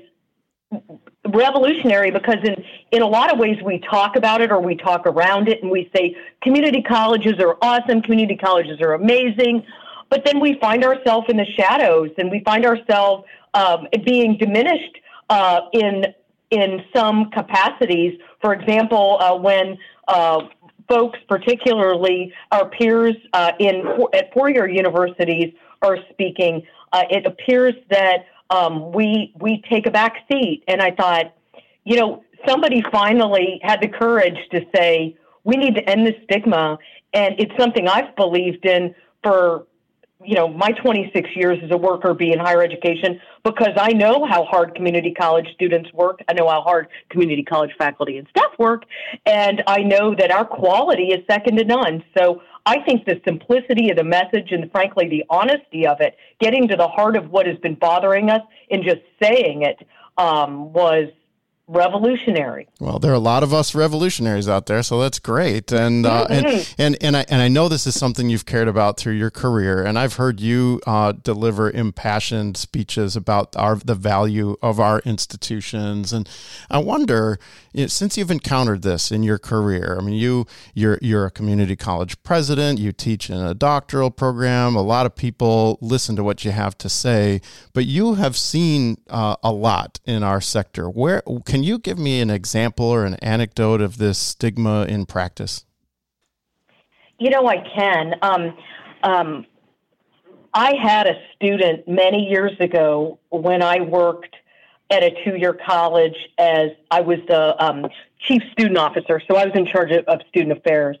revolutionary 1.33 2.11
because 2.11 2.37
in 2.43 2.55
in 2.91 3.01
a 3.01 3.07
lot 3.07 3.31
of 3.31 3.39
ways, 3.39 3.57
we 3.63 3.79
talk 3.79 4.15
about 4.15 4.41
it 4.41 4.51
or 4.51 4.61
we 4.61 4.75
talk 4.75 5.05
around 5.05 5.49
it 5.49 5.61
and 5.61 5.71
we 5.71 5.89
say 5.95 6.15
community 6.41 6.81
colleges 6.81 7.33
are 7.39 7.57
awesome, 7.61 8.01
community 8.01 8.35
colleges 8.35 8.79
are 8.81 8.93
amazing. 8.93 9.63
But 10.09 10.23
then 10.25 10.39
we 10.39 10.57
find 10.59 10.85
ourselves 10.85 11.27
in 11.29 11.35
the 11.37 11.45
shadows 11.57 12.11
and 12.17 12.31
we 12.31 12.41
find 12.45 12.65
ourselves 12.65 13.25
um, 13.53 13.87
being 14.05 14.37
diminished 14.37 14.97
uh, 15.29 15.61
in 15.73 16.05
in 16.49 16.81
some 16.95 17.29
capacities. 17.31 18.19
For 18.41 18.53
example, 18.53 19.17
uh, 19.19 19.35
when 19.35 19.77
uh, 20.07 20.43
folks, 20.87 21.19
particularly 21.27 22.33
our 22.51 22.69
peers 22.69 23.15
uh, 23.33 23.51
in 23.59 23.83
at 24.13 24.33
four-year 24.33 24.69
universities, 24.69 25.53
are 25.81 25.97
speaking, 26.11 26.63
uh, 26.93 27.03
it 27.09 27.25
appears 27.25 27.73
that 27.89 28.25
um, 28.49 28.91
we 28.91 29.33
we 29.39 29.63
take 29.69 29.87
a 29.87 29.91
back 29.91 30.15
seat. 30.31 30.63
And 30.67 30.81
I 30.81 30.91
thought, 30.91 31.33
you 31.83 31.97
know, 31.97 32.23
somebody 32.47 32.83
finally 32.91 33.59
had 33.63 33.81
the 33.81 33.87
courage 33.87 34.37
to 34.51 34.61
say 34.75 35.17
we 35.43 35.55
need 35.55 35.75
to 35.75 35.89
end 35.89 36.05
the 36.05 36.13
stigma, 36.25 36.77
and 37.13 37.35
it's 37.39 37.53
something 37.57 37.87
I've 37.87 38.15
believed 38.15 38.65
in 38.65 38.93
for 39.23 39.65
you 40.23 40.35
know 40.35 40.47
my 40.47 40.71
26 40.71 41.29
years 41.35 41.59
as 41.63 41.71
a 41.71 41.77
worker 41.77 42.13
bee 42.13 42.33
in 42.33 42.39
higher 42.39 42.63
education 42.63 43.19
because 43.43 43.73
I 43.77 43.93
know 43.93 44.25
how 44.25 44.43
hard 44.45 44.75
community 44.75 45.13
college 45.13 45.47
students 45.53 45.91
work. 45.93 46.19
I 46.27 46.33
know 46.33 46.49
how 46.49 46.61
hard 46.61 46.87
community 47.09 47.43
college 47.43 47.71
faculty 47.77 48.17
and 48.17 48.27
staff 48.29 48.51
work, 48.57 48.83
and 49.25 49.63
I 49.67 49.83
know 49.83 50.15
that 50.15 50.31
our 50.31 50.45
quality 50.45 51.07
is 51.13 51.23
second 51.29 51.57
to 51.57 51.65
none. 51.65 52.03
So 52.17 52.41
I 52.67 52.81
think 52.81 53.05
the 53.05 53.21
simplicity 53.25 53.91
of 53.91 53.95
the 53.95 54.03
message 54.03 54.51
and 54.51 54.69
frankly 54.73 55.07
the 55.07 55.23
honesty 55.29 55.87
of 55.87 56.01
it, 56.01 56.17
getting 56.41 56.67
to 56.67 56.75
the 56.75 56.89
heart 56.89 57.15
of 57.15 57.31
what 57.31 57.45
has 57.45 57.57
been 57.59 57.75
bothering 57.75 58.29
us 58.29 58.41
and 58.69 58.83
just 58.83 58.99
saying 59.23 59.61
it 59.61 59.87
um, 60.17 60.73
was 60.73 61.07
revolutionary. 61.67 62.67
Well, 62.79 62.97
there 62.97 63.11
are 63.11 63.15
a 63.15 63.19
lot 63.19 63.43
of 63.43 63.53
us 63.53 63.75
revolutionaries 63.75 64.47
out 64.47 64.67
there, 64.67 64.81
so 64.83 65.01
that's 65.01 65.19
great. 65.19 65.71
And 65.71 66.05
uh, 66.05 66.27
mm-hmm. 66.27 66.47
and 66.47 66.75
and 66.77 67.03
and 67.03 67.17
I, 67.17 67.25
and 67.29 67.41
I 67.41 67.47
know 67.49 67.67
this 67.67 67.85
is 67.85 67.97
something 67.99 68.29
you've 68.29 68.45
cared 68.45 68.67
about 68.67 68.97
through 68.97 69.13
your 69.13 69.29
career, 69.29 69.83
and 69.83 69.99
I've 69.99 70.13
heard 70.13 70.39
you 70.39 70.81
uh, 70.87 71.11
deliver 71.11 71.69
impassioned 71.69 72.57
speeches 72.57 73.15
about 73.15 73.55
our 73.55 73.75
the 73.75 73.95
value 73.95 74.55
of 74.61 74.79
our 74.79 74.99
institutions. 74.99 76.13
And 76.13 76.29
I 76.69 76.77
wonder, 76.77 77.37
you 77.73 77.81
know, 77.81 77.87
since 77.87 78.17
you've 78.17 78.31
encountered 78.31 78.81
this 78.81 79.11
in 79.11 79.23
your 79.23 79.37
career, 79.37 79.97
I 79.99 80.03
mean, 80.03 80.15
you 80.15 80.47
you're 80.73 80.99
you're 81.01 81.25
a 81.25 81.31
community 81.31 81.75
college 81.75 82.21
president, 82.23 82.79
you 82.79 82.93
teach 82.93 83.29
in 83.29 83.37
a 83.37 83.53
doctoral 83.53 84.09
program. 84.09 84.75
A 84.75 84.81
lot 84.81 85.05
of 85.05 85.15
people 85.15 85.77
listen 85.81 86.15
to 86.15 86.23
what 86.23 86.45
you 86.45 86.51
have 86.51 86.77
to 86.77 86.87
say, 86.87 87.41
but 87.73 87.85
you 87.85 88.13
have 88.15 88.37
seen 88.37 88.97
uh, 89.09 89.35
a 89.43 89.51
lot 89.51 89.99
in 90.05 90.23
our 90.23 90.39
sector. 90.39 90.89
Where 90.89 91.21
can 91.45 91.56
can 91.57 91.63
you 91.63 91.79
give 91.79 91.97
me 91.97 92.21
an 92.21 92.29
example 92.29 92.85
or 92.85 93.03
an 93.03 93.15
anecdote 93.15 93.81
of 93.81 93.97
this 93.97 94.19
stigma 94.19 94.85
in 94.85 95.07
practice? 95.07 95.65
You 97.17 97.31
know, 97.31 97.47
I 97.47 97.67
can. 97.75 98.13
Um, 98.21 98.57
um, 99.01 99.45
I 100.53 100.75
had 100.75 101.07
a 101.07 101.15
student 101.33 101.87
many 101.87 102.29
years 102.29 102.51
ago 102.59 103.17
when 103.31 103.63
I 103.63 103.81
worked 103.81 104.35
at 104.91 105.01
a 105.01 105.09
two 105.25 105.35
year 105.35 105.57
college 105.67 106.13
as 106.37 106.69
I 106.91 107.01
was 107.01 107.17
the 107.27 107.59
um, 107.59 107.87
chief 108.19 108.43
student 108.51 108.77
officer. 108.77 109.19
So 109.27 109.35
I 109.35 109.45
was 109.45 109.55
in 109.55 109.65
charge 109.65 109.89
of, 109.89 110.05
of, 110.05 110.19
student 110.29 110.59
affairs. 110.59 110.97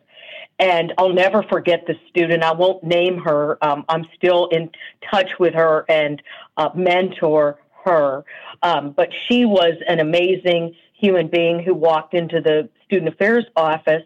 And 0.57 0.91
I'll 0.97 1.13
never 1.13 1.43
forget 1.43 1.85
the 1.85 1.93
student. 2.09 2.41
I 2.41 2.53
won't 2.53 2.83
name 2.83 3.19
her. 3.19 3.63
Um, 3.63 3.85
I'm 3.89 4.07
still 4.15 4.47
in 4.47 4.71
touch 5.11 5.29
with 5.37 5.53
her 5.53 5.85
and 5.87 6.19
uh, 6.57 6.71
mentor 6.73 7.59
her. 7.85 8.25
Um, 8.63 8.91
but 8.91 9.09
she 9.27 9.45
was 9.45 9.73
an 9.87 9.99
amazing 9.99 10.75
human 10.93 11.27
being 11.27 11.61
who 11.63 11.73
walked 11.73 12.13
into 12.13 12.41
the 12.41 12.69
student 12.85 13.13
affairs 13.13 13.45
office 13.55 14.03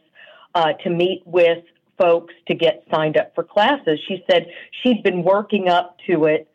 uh, 0.55 0.73
to 0.83 0.89
meet 0.89 1.23
with 1.25 1.63
folks 1.97 2.33
to 2.47 2.55
get 2.55 2.83
signed 2.91 3.17
up 3.17 3.33
for 3.35 3.43
classes. 3.43 3.99
She 4.07 4.23
said 4.29 4.47
she'd 4.81 5.03
been 5.03 5.23
working 5.23 5.69
up 5.69 5.97
to 6.07 6.25
it 6.25 6.49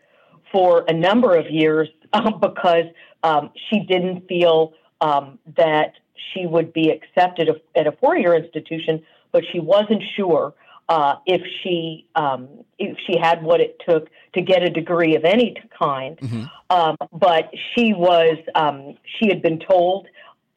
for 0.53 0.84
a 0.88 0.92
number 0.92 1.36
of 1.36 1.51
years 1.51 1.88
um, 2.12 2.40
because 2.40 2.86
um, 3.22 3.51
she 3.68 3.80
didn't 3.80 4.28
feel 4.28 4.74
um, 5.01 5.38
that 5.57 5.94
she 6.32 6.47
would 6.47 6.72
be 6.72 6.90
accepted 6.90 7.49
at 7.74 7.86
a 7.86 7.92
four 7.92 8.16
year 8.16 8.34
institution, 8.34 9.03
but 9.32 9.44
she 9.53 9.61
wasn't 9.61 10.03
sure 10.16 10.55
uh, 10.88 11.16
if 11.26 11.42
she 11.62 12.07
um, 12.14 12.49
if 12.78 12.97
she 13.07 13.18
had 13.18 13.42
what 13.42 13.61
it 13.61 13.80
took 13.88 14.09
to 14.37 14.43
get 14.43 14.62
a 14.62 14.70
degree 14.70 15.16
of 15.16 15.24
any 15.24 15.57
kind. 15.76 16.16
Mm-hmm. 16.18 16.45
Um, 16.70 16.97
but 17.12 17.45
she 17.72 17.93
was 17.93 18.37
um, 18.55 18.97
she 19.18 19.28
had 19.28 19.41
been 19.43 19.59
told, 19.59 20.07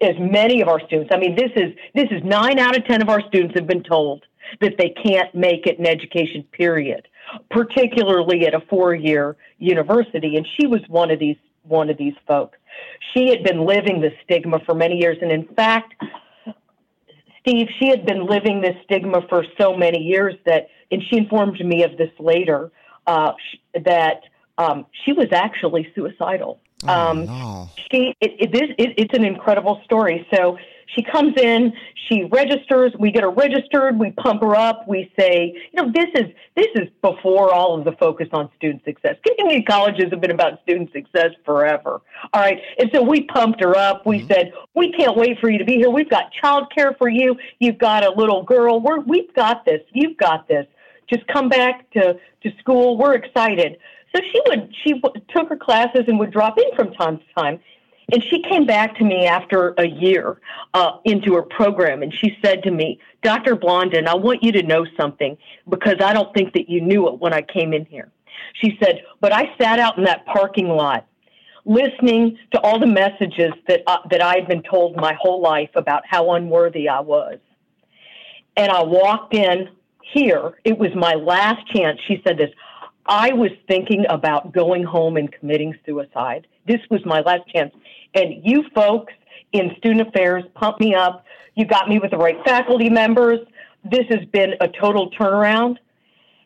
as 0.01 0.15
many 0.19 0.61
of 0.61 0.67
our 0.67 0.79
students. 0.87 1.11
I 1.13 1.17
mean, 1.17 1.35
this 1.35 1.51
is 1.55 1.69
this 1.95 2.09
is 2.11 2.21
nine 2.23 2.59
out 2.59 2.77
of 2.77 2.85
ten 2.85 3.01
of 3.01 3.09
our 3.09 3.21
students 3.29 3.53
have 3.55 3.67
been 3.67 3.83
told 3.83 4.23
that 4.61 4.73
they 4.77 4.89
can't 5.05 5.33
make 5.33 5.65
it 5.65 5.79
in 5.79 5.85
education. 5.85 6.43
Period. 6.51 7.07
Particularly 7.51 8.47
at 8.47 8.55
a 8.55 8.61
four-year 8.71 9.37
university, 9.59 10.35
and 10.35 10.47
she 10.55 10.65
was 10.65 10.81
one 10.87 11.11
of 11.11 11.19
these 11.19 11.37
one 11.63 11.89
of 11.89 11.97
these 11.97 12.15
folks. 12.27 12.57
She 13.13 13.29
had 13.29 13.43
been 13.43 13.65
living 13.65 14.01
the 14.01 14.11
stigma 14.23 14.59
for 14.65 14.73
many 14.73 14.95
years, 14.95 15.17
and 15.21 15.31
in 15.31 15.45
fact, 15.55 15.93
Steve, 17.41 17.67
she 17.79 17.87
had 17.89 18.05
been 18.05 18.25
living 18.25 18.61
this 18.61 18.75
stigma 18.83 19.21
for 19.29 19.45
so 19.59 19.75
many 19.75 19.99
years 19.99 20.35
that, 20.45 20.69
and 20.91 21.01
she 21.07 21.17
informed 21.17 21.59
me 21.63 21.83
of 21.83 21.97
this 21.97 22.11
later, 22.19 22.71
uh, 23.07 23.33
that 23.85 24.21
um, 24.57 24.85
she 25.05 25.13
was 25.13 25.27
actually 25.31 25.91
suicidal. 25.95 26.59
Oh, 26.83 26.93
um, 26.93 27.25
no. 27.25 27.69
She, 27.91 28.13
it, 28.21 28.31
it, 28.39 28.75
it, 28.77 28.93
it's 28.97 29.17
an 29.17 29.25
incredible 29.25 29.81
story. 29.85 30.27
So 30.33 30.57
she 30.95 31.03
comes 31.03 31.33
in, 31.37 31.73
she 32.07 32.23
registers, 32.23 32.93
we 32.97 33.11
get 33.11 33.23
her 33.23 33.29
registered, 33.29 33.99
we 33.99 34.11
pump 34.11 34.41
her 34.41 34.55
up, 34.55 34.87
we 34.87 35.11
say, 35.17 35.53
you 35.71 35.83
know, 35.83 35.91
this 35.93 36.07
is 36.15 36.31
this 36.55 36.67
is 36.75 36.89
before 37.01 37.53
all 37.53 37.77
of 37.77 37.85
the 37.85 37.91
focus 37.93 38.27
on 38.31 38.49
student 38.57 38.83
success. 38.83 39.15
Community 39.25 39.63
colleges 39.63 40.05
have 40.11 40.21
been 40.21 40.31
about 40.31 40.61
student 40.63 40.91
success 40.91 41.31
forever. 41.45 42.01
All 42.33 42.41
right. 42.41 42.59
And 42.79 42.89
so 42.93 43.03
we 43.03 43.21
pumped 43.23 43.61
her 43.61 43.75
up. 43.77 44.05
We 44.05 44.19
mm-hmm. 44.19 44.27
said, 44.27 44.53
We 44.75 44.91
can't 44.91 45.15
wait 45.15 45.39
for 45.39 45.49
you 45.49 45.59
to 45.59 45.65
be 45.65 45.75
here. 45.75 45.89
We've 45.89 46.09
got 46.09 46.31
childcare 46.43 46.97
for 46.97 47.09
you. 47.09 47.35
You've 47.59 47.77
got 47.77 48.03
a 48.03 48.11
little 48.11 48.43
girl. 48.43 48.79
We're 48.79 49.01
we've 49.01 49.33
got 49.35 49.65
this. 49.65 49.81
You've 49.93 50.17
got 50.17 50.47
this. 50.47 50.65
Just 51.11 51.25
come 51.27 51.49
back 51.49 51.89
to, 51.91 52.17
to 52.43 52.51
school. 52.59 52.97
We're 52.97 53.15
excited. 53.15 53.77
So 54.15 54.21
she 54.31 54.41
would 54.47 54.73
she 54.83 54.93
w- 54.93 55.21
took 55.29 55.49
her 55.49 55.57
classes 55.57 56.05
and 56.07 56.19
would 56.19 56.31
drop 56.31 56.57
in 56.57 56.75
from 56.75 56.93
time 56.93 57.17
to 57.17 57.23
time. 57.37 57.59
And 58.11 58.23
she 58.23 58.41
came 58.41 58.65
back 58.65 58.97
to 58.97 59.03
me 59.03 59.27
after 59.27 59.75
a 59.77 59.85
year 59.85 60.41
uh, 60.73 60.93
into 61.05 61.35
her 61.35 61.43
program, 61.43 62.01
and 62.01 62.11
she 62.11 62.35
said 62.43 62.63
to 62.63 62.71
me, 62.71 62.99
Dr. 63.21 63.55
Blondin, 63.55 64.07
I 64.07 64.15
want 64.15 64.41
you 64.41 64.51
to 64.53 64.63
know 64.63 64.83
something 64.97 65.37
because 65.69 65.97
I 66.03 66.13
don't 66.13 66.33
think 66.33 66.53
that 66.53 66.69
you 66.69 66.81
knew 66.81 67.07
it 67.07 67.19
when 67.19 67.33
I 67.33 67.43
came 67.43 67.71
in 67.71 67.85
here. 67.85 68.09
She 68.53 68.79
said, 68.81 69.03
But 69.21 69.31
I 69.31 69.55
sat 69.61 69.77
out 69.77 69.97
in 69.99 70.05
that 70.05 70.25
parking 70.25 70.69
lot 70.69 71.05
listening 71.65 72.37
to 72.51 72.59
all 72.61 72.79
the 72.79 72.87
messages 72.87 73.51
that, 73.67 73.81
uh, 73.85 73.99
that 74.09 74.21
I 74.21 74.35
had 74.35 74.47
been 74.47 74.63
told 74.63 74.95
my 74.95 75.15
whole 75.19 75.41
life 75.41 75.69
about 75.75 76.03
how 76.05 76.31
unworthy 76.31 76.89
I 76.89 76.99
was. 76.99 77.37
And 78.57 78.71
I 78.71 78.83
walked 78.83 79.35
in 79.35 79.69
here. 80.13 80.53
It 80.63 80.77
was 80.77 80.89
my 80.95 81.13
last 81.13 81.67
chance. 81.73 81.99
She 82.07 82.21
said 82.25 82.37
this 82.37 82.51
I 83.05 83.33
was 83.33 83.51
thinking 83.67 84.05
about 84.07 84.53
going 84.53 84.83
home 84.83 85.17
and 85.17 85.31
committing 85.31 85.75
suicide. 85.85 86.47
This 86.67 86.79
was 86.91 87.03
my 87.05 87.21
last 87.21 87.47
chance. 87.53 87.73
And 88.13 88.45
you 88.45 88.63
folks 88.75 89.13
in 89.51 89.71
student 89.77 90.07
affairs 90.07 90.43
pumped 90.53 90.79
me 90.79 90.93
up. 90.93 91.25
You 91.55 91.65
got 91.65 91.89
me 91.89 91.99
with 91.99 92.11
the 92.11 92.17
right 92.17 92.37
faculty 92.45 92.89
members. 92.89 93.39
This 93.83 94.05
has 94.09 94.25
been 94.31 94.53
a 94.61 94.67
total 94.67 95.09
turnaround. 95.11 95.77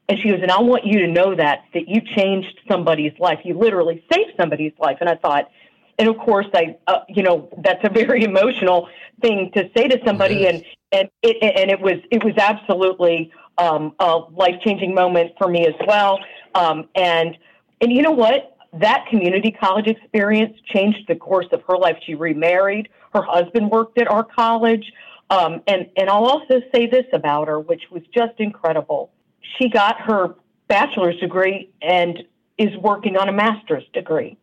And 0.07 0.20
she 0.20 0.30
goes, 0.30 0.39
and 0.41 0.51
I 0.51 0.61
want 0.61 0.86
you 0.86 0.99
to 0.99 1.07
know 1.07 1.36
that, 1.36 1.64
that 1.74 1.88
you 1.88 2.01
changed 2.16 2.59
somebody's 2.70 3.14
life. 3.20 3.39
You 3.43 3.57
literally 3.57 4.03
saved 4.11 4.32
somebody's 4.39 4.74
life. 4.80 4.97
And 4.99 5.09
I 5.09 5.16
thought, 5.16 5.49
and 5.97 6.09
of 6.09 6.18
course, 6.18 6.47
I, 6.53 6.78
uh, 6.88 6.99
you 7.07 7.24
know, 7.24 7.49
that's 7.64 7.84
a 7.84 7.89
very 7.89 8.24
emotional 8.30 8.89
thing 9.22 9.51
to 9.55 9.70
say 9.76 9.88
to 9.88 9.99
somebody. 10.05 10.36
Yes. 10.36 10.53
And, 10.53 10.64
and 11.01 11.09
it, 11.22 11.53
and 11.57 11.72
it 11.72 11.82
was, 11.82 11.99
it 12.11 12.24
was 12.24 12.34
absolutely 12.38 13.32
um, 13.58 13.93
a 13.99 14.18
life 14.32 14.56
changing 14.66 14.93
moment 14.93 15.32
for 15.38 15.47
me 15.47 15.66
as 15.68 15.76
well. 15.88 16.20
Um, 16.56 16.88
and, 16.95 17.38
and 17.82 17.91
you 17.91 18.01
know 18.01 18.12
what? 18.12 18.54
that 18.74 19.06
community 19.10 19.51
college 19.51 19.88
experience 19.88 20.58
changed 20.74 21.08
the 21.08 21.16
course 21.16 21.45
of 21.51 21.62
her 21.68 21.78
life. 21.78 21.97
She 22.06 22.16
remarried. 22.16 22.89
Her 23.14 23.22
husband 23.22 23.70
worked 23.70 23.99
at 23.99 24.08
our 24.08 24.24
college. 24.24 24.91
Um, 25.30 25.62
and, 25.68 25.89
and 25.95 26.10
I'll 26.10 26.26
also 26.26 26.62
say 26.74 26.88
this 26.88 27.06
about 27.14 27.47
her, 27.47 27.60
which 27.60 27.84
was 27.91 28.01
just 28.14 28.34
incredible. 28.39 29.12
She 29.58 29.70
got 29.70 30.01
her 30.01 30.36
bachelor's 30.68 31.20
degree 31.20 31.70
and 31.82 32.24
is 32.58 32.76
working 32.82 33.18
on 33.18 33.30
a 33.30 33.32
master's 33.32 33.84
degree. 33.93 34.38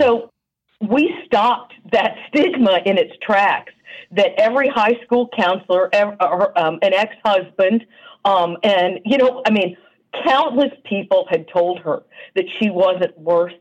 So 0.00 0.30
we 0.80 1.14
stopped 1.26 1.74
that 1.92 2.16
stigma 2.28 2.80
in 2.86 2.96
its 2.96 3.12
tracks 3.22 3.72
that 4.12 4.32
every 4.38 4.68
high 4.68 4.98
school 5.04 5.28
counselor, 5.36 5.90
um, 6.56 6.78
an 6.82 6.94
ex 6.94 7.14
husband, 7.24 7.84
um, 8.24 8.56
and, 8.62 9.00
you 9.04 9.18
know, 9.18 9.42
I 9.46 9.50
mean, 9.50 9.76
countless 10.24 10.72
people 10.84 11.26
had 11.30 11.46
told 11.48 11.80
her 11.80 12.02
that 12.34 12.44
she 12.58 12.70
wasn't 12.70 13.18
worth 13.18 13.54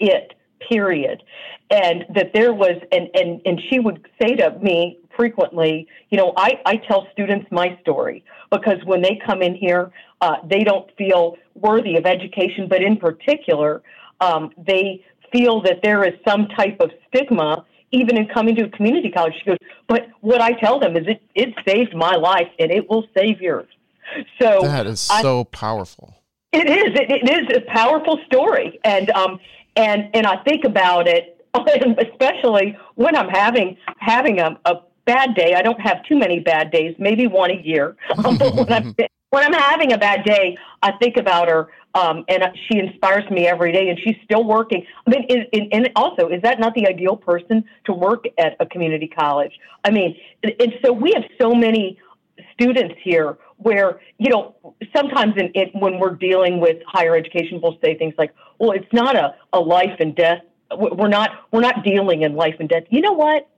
it 0.00 0.34
period. 0.68 1.22
And 1.70 2.04
that 2.14 2.32
there 2.34 2.52
was, 2.52 2.80
and, 2.92 3.08
and, 3.14 3.40
and 3.46 3.60
she 3.70 3.78
would 3.78 4.06
say 4.20 4.36
to 4.36 4.50
me 4.60 4.98
frequently, 5.16 5.88
you 6.10 6.18
know, 6.18 6.32
I, 6.36 6.60
I 6.66 6.76
tell 6.76 7.06
students 7.12 7.46
my 7.50 7.78
story 7.80 8.24
because 8.50 8.78
when 8.84 9.02
they 9.02 9.20
come 9.24 9.42
in 9.42 9.54
here, 9.54 9.90
uh, 10.20 10.36
they 10.48 10.60
don't 10.60 10.88
feel 10.96 11.36
worthy 11.54 11.96
of 11.96 12.06
education, 12.06 12.68
but 12.68 12.82
in 12.82 12.96
particular, 12.96 13.82
um, 14.20 14.50
they 14.56 15.04
feel 15.32 15.62
that 15.62 15.80
there 15.82 16.04
is 16.04 16.14
some 16.26 16.46
type 16.48 16.78
of 16.80 16.90
stigma 17.08 17.64
even 17.90 18.16
in 18.16 18.26
coming 18.28 18.54
to 18.56 18.64
a 18.64 18.68
community 18.70 19.10
college. 19.10 19.34
She 19.38 19.44
goes, 19.44 19.58
but 19.86 20.08
what 20.20 20.40
I 20.40 20.52
tell 20.52 20.78
them 20.78 20.96
is 20.96 21.06
it, 21.06 21.22
it 21.34 21.54
saved 21.66 21.94
my 21.94 22.14
life 22.14 22.48
and 22.58 22.70
it 22.70 22.88
will 22.88 23.04
save 23.16 23.40
yours. 23.40 23.68
So 24.40 24.60
that 24.62 24.86
is 24.86 25.00
so 25.00 25.40
I, 25.40 25.44
powerful. 25.44 26.14
It 26.52 26.68
is. 26.68 26.98
It, 27.00 27.10
it 27.10 27.50
is 27.50 27.56
a 27.56 27.60
powerful 27.72 28.18
story, 28.26 28.78
and 28.84 29.08
um, 29.10 29.38
and 29.76 30.10
and 30.14 30.26
I 30.26 30.36
think 30.42 30.64
about 30.64 31.08
it, 31.08 31.40
especially 31.54 32.76
when 32.94 33.16
I'm 33.16 33.28
having 33.28 33.76
having 33.98 34.40
a, 34.40 34.58
a 34.66 34.80
bad 35.04 35.34
day. 35.34 35.54
I 35.54 35.62
don't 35.62 35.80
have 35.80 36.04
too 36.04 36.18
many 36.18 36.40
bad 36.40 36.70
days, 36.70 36.94
maybe 36.98 37.26
one 37.26 37.50
a 37.50 37.60
year. 37.62 37.96
Um, 38.24 38.36
but 38.38 38.54
when 38.54 38.72
I'm 38.72 38.94
when 39.30 39.44
I'm 39.44 39.52
having 39.52 39.92
a 39.92 39.98
bad 39.98 40.24
day, 40.24 40.56
I 40.82 40.92
think 40.92 41.16
about 41.16 41.48
her, 41.48 41.68
um, 41.94 42.24
and 42.28 42.44
she 42.68 42.78
inspires 42.78 43.28
me 43.30 43.46
every 43.46 43.72
day. 43.72 43.88
And 43.88 43.98
she's 43.98 44.16
still 44.24 44.44
working. 44.44 44.84
I 45.06 45.10
mean, 45.10 45.46
and 45.72 45.90
also, 45.96 46.28
is 46.28 46.42
that 46.42 46.60
not 46.60 46.74
the 46.74 46.86
ideal 46.86 47.16
person 47.16 47.64
to 47.86 47.92
work 47.92 48.24
at 48.38 48.56
a 48.60 48.66
community 48.66 49.08
college? 49.08 49.52
I 49.84 49.90
mean, 49.90 50.16
and 50.42 50.74
so 50.84 50.92
we 50.92 51.12
have 51.14 51.24
so 51.40 51.54
many 51.54 51.98
students 52.52 52.94
here 53.02 53.38
where 53.62 54.00
you 54.18 54.30
know 54.30 54.54
sometimes 54.94 55.34
in, 55.36 55.48
in, 55.48 55.68
when 55.80 55.98
we're 55.98 56.14
dealing 56.14 56.60
with 56.60 56.78
higher 56.86 57.16
education 57.16 57.60
we'll 57.62 57.78
say 57.84 57.96
things 57.96 58.14
like 58.18 58.34
well 58.58 58.72
it's 58.72 58.92
not 58.92 59.16
a, 59.16 59.34
a 59.52 59.60
life 59.60 59.96
and 60.00 60.14
death 60.14 60.40
we're 60.76 61.08
not 61.08 61.30
we're 61.50 61.60
not 61.60 61.84
dealing 61.84 62.22
in 62.22 62.34
life 62.34 62.54
and 62.60 62.68
death. 62.68 62.84
You 62.90 63.00
know 63.00 63.12
what? 63.12 63.48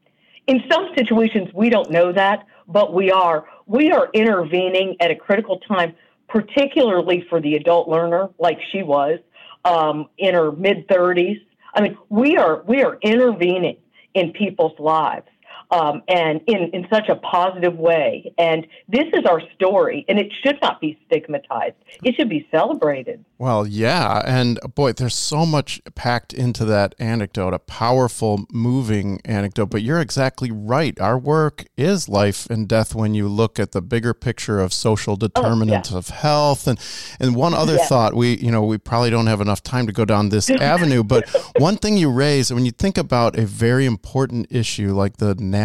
In 0.47 0.63
some 0.71 0.89
situations 0.97 1.49
we 1.55 1.71
don't 1.71 1.91
know 1.91 2.13
that 2.13 2.47
but 2.67 2.95
we 2.95 3.11
are. 3.11 3.45
We 3.67 3.93
are 3.93 4.09
intervening 4.15 4.97
at 5.01 5.11
a 5.11 5.17
critical 5.17 5.59
time 5.61 5.95
particularly 6.29 7.25
for 7.29 7.41
the 7.41 7.55
adult 7.55 7.89
learner 7.89 8.29
like 8.39 8.59
she 8.73 8.83
was 8.83 9.19
um, 9.65 10.09
in 10.19 10.35
her 10.35 10.53
mid 10.53 10.89
30s 10.89 11.41
i 11.75 11.81
mean 11.81 11.97
we 12.09 12.37
are 12.37 12.63
we 12.67 12.83
are 12.83 12.99
intervening 13.03 13.77
in 14.15 14.33
people's 14.33 14.79
lives 14.79 15.27
um, 15.75 16.03
and 16.09 16.41
in, 16.47 16.70
in 16.72 16.87
such 16.93 17.09
a 17.09 17.16
positive 17.16 17.77
way. 17.77 18.33
And 18.39 18.66
this 18.89 19.07
is 19.12 19.25
our 19.29 19.43
story, 19.55 20.05
and 20.09 20.18
it 20.18 20.33
should 20.45 20.57
not 20.62 20.81
be 20.81 20.99
stigmatized. 21.07 21.75
It 22.05 22.14
should 22.14 22.29
be 22.29 22.47
celebrated. 22.53 23.25
Well, 23.39 23.66
yeah. 23.66 24.22
And 24.25 24.61
boy, 24.75 24.93
there's 24.93 25.16
so 25.16 25.45
much 25.45 25.83
packed 25.97 26.33
into 26.33 26.64
that 26.66 26.95
anecdote, 27.01 27.55
a 27.55 27.59
powerful, 27.59 28.45
moving 28.53 29.20
anecdote. 29.25 29.66
But 29.66 29.83
you're 29.83 30.01
exactly 30.01 30.53
right. 30.53 30.99
Our 31.01 31.18
work 31.18 31.64
is 31.77 32.09
life 32.09 32.49
and 32.49 32.68
death 32.68 32.95
when 32.95 33.14
you 33.14 33.27
look 33.29 33.59
at 33.59 33.72
the 33.72 33.83
bigger 33.83 34.14
picture 34.14 34.61
of 34.61 34.72
social 34.72 35.16
determinants 35.16 35.91
oh, 35.91 35.95
yeah. 35.95 35.99
of 35.99 36.09
health. 36.09 36.68
And, 36.68 36.79
and 37.18 37.35
one 37.35 37.53
other 37.53 37.75
yeah. 37.75 37.87
thought, 37.87 38.14
we, 38.14 38.37
you 38.39 38.53
know, 38.53 38.62
we 38.62 38.79
probably 38.79 39.11
don't 39.11 39.27
have 39.27 39.41
enough 39.41 39.62
time 39.62 39.89
to 39.89 39.93
go 39.93 40.05
down 40.05 40.29
this 40.29 40.49
avenue, 40.61 41.03
but 41.03 41.29
one 41.59 41.77
thing 41.77 41.97
you 41.97 42.12
raise, 42.12 42.53
when 42.53 42.64
you 42.64 42.70
think 42.70 42.97
about 42.97 43.37
a 43.37 43.45
very 43.45 43.87
important 43.87 44.47
issue 44.51 44.95
like 44.95 45.16
the 45.16 45.35
national 45.35 45.64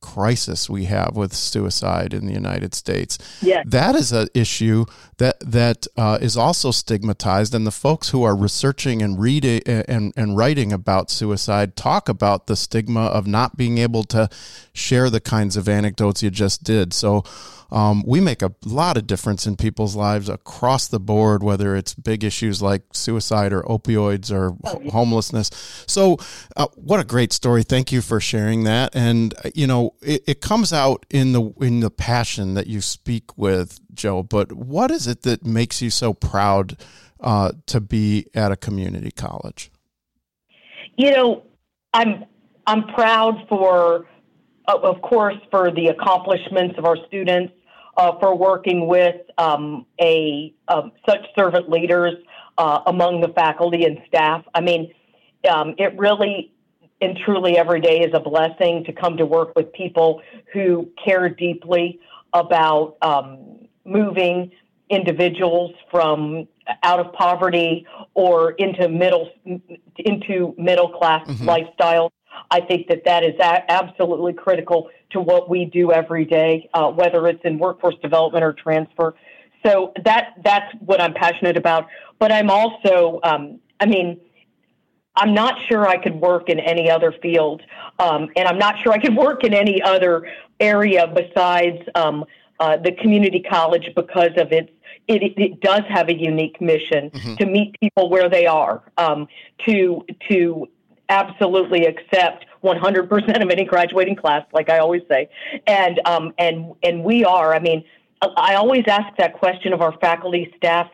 crisis 0.00 0.68
we 0.68 0.84
have 0.86 1.16
with 1.16 1.32
suicide 1.32 2.12
in 2.12 2.26
the 2.26 2.32
United 2.32 2.74
States. 2.74 3.18
Yeah. 3.40 3.62
That 3.64 3.94
is 3.94 4.12
an 4.12 4.28
issue 4.34 4.84
that 5.18 5.38
that 5.40 5.86
uh, 5.96 6.18
is 6.20 6.36
also 6.36 6.70
stigmatized, 6.70 7.54
and 7.54 7.66
the 7.66 7.70
folks 7.70 8.10
who 8.10 8.22
are 8.24 8.36
researching 8.36 9.00
and 9.02 9.18
reading 9.20 9.62
and, 9.66 10.12
and 10.16 10.36
writing 10.36 10.72
about 10.72 11.10
suicide 11.10 11.76
talk 11.76 12.08
about 12.08 12.46
the 12.46 12.56
stigma 12.56 13.06
of 13.06 13.26
not 13.26 13.56
being 13.56 13.78
able 13.78 14.04
to 14.04 14.28
share 14.72 15.08
the 15.08 15.20
kinds 15.20 15.56
of 15.56 15.68
anecdotes 15.68 16.22
you 16.22 16.30
just 16.30 16.64
did. 16.64 16.92
So 16.92 17.24
um, 17.72 18.04
we 18.06 18.20
make 18.20 18.42
a 18.42 18.52
lot 18.66 18.98
of 18.98 19.06
difference 19.06 19.46
in 19.46 19.56
people's 19.56 19.96
lives 19.96 20.28
across 20.28 20.86
the 20.88 21.00
board, 21.00 21.42
whether 21.42 21.74
it's 21.74 21.94
big 21.94 22.22
issues 22.22 22.60
like 22.60 22.82
suicide 22.92 23.50
or 23.50 23.62
opioids 23.62 24.30
or 24.30 24.54
oh, 24.64 24.90
homelessness. 24.90 25.50
So, 25.86 26.18
uh, 26.54 26.66
what 26.76 27.00
a 27.00 27.04
great 27.04 27.32
story! 27.32 27.62
Thank 27.62 27.90
you 27.90 28.02
for 28.02 28.20
sharing 28.20 28.64
that. 28.64 28.94
And 28.94 29.32
uh, 29.42 29.50
you 29.54 29.66
know, 29.66 29.94
it, 30.02 30.22
it 30.26 30.40
comes 30.42 30.74
out 30.74 31.06
in 31.08 31.32
the 31.32 31.50
in 31.62 31.80
the 31.80 31.90
passion 31.90 32.52
that 32.54 32.66
you 32.66 32.82
speak 32.82 33.38
with, 33.38 33.80
Jo. 33.94 34.22
But 34.22 34.52
what 34.52 34.90
is 34.90 35.06
it 35.06 35.22
that 35.22 35.46
makes 35.46 35.80
you 35.80 35.88
so 35.88 36.12
proud 36.12 36.76
uh, 37.20 37.52
to 37.66 37.80
be 37.80 38.26
at 38.34 38.52
a 38.52 38.56
community 38.56 39.10
college? 39.10 39.70
You 40.98 41.12
know, 41.12 41.42
I'm 41.94 42.26
I'm 42.66 42.86
proud 42.88 43.46
for, 43.48 44.04
of 44.68 45.00
course, 45.00 45.36
for 45.50 45.70
the 45.70 45.86
accomplishments 45.86 46.74
of 46.76 46.84
our 46.84 46.98
students 47.06 47.54
uh, 47.96 48.18
for 48.18 48.36
working 48.36 48.86
with 48.86 49.16
um, 49.38 49.86
a 50.00 50.54
um, 50.68 50.92
such 51.08 51.26
servant 51.36 51.68
leaders 51.68 52.14
uh, 52.58 52.80
among 52.86 53.20
the 53.20 53.28
faculty 53.28 53.84
and 53.84 54.00
staff. 54.06 54.44
I 54.54 54.60
mean, 54.60 54.92
um, 55.50 55.74
it 55.78 55.96
really 55.98 56.52
and 57.00 57.18
truly 57.24 57.58
every 57.58 57.80
day 57.80 58.00
is 58.00 58.12
a 58.14 58.20
blessing 58.20 58.84
to 58.84 58.92
come 58.92 59.16
to 59.16 59.26
work 59.26 59.54
with 59.56 59.72
people 59.72 60.22
who 60.52 60.88
care 61.04 61.28
deeply 61.28 61.98
about 62.32 62.96
um, 63.02 63.66
moving 63.84 64.52
individuals 64.88 65.72
from 65.90 66.46
out 66.84 67.00
of 67.00 67.12
poverty 67.12 67.86
or 68.14 68.52
into 68.52 68.88
middle 68.88 69.30
into 69.96 70.54
middle 70.56 70.88
class 70.90 71.26
mm-hmm. 71.26 71.48
lifestyles 71.48 72.10
I 72.50 72.60
think 72.60 72.88
that 72.88 73.04
that 73.04 73.24
is 73.24 73.34
a- 73.40 73.70
absolutely 73.70 74.32
critical 74.32 74.90
to 75.12 75.20
what 75.20 75.48
we 75.48 75.64
do 75.64 75.92
every 75.92 76.24
day, 76.24 76.68
uh, 76.74 76.90
whether 76.90 77.26
it's 77.26 77.44
in 77.44 77.58
workforce 77.58 77.94
development 78.02 78.44
or 78.44 78.52
transfer. 78.52 79.14
So 79.64 79.92
that 80.04 80.34
that's 80.44 80.74
what 80.80 81.00
I'm 81.00 81.14
passionate 81.14 81.56
about. 81.56 81.86
But 82.18 82.32
I'm 82.32 82.50
also, 82.50 83.20
um, 83.22 83.60
I 83.80 83.86
mean, 83.86 84.20
I'm 85.16 85.34
not 85.34 85.54
sure 85.68 85.86
I 85.86 86.02
could 86.02 86.14
work 86.14 86.48
in 86.48 86.58
any 86.58 86.90
other 86.90 87.12
field, 87.22 87.62
um, 87.98 88.28
and 88.36 88.48
I'm 88.48 88.58
not 88.58 88.76
sure 88.82 88.92
I 88.92 88.98
could 88.98 89.16
work 89.16 89.44
in 89.44 89.52
any 89.52 89.82
other 89.82 90.26
area 90.58 91.06
besides 91.06 91.78
um, 91.94 92.24
uh, 92.60 92.76
the 92.78 92.92
community 92.92 93.40
college 93.40 93.90
because 93.94 94.30
of 94.36 94.52
its. 94.52 94.70
It, 95.08 95.34
it 95.36 95.60
does 95.60 95.82
have 95.88 96.08
a 96.08 96.14
unique 96.14 96.60
mission 96.60 97.10
mm-hmm. 97.10 97.34
to 97.34 97.46
meet 97.46 97.78
people 97.80 98.08
where 98.08 98.28
they 98.30 98.46
are, 98.46 98.84
um, 98.96 99.26
to 99.66 100.06
to 100.30 100.68
absolutely 101.08 101.86
accept 101.86 102.46
100% 102.62 103.42
of 103.42 103.50
any 103.50 103.64
graduating 103.64 104.16
class, 104.16 104.44
like 104.52 104.70
I 104.70 104.78
always 104.78 105.02
say. 105.08 105.28
And, 105.66 106.00
um, 106.04 106.32
and, 106.38 106.74
and 106.82 107.04
we 107.04 107.24
are, 107.24 107.54
I 107.54 107.58
mean, 107.58 107.84
I 108.36 108.54
always 108.54 108.84
ask 108.86 109.16
that 109.18 109.34
question 109.34 109.72
of 109.72 109.80
our 109.80 109.96
faculty, 109.98 110.52
staff, 110.56 110.88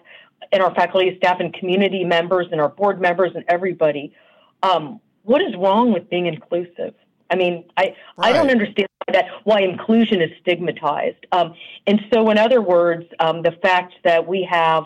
and 0.51 0.63
our 0.63 0.75
faculty, 0.75 1.15
staff, 1.19 1.41
and 1.41 1.53
community 1.53 2.05
members, 2.05 2.47
and 2.51 2.61
our 2.61 2.71
board 2.71 3.01
members, 3.01 3.33
and 3.35 3.45
everybody. 3.49 4.15
Um, 4.63 5.01
what 5.25 5.43
is 5.43 5.55
wrong 5.57 5.93
with 5.93 6.09
being 6.09 6.27
inclusive? 6.27 6.95
I 7.31 7.37
mean, 7.37 7.65
I, 7.77 7.83
right. 7.83 7.95
I 8.19 8.33
don't 8.33 8.51
understand 8.51 8.89
that 9.13 9.27
why 9.45 9.61
inclusion 9.61 10.23
is 10.23 10.31
stigmatized. 10.41 11.27
Um, 11.33 11.55
and 11.87 12.01
so, 12.13 12.31
in 12.31 12.39
other 12.39 12.63
words, 12.63 13.05
um, 13.21 13.43
the 13.43 13.53
fact 13.53 13.95
that 14.05 14.27
we 14.27 14.49
have, 14.51 14.85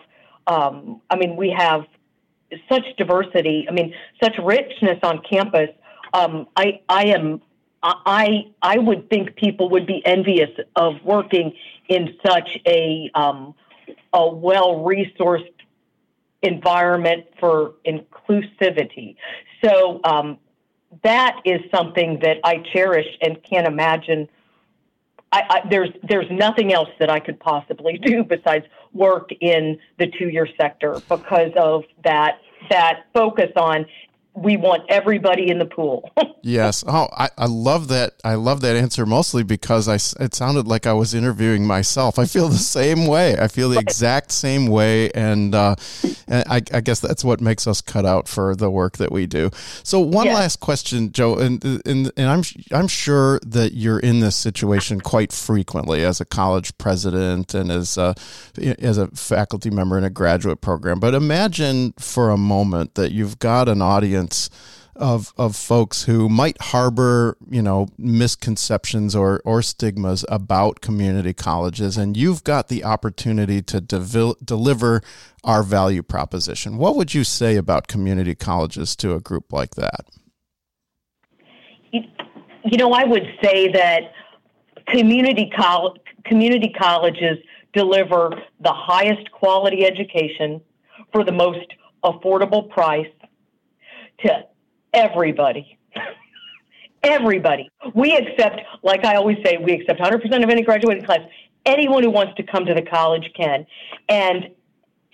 um, 0.48 1.00
I 1.10 1.16
mean, 1.16 1.36
we 1.36 1.50
have 1.56 1.86
such 2.68 2.84
diversity. 2.96 3.66
I 3.68 3.72
mean, 3.72 3.94
such 4.22 4.36
richness 4.42 4.98
on 5.02 5.22
campus. 5.28 5.70
Um, 6.14 6.46
I 6.56 6.80
I 6.88 7.06
am 7.06 7.40
I 7.82 8.46
I 8.60 8.78
would 8.78 9.10
think 9.10 9.34
people 9.36 9.68
would 9.70 9.86
be 9.86 10.04
envious 10.06 10.50
of 10.76 10.94
working 11.04 11.54
in 11.88 12.16
such 12.24 12.58
a 12.66 13.10
um, 13.14 13.54
a 14.12 14.28
well 14.28 14.76
resourced 14.76 15.48
environment 16.42 17.24
for 17.38 17.74
inclusivity. 17.86 19.16
So 19.64 20.00
um, 20.04 20.38
that 21.02 21.40
is 21.44 21.60
something 21.74 22.20
that 22.22 22.38
I 22.44 22.58
cherish 22.72 23.06
and 23.20 23.38
can't 23.42 23.66
imagine. 23.66 24.28
I, 25.32 25.42
I, 25.48 25.68
there's 25.68 25.90
there's 26.02 26.30
nothing 26.30 26.72
else 26.72 26.90
that 27.00 27.10
I 27.10 27.18
could 27.20 27.40
possibly 27.40 27.98
do 27.98 28.22
besides 28.22 28.66
work 28.92 29.30
in 29.40 29.78
the 29.98 30.06
two 30.06 30.28
year 30.28 30.46
sector 30.60 31.00
because 31.08 31.52
of 31.56 31.84
that 32.04 32.38
that 32.70 33.06
focus 33.14 33.50
on 33.56 33.86
we 34.34 34.56
want 34.56 34.84
everybody 34.88 35.50
in 35.50 35.58
the 35.58 35.66
pool. 35.66 36.10
yes. 36.42 36.82
Oh, 36.86 37.08
I, 37.12 37.28
I 37.36 37.46
love 37.46 37.88
that. 37.88 38.14
I 38.24 38.34
love 38.34 38.62
that 38.62 38.76
answer 38.76 39.04
mostly 39.04 39.42
because 39.42 39.88
I, 39.88 39.96
it 40.24 40.34
sounded 40.34 40.66
like 40.66 40.86
I 40.86 40.94
was 40.94 41.12
interviewing 41.12 41.66
myself. 41.66 42.18
I 42.18 42.24
feel 42.24 42.48
the 42.48 42.56
same 42.78 43.06
way. 43.06 43.36
I 43.36 43.48
feel 43.48 43.68
the 43.68 43.78
exact 43.78 44.32
same 44.32 44.68
way. 44.68 45.10
And, 45.10 45.54
uh, 45.54 45.76
and 46.26 46.44
I, 46.48 46.62
I, 46.72 46.80
guess 46.80 47.00
that's 47.00 47.22
what 47.22 47.42
makes 47.42 47.66
us 47.66 47.82
cut 47.82 48.06
out 48.06 48.26
for 48.26 48.56
the 48.56 48.70
work 48.70 48.96
that 48.96 49.12
we 49.12 49.26
do. 49.26 49.50
So 49.82 50.00
one 50.00 50.26
yes. 50.26 50.34
last 50.34 50.60
question, 50.60 51.12
Jo, 51.12 51.36
and, 51.36 51.62
and, 51.64 52.10
and 52.16 52.26
I'm, 52.28 52.42
I'm 52.70 52.88
sure 52.88 53.38
that 53.46 53.74
you're 53.74 54.00
in 54.00 54.20
this 54.20 54.36
situation 54.36 55.02
quite 55.02 55.32
frequently 55.32 56.04
as 56.04 56.20
a 56.20 56.24
college 56.24 56.76
president 56.78 57.52
and 57.52 57.70
as 57.70 57.98
a, 57.98 58.14
as 58.78 58.96
a 58.96 59.08
faculty 59.08 59.68
member 59.68 59.98
in 59.98 60.04
a 60.04 60.10
graduate 60.10 60.62
program, 60.62 61.00
but 61.00 61.14
imagine 61.14 61.92
for 61.98 62.30
a 62.30 62.38
moment 62.38 62.94
that 62.94 63.12
you've 63.12 63.38
got 63.38 63.68
an 63.68 63.82
audience 63.82 64.21
of 64.94 65.32
of 65.38 65.56
folks 65.56 66.04
who 66.04 66.28
might 66.28 66.60
harbor 66.60 67.36
you 67.48 67.62
know 67.62 67.88
misconceptions 67.96 69.16
or 69.16 69.40
or 69.44 69.62
stigmas 69.62 70.24
about 70.28 70.82
community 70.82 71.32
colleges 71.32 71.96
and 71.96 72.16
you've 72.16 72.44
got 72.44 72.68
the 72.68 72.84
opportunity 72.84 73.62
to 73.62 73.80
devel- 73.80 74.36
deliver 74.44 75.00
our 75.44 75.62
value 75.62 76.02
proposition. 76.02 76.76
What 76.76 76.96
would 76.96 77.14
you 77.14 77.24
say 77.24 77.56
about 77.56 77.88
community 77.88 78.34
colleges 78.34 78.94
to 78.96 79.14
a 79.14 79.20
group 79.20 79.52
like 79.52 79.76
that? 79.76 80.04
You 81.92 82.78
know 82.78 82.92
i 82.92 83.04
would 83.04 83.26
say 83.42 83.68
that 83.72 84.12
community 84.88 85.50
college 85.56 86.00
community 86.24 86.72
colleges 86.78 87.38
deliver 87.72 88.30
the 88.60 88.72
highest 88.72 89.30
quality 89.32 89.84
education 89.84 90.60
for 91.12 91.24
the 91.24 91.32
most 91.32 91.66
affordable 92.04 92.68
price 92.68 93.08
to 94.24 94.46
everybody. 94.92 95.78
everybody. 97.02 97.70
We 97.94 98.16
accept, 98.16 98.60
like 98.82 99.04
I 99.04 99.16
always 99.16 99.38
say, 99.44 99.58
we 99.58 99.72
accept 99.72 100.00
100% 100.00 100.44
of 100.44 100.50
any 100.50 100.62
graduating 100.62 101.04
class. 101.04 101.20
Anyone 101.64 102.02
who 102.02 102.10
wants 102.10 102.34
to 102.36 102.42
come 102.42 102.64
to 102.66 102.74
the 102.74 102.82
college 102.82 103.30
can. 103.36 103.66
And 104.08 104.50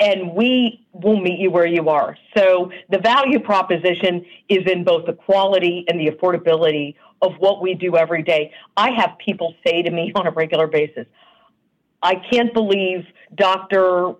and 0.00 0.32
we 0.32 0.86
will 0.92 1.20
meet 1.20 1.40
you 1.40 1.50
where 1.50 1.66
you 1.66 1.88
are. 1.88 2.16
So 2.36 2.70
the 2.88 2.98
value 2.98 3.40
proposition 3.40 4.24
is 4.48 4.58
in 4.70 4.84
both 4.84 5.06
the 5.06 5.12
quality 5.12 5.84
and 5.88 5.98
the 5.98 6.06
affordability 6.06 6.94
of 7.20 7.32
what 7.40 7.60
we 7.60 7.74
do 7.74 7.96
every 7.96 8.22
day. 8.22 8.52
I 8.76 8.90
have 8.92 9.18
people 9.18 9.54
say 9.66 9.82
to 9.82 9.90
me 9.90 10.12
on 10.14 10.26
a 10.26 10.30
regular 10.30 10.66
basis, 10.66 11.06
I 12.02 12.14
can't 12.30 12.54
believe 12.54 13.04
Dr. 13.34 14.14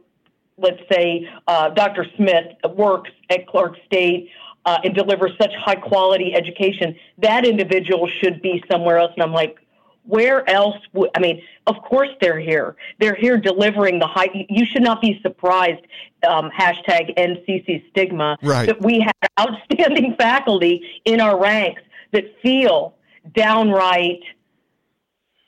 Let's 0.61 0.81
say 0.91 1.29
uh, 1.47 1.69
Dr. 1.71 2.05
Smith 2.17 2.47
works 2.75 3.11
at 3.31 3.47
Clark 3.47 3.77
State 3.87 4.31
uh, 4.69 4.79
and 4.85 4.95
deliver 4.95 5.31
such 5.41 5.55
high 5.55 5.75
quality 5.75 6.35
education. 6.35 6.95
That 7.17 7.47
individual 7.47 8.07
should 8.21 8.43
be 8.43 8.63
somewhere 8.71 8.99
else. 8.99 9.13
And 9.15 9.23
I'm 9.23 9.33
like, 9.33 9.57
where 10.03 10.49
else 10.49 10.77
would 10.93 11.09
I 11.15 11.21
mean? 11.21 11.41
Of 11.67 11.77
course 11.89 12.11
they're 12.21 12.39
here. 12.39 12.77
They're 13.01 13.15
here 13.15 13.39
delivering 13.39 13.99
the 13.99 14.07
high. 14.07 14.29
You 14.51 14.67
should 14.67 14.83
not 14.83 15.01
be 15.01 15.21
surprised. 15.23 15.81
Um, 16.29 16.51
hashtag 16.51 17.17
EndCC 17.17 17.89
stigma 17.91 18.37
right. 18.43 18.67
that 18.67 18.83
we 18.83 19.01
have 19.01 19.31
outstanding 19.41 20.17
faculty 20.19 20.83
in 21.07 21.21
our 21.23 21.41
ranks 21.41 21.81
that 22.13 22.25
feel 22.43 22.95
downright 23.35 24.21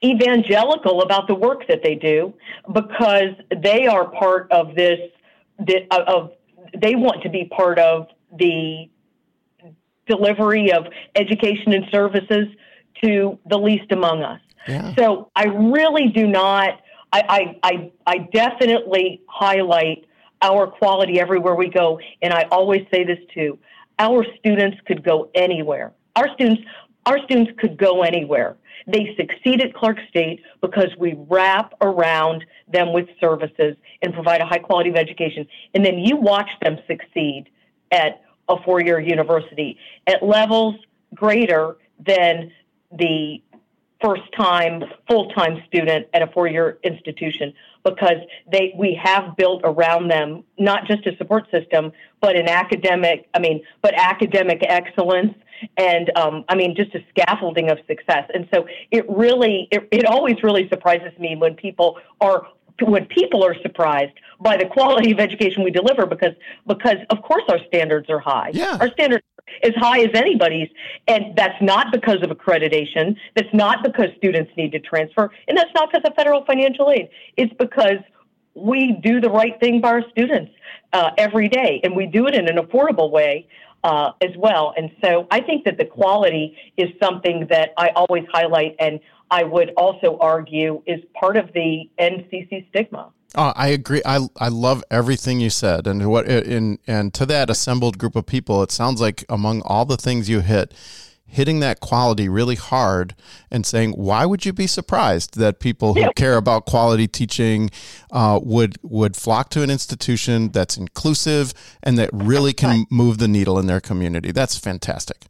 evangelical 0.02 1.02
about 1.02 1.26
the 1.26 1.34
work 1.34 1.66
that 1.68 1.82
they 1.82 1.94
do 1.94 2.32
because 2.72 3.34
they 3.54 3.86
are 3.86 4.10
part 4.12 4.50
of 4.50 4.74
this 4.74 4.98
of 5.90 6.30
they 6.78 6.94
want 6.94 7.22
to 7.22 7.28
be 7.28 7.44
part 7.46 7.78
of 7.78 8.06
the 8.38 8.88
delivery 10.14 10.72
of 10.72 10.86
education 11.14 11.72
and 11.72 11.84
services 11.90 12.46
to 13.02 13.38
the 13.46 13.58
least 13.58 13.90
among 13.92 14.22
us. 14.22 14.40
Yeah. 14.66 14.94
So 14.96 15.30
I 15.34 15.44
really 15.44 16.08
do 16.08 16.26
not 16.26 16.80
I, 17.12 17.22
I 17.28 17.70
I 17.70 17.90
I 18.06 18.18
definitely 18.32 19.22
highlight 19.26 20.04
our 20.42 20.66
quality 20.66 21.20
everywhere 21.20 21.54
we 21.54 21.68
go 21.68 21.98
and 22.22 22.32
I 22.32 22.42
always 22.50 22.82
say 22.92 23.04
this 23.04 23.18
too. 23.34 23.58
Our 23.98 24.24
students 24.38 24.78
could 24.86 25.02
go 25.02 25.30
anywhere. 25.34 25.92
Our 26.16 26.28
students 26.34 26.62
our 27.06 27.18
students 27.24 27.52
could 27.58 27.78
go 27.78 28.02
anywhere. 28.02 28.56
They 28.86 29.14
succeed 29.16 29.62
at 29.62 29.74
Clark 29.74 29.98
State 30.08 30.42
because 30.60 30.90
we 30.98 31.14
wrap 31.28 31.74
around 31.80 32.44
them 32.72 32.92
with 32.92 33.08
services 33.20 33.76
and 34.02 34.12
provide 34.12 34.40
a 34.40 34.46
high 34.46 34.58
quality 34.58 34.90
of 34.90 34.96
education. 34.96 35.46
And 35.74 35.84
then 35.84 35.98
you 35.98 36.16
watch 36.16 36.50
them 36.62 36.78
succeed 36.86 37.48
at 37.90 38.22
a 38.50 38.62
four 38.62 38.80
year 38.80 39.00
university 39.00 39.78
at 40.06 40.22
levels 40.22 40.74
greater 41.14 41.76
than 42.04 42.50
the 42.98 43.42
first 44.02 44.22
time 44.36 44.82
full 45.08 45.30
time 45.30 45.62
student 45.66 46.06
at 46.14 46.22
a 46.22 46.26
four 46.28 46.46
year 46.46 46.78
institution 46.82 47.52
because 47.84 48.18
they 48.50 48.72
we 48.76 48.98
have 49.02 49.36
built 49.36 49.60
around 49.64 50.08
them 50.08 50.42
not 50.58 50.86
just 50.86 51.06
a 51.06 51.16
support 51.16 51.44
system 51.50 51.92
but 52.20 52.36
an 52.36 52.48
academic 52.48 53.28
I 53.34 53.38
mean 53.38 53.62
but 53.82 53.94
academic 53.94 54.62
excellence 54.62 55.34
and 55.76 56.10
um, 56.16 56.44
I 56.48 56.54
mean 56.54 56.74
just 56.74 56.94
a 56.94 57.00
scaffolding 57.10 57.70
of 57.70 57.78
success. 57.86 58.30
And 58.32 58.48
so 58.52 58.66
it 58.90 59.04
really 59.08 59.68
it, 59.70 59.88
it 59.90 60.06
always 60.06 60.42
really 60.42 60.68
surprises 60.68 61.12
me 61.18 61.36
when 61.36 61.54
people 61.54 61.98
are 62.20 62.46
when 62.82 63.06
people 63.06 63.44
are 63.44 63.54
surprised 63.62 64.12
by 64.40 64.56
the 64.56 64.66
quality 64.66 65.12
of 65.12 65.20
education 65.20 65.62
we 65.62 65.70
deliver 65.70 66.06
because 66.06 66.34
because 66.66 66.96
of 67.10 67.22
course 67.22 67.42
our 67.48 67.58
standards 67.66 68.08
are 68.08 68.18
high. 68.18 68.50
Yeah. 68.52 68.78
Our 68.80 68.90
standards 68.90 69.22
are 69.38 69.68
as 69.68 69.74
high 69.76 70.00
as 70.00 70.10
anybody's 70.14 70.68
and 71.06 71.36
that's 71.36 71.60
not 71.60 71.92
because 71.92 72.22
of 72.22 72.30
accreditation, 72.30 73.16
that's 73.34 73.52
not 73.52 73.82
because 73.82 74.08
students 74.16 74.50
need 74.56 74.72
to 74.72 74.80
transfer, 74.80 75.30
and 75.48 75.56
that's 75.56 75.70
not 75.74 75.90
because 75.92 76.08
of 76.08 76.14
federal 76.14 76.44
financial 76.44 76.90
aid. 76.90 77.08
It's 77.36 77.52
because 77.58 77.98
we 78.54 78.98
do 79.02 79.20
the 79.20 79.30
right 79.30 79.58
thing 79.60 79.80
by 79.80 79.90
our 79.90 80.10
students 80.10 80.52
uh, 80.92 81.10
every 81.16 81.48
day 81.48 81.80
and 81.84 81.94
we 81.94 82.06
do 82.06 82.26
it 82.26 82.34
in 82.34 82.48
an 82.48 82.56
affordable 82.56 83.10
way 83.10 83.46
uh, 83.84 84.12
as 84.20 84.30
well. 84.36 84.74
And 84.76 84.90
so 85.02 85.26
I 85.30 85.40
think 85.40 85.64
that 85.64 85.78
the 85.78 85.84
quality 85.84 86.56
is 86.76 86.88
something 87.02 87.46
that 87.50 87.70
I 87.76 87.90
always 87.90 88.24
highlight 88.32 88.76
and 88.78 89.00
I 89.30 89.44
would 89.44 89.72
also 89.76 90.18
argue 90.20 90.82
is 90.86 91.00
part 91.18 91.36
of 91.36 91.52
the 91.52 91.90
EndCC 91.98 92.68
stigma. 92.70 93.12
Oh, 93.36 93.52
I 93.54 93.68
agree. 93.68 94.02
I 94.04 94.26
I 94.38 94.48
love 94.48 94.82
everything 94.90 95.38
you 95.38 95.50
said, 95.50 95.86
and 95.86 96.10
what 96.10 96.26
in 96.26 96.78
and 96.88 97.14
to 97.14 97.24
that 97.26 97.48
assembled 97.48 97.96
group 97.96 98.16
of 98.16 98.26
people, 98.26 98.62
it 98.62 98.72
sounds 98.72 99.00
like 99.00 99.24
among 99.28 99.62
all 99.62 99.84
the 99.84 99.96
things 99.96 100.28
you 100.28 100.40
hit, 100.40 100.74
hitting 101.30 101.60
that 101.60 101.78
quality 101.78 102.28
really 102.28 102.56
hard 102.56 103.14
and 103.50 103.64
saying, 103.64 103.92
why 103.92 104.26
would 104.26 104.44
you 104.44 104.52
be 104.52 104.66
surprised 104.66 105.38
that 105.38 105.60
people 105.60 105.94
who 105.94 106.00
yeah. 106.00 106.12
care 106.16 106.36
about 106.36 106.66
quality 106.66 107.06
teaching 107.06 107.70
uh, 108.10 108.38
would 108.42 108.76
would 108.82 109.16
flock 109.16 109.48
to 109.50 109.62
an 109.62 109.70
institution 109.70 110.50
that's 110.50 110.76
inclusive 110.76 111.54
and 111.82 111.96
that 111.98 112.10
really 112.12 112.52
can 112.52 112.84
move 112.90 113.18
the 113.18 113.28
needle 113.28 113.58
in 113.58 113.66
their 113.66 113.80
community? 113.80 114.32
That's 114.32 114.58
fantastic. 114.58 115.26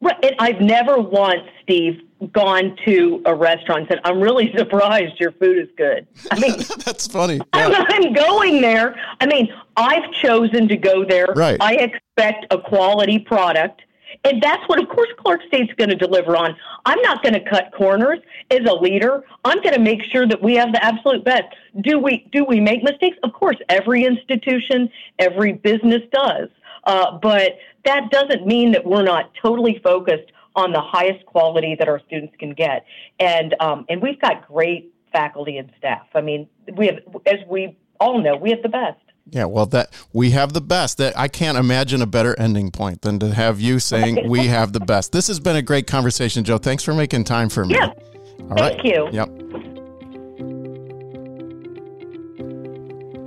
Right. 0.00 0.16
And 0.24 0.34
I've 0.40 0.60
never 0.60 0.98
once, 0.98 1.48
Steve, 1.62 2.00
gone 2.32 2.76
to 2.84 3.22
a 3.26 3.34
restaurant 3.34 3.80
and 3.80 3.88
said, 3.88 4.00
I'm 4.04 4.20
really 4.20 4.52
surprised 4.56 5.20
your 5.20 5.32
food 5.32 5.58
is 5.58 5.68
good. 5.76 6.06
I 6.30 6.38
mean, 6.38 6.56
that's 6.84 7.06
funny. 7.06 7.40
Yeah. 7.54 7.84
I'm, 7.88 8.06
I'm, 8.06 8.12
going 8.12 8.60
there. 8.60 8.94
I 9.20 9.26
mean, 9.26 9.52
I've 9.76 10.12
chosen 10.12 10.68
to 10.68 10.76
go 10.76 11.04
there. 11.04 11.26
Right. 11.34 11.56
I 11.60 11.74
expect 11.74 12.46
a 12.52 12.58
quality 12.58 13.18
product. 13.18 13.82
And 14.24 14.42
that's 14.42 14.62
what, 14.68 14.80
of 14.80 14.88
course, 14.88 15.08
Clark 15.18 15.40
State's 15.48 15.72
going 15.74 15.90
to 15.90 15.96
deliver 15.96 16.36
on. 16.36 16.56
I'm 16.84 17.00
not 17.02 17.22
going 17.22 17.34
to 17.34 17.40
cut 17.40 17.72
corners 17.76 18.20
as 18.50 18.60
a 18.60 18.74
leader. 18.74 19.24
I'm 19.44 19.60
going 19.60 19.74
to 19.74 19.80
make 19.80 20.02
sure 20.04 20.26
that 20.26 20.42
we 20.42 20.54
have 20.54 20.72
the 20.72 20.84
absolute 20.84 21.24
best. 21.24 21.44
Do 21.80 21.98
we 21.98 22.28
do 22.32 22.44
we 22.44 22.60
make 22.60 22.82
mistakes? 22.82 23.16
Of 23.22 23.32
course, 23.32 23.56
every 23.68 24.04
institution, 24.04 24.88
every 25.18 25.52
business 25.52 26.02
does. 26.12 26.48
Uh, 26.84 27.18
but 27.18 27.58
that 27.84 28.10
doesn't 28.10 28.46
mean 28.46 28.72
that 28.72 28.84
we're 28.84 29.02
not 29.02 29.30
totally 29.40 29.80
focused 29.82 30.32
on 30.58 30.72
the 30.72 30.80
highest 30.80 31.24
quality 31.26 31.76
that 31.78 31.88
our 31.88 32.00
students 32.06 32.34
can 32.38 32.52
get. 32.52 32.84
And 33.20 33.54
um, 33.60 33.86
and 33.88 34.02
we've 34.02 34.20
got 34.20 34.46
great 34.46 34.92
faculty 35.12 35.56
and 35.56 35.70
staff. 35.78 36.06
I 36.14 36.20
mean, 36.20 36.48
we 36.76 36.86
have, 36.86 36.98
as 37.26 37.38
we 37.48 37.78
all 38.00 38.20
know, 38.20 38.36
we 38.36 38.50
have 38.50 38.62
the 38.62 38.68
best. 38.68 38.98
Yeah, 39.30 39.44
well, 39.44 39.66
that 39.66 39.90
we 40.12 40.30
have 40.30 40.54
the 40.54 40.60
best. 40.60 40.98
That 40.98 41.16
I 41.16 41.28
can't 41.28 41.56
imagine 41.56 42.02
a 42.02 42.06
better 42.06 42.38
ending 42.38 42.70
point 42.70 43.02
than 43.02 43.18
to 43.20 43.34
have 43.34 43.60
you 43.60 43.78
saying 43.78 44.28
we 44.28 44.48
have 44.48 44.72
the 44.72 44.80
best. 44.80 45.12
This 45.12 45.28
has 45.28 45.38
been 45.38 45.56
a 45.56 45.62
great 45.62 45.86
conversation, 45.86 46.44
Jo. 46.44 46.58
Thanks 46.58 46.82
for 46.82 46.94
making 46.94 47.24
time 47.24 47.48
for 47.48 47.64
me. 47.64 47.74
Yeah. 47.74 47.86
All 47.86 48.56
Thank 48.56 48.58
right. 48.58 48.84
you. 48.84 49.08
Yep. 49.12 49.28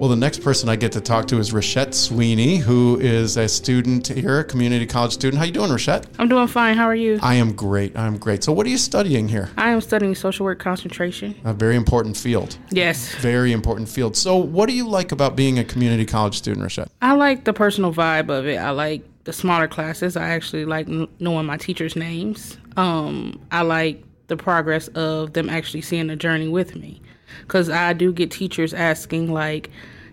Well, 0.02 0.10
the 0.10 0.16
next 0.16 0.42
person 0.42 0.68
I 0.68 0.78
get 0.78 0.94
to 0.94 1.00
talk 1.00 1.28
to 1.28 1.38
is 1.38 1.54
Rachette 1.54 1.94
Sweeney, 1.94 2.58
who 2.58 3.00
is 3.00 3.38
a 3.38 3.48
student 3.48 4.08
here, 4.08 4.40
a 4.40 4.44
community 4.44 4.88
college 4.88 5.14
student. 5.14 5.38
How 5.38 5.46
you 5.46 5.52
doing, 5.52 5.70
Rachette? 5.70 6.08
I'm 6.18 6.28
doing 6.28 6.48
fine. 6.48 6.76
How 6.76 6.86
are 6.86 6.96
you? 6.96 7.20
I 7.22 7.36
am 7.36 7.54
great. 7.54 7.96
I'm 7.96 8.18
great. 8.18 8.44
So, 8.44 8.52
what 8.52 8.66
are 8.66 8.70
you 8.70 8.80
studying 8.80 9.28
here? 9.28 9.52
I 9.58 9.70
am 9.70 9.80
studying 9.80 10.16
social 10.16 10.44
work 10.44 10.58
concentration. 10.58 11.40
A 11.44 11.54
very 11.54 11.76
important 11.76 12.18
field. 12.18 12.58
Yes. 12.72 13.14
Very 13.18 13.52
important 13.52 13.88
field. 13.88 14.18
So, 14.18 14.38
what 14.38 14.68
do 14.68 14.74
you 14.74 14.88
like 14.88 15.12
about 15.12 15.36
being 15.36 15.60
a 15.60 15.64
community 15.64 16.08
college 16.08 16.36
student, 16.36 16.64
Rachette? 16.64 16.90
I 17.04 17.14
like 17.14 17.44
the 17.44 17.54
personal 17.54 17.94
vibe 17.94 18.36
of 18.36 18.48
it. 18.48 18.58
I 18.58 18.72
like 18.72 19.04
the 19.26 19.34
smaller 19.34 19.68
classes. 19.68 20.18
I 20.18 20.30
actually 20.30 20.66
like 20.66 20.88
knowing 21.20 21.46
my 21.46 21.58
teachers' 21.58 21.96
names. 21.96 22.58
Um, 22.76 23.40
I 23.52 23.62
like 23.62 24.04
the 24.26 24.36
progress 24.36 24.88
of 24.88 25.34
them 25.34 25.48
actually 25.48 25.82
seeing 25.82 26.08
the 26.08 26.16
journey 26.16 26.48
with 26.48 26.76
me 26.76 27.04
because 27.42 27.70
I 27.70 27.94
do 27.94 28.12
get 28.14 28.32
teachers 28.32 28.74
asking 28.74 29.32
like, 29.32 29.70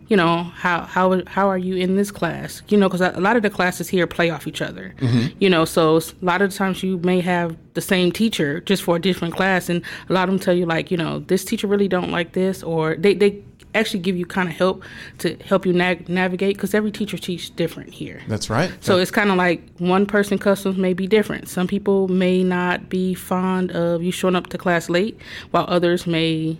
you 0.08 0.16
know, 0.16 0.44
how 0.54 0.82
how 0.82 1.22
how 1.26 1.48
are 1.48 1.58
you 1.58 1.76
in 1.76 1.96
this 1.96 2.10
class? 2.10 2.62
You 2.68 2.78
know, 2.78 2.88
because 2.88 3.02
a 3.02 3.20
lot 3.20 3.36
of 3.36 3.42
the 3.42 3.50
classes 3.50 3.88
here 3.88 4.06
play 4.06 4.30
off 4.30 4.46
each 4.46 4.62
other. 4.62 4.94
Mm-hmm. 4.98 5.36
You 5.38 5.50
know, 5.50 5.64
so 5.64 5.98
a 5.98 6.24
lot 6.24 6.40
of 6.40 6.50
the 6.50 6.56
times 6.56 6.82
you 6.82 6.98
may 6.98 7.20
have 7.20 7.56
the 7.74 7.82
same 7.82 8.10
teacher 8.10 8.60
just 8.60 8.82
for 8.82 8.96
a 8.96 8.98
different 8.98 9.34
class, 9.34 9.68
and 9.68 9.82
a 10.08 10.12
lot 10.12 10.28
of 10.28 10.34
them 10.34 10.38
tell 10.38 10.54
you 10.54 10.64
like, 10.64 10.90
you 10.90 10.96
know, 10.96 11.20
this 11.20 11.44
teacher 11.44 11.66
really 11.66 11.88
don't 11.88 12.10
like 12.10 12.32
this, 12.32 12.62
or 12.62 12.96
they 12.96 13.14
they 13.14 13.42
actually 13.74 14.00
give 14.00 14.16
you 14.16 14.26
kind 14.26 14.48
of 14.48 14.54
help 14.54 14.82
to 15.18 15.36
help 15.44 15.66
you 15.66 15.72
nav- 15.72 16.08
navigate 16.08 16.56
because 16.56 16.74
every 16.74 16.90
teacher 16.90 17.18
teaches 17.18 17.50
different 17.50 17.92
here. 17.92 18.22
That's 18.28 18.48
right. 18.48 18.72
So 18.80 18.98
it's 18.98 19.10
kind 19.10 19.30
of 19.30 19.36
like 19.36 19.62
one 19.78 20.06
person 20.06 20.38
customs 20.38 20.76
may 20.78 20.94
be 20.94 21.06
different. 21.06 21.48
Some 21.48 21.66
people 21.66 22.08
may 22.08 22.42
not 22.42 22.88
be 22.88 23.14
fond 23.14 23.72
of 23.72 24.02
you 24.02 24.10
showing 24.10 24.36
up 24.36 24.48
to 24.48 24.58
class 24.58 24.88
late, 24.88 25.20
while 25.50 25.66
others 25.68 26.06
may 26.06 26.56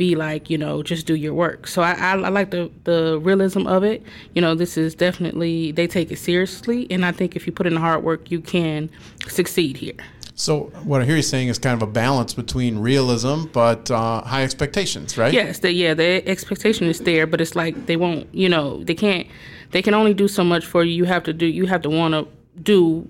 be 0.00 0.16
like, 0.16 0.48
you 0.48 0.56
know, 0.56 0.82
just 0.82 1.06
do 1.06 1.14
your 1.14 1.34
work. 1.34 1.66
So 1.66 1.82
I, 1.82 1.92
I, 1.92 2.12
I, 2.12 2.28
like 2.30 2.50
the, 2.50 2.70
the 2.84 3.20
realism 3.22 3.66
of 3.66 3.84
it. 3.84 4.02
You 4.34 4.40
know, 4.40 4.54
this 4.54 4.78
is 4.78 4.94
definitely, 4.94 5.72
they 5.72 5.86
take 5.86 6.10
it 6.10 6.18
seriously. 6.18 6.86
And 6.90 7.04
I 7.04 7.12
think 7.12 7.36
if 7.36 7.46
you 7.46 7.52
put 7.52 7.66
in 7.66 7.74
the 7.74 7.80
hard 7.80 8.02
work, 8.02 8.30
you 8.30 8.40
can 8.40 8.88
succeed 9.28 9.76
here. 9.76 10.00
So 10.36 10.72
what 10.84 11.02
I 11.02 11.04
hear 11.04 11.16
you 11.16 11.22
saying 11.22 11.48
is 11.48 11.58
kind 11.58 11.76
of 11.80 11.86
a 11.86 11.92
balance 11.92 12.32
between 12.32 12.78
realism 12.78 13.44
but 13.52 13.90
uh, 13.90 14.22
high 14.22 14.42
expectations, 14.42 15.18
right? 15.18 15.34
Yes, 15.34 15.58
the, 15.58 15.70
yeah, 15.70 15.92
the 15.92 16.26
expectation 16.26 16.86
is 16.86 17.00
there, 17.00 17.26
but 17.26 17.42
it's 17.42 17.54
like 17.54 17.74
they 17.84 17.96
won't, 17.96 18.26
you 18.34 18.48
know, 18.48 18.82
they 18.84 18.94
can't, 18.94 19.26
they 19.72 19.82
can 19.82 19.92
only 19.92 20.14
do 20.14 20.28
so 20.28 20.42
much 20.42 20.64
for 20.64 20.82
you. 20.82 20.94
You 20.94 21.04
have 21.04 21.24
to 21.24 21.34
do, 21.34 21.44
you 21.44 21.66
have 21.66 21.82
to 21.82 21.90
want 21.90 22.14
to 22.14 22.26
do 22.62 23.06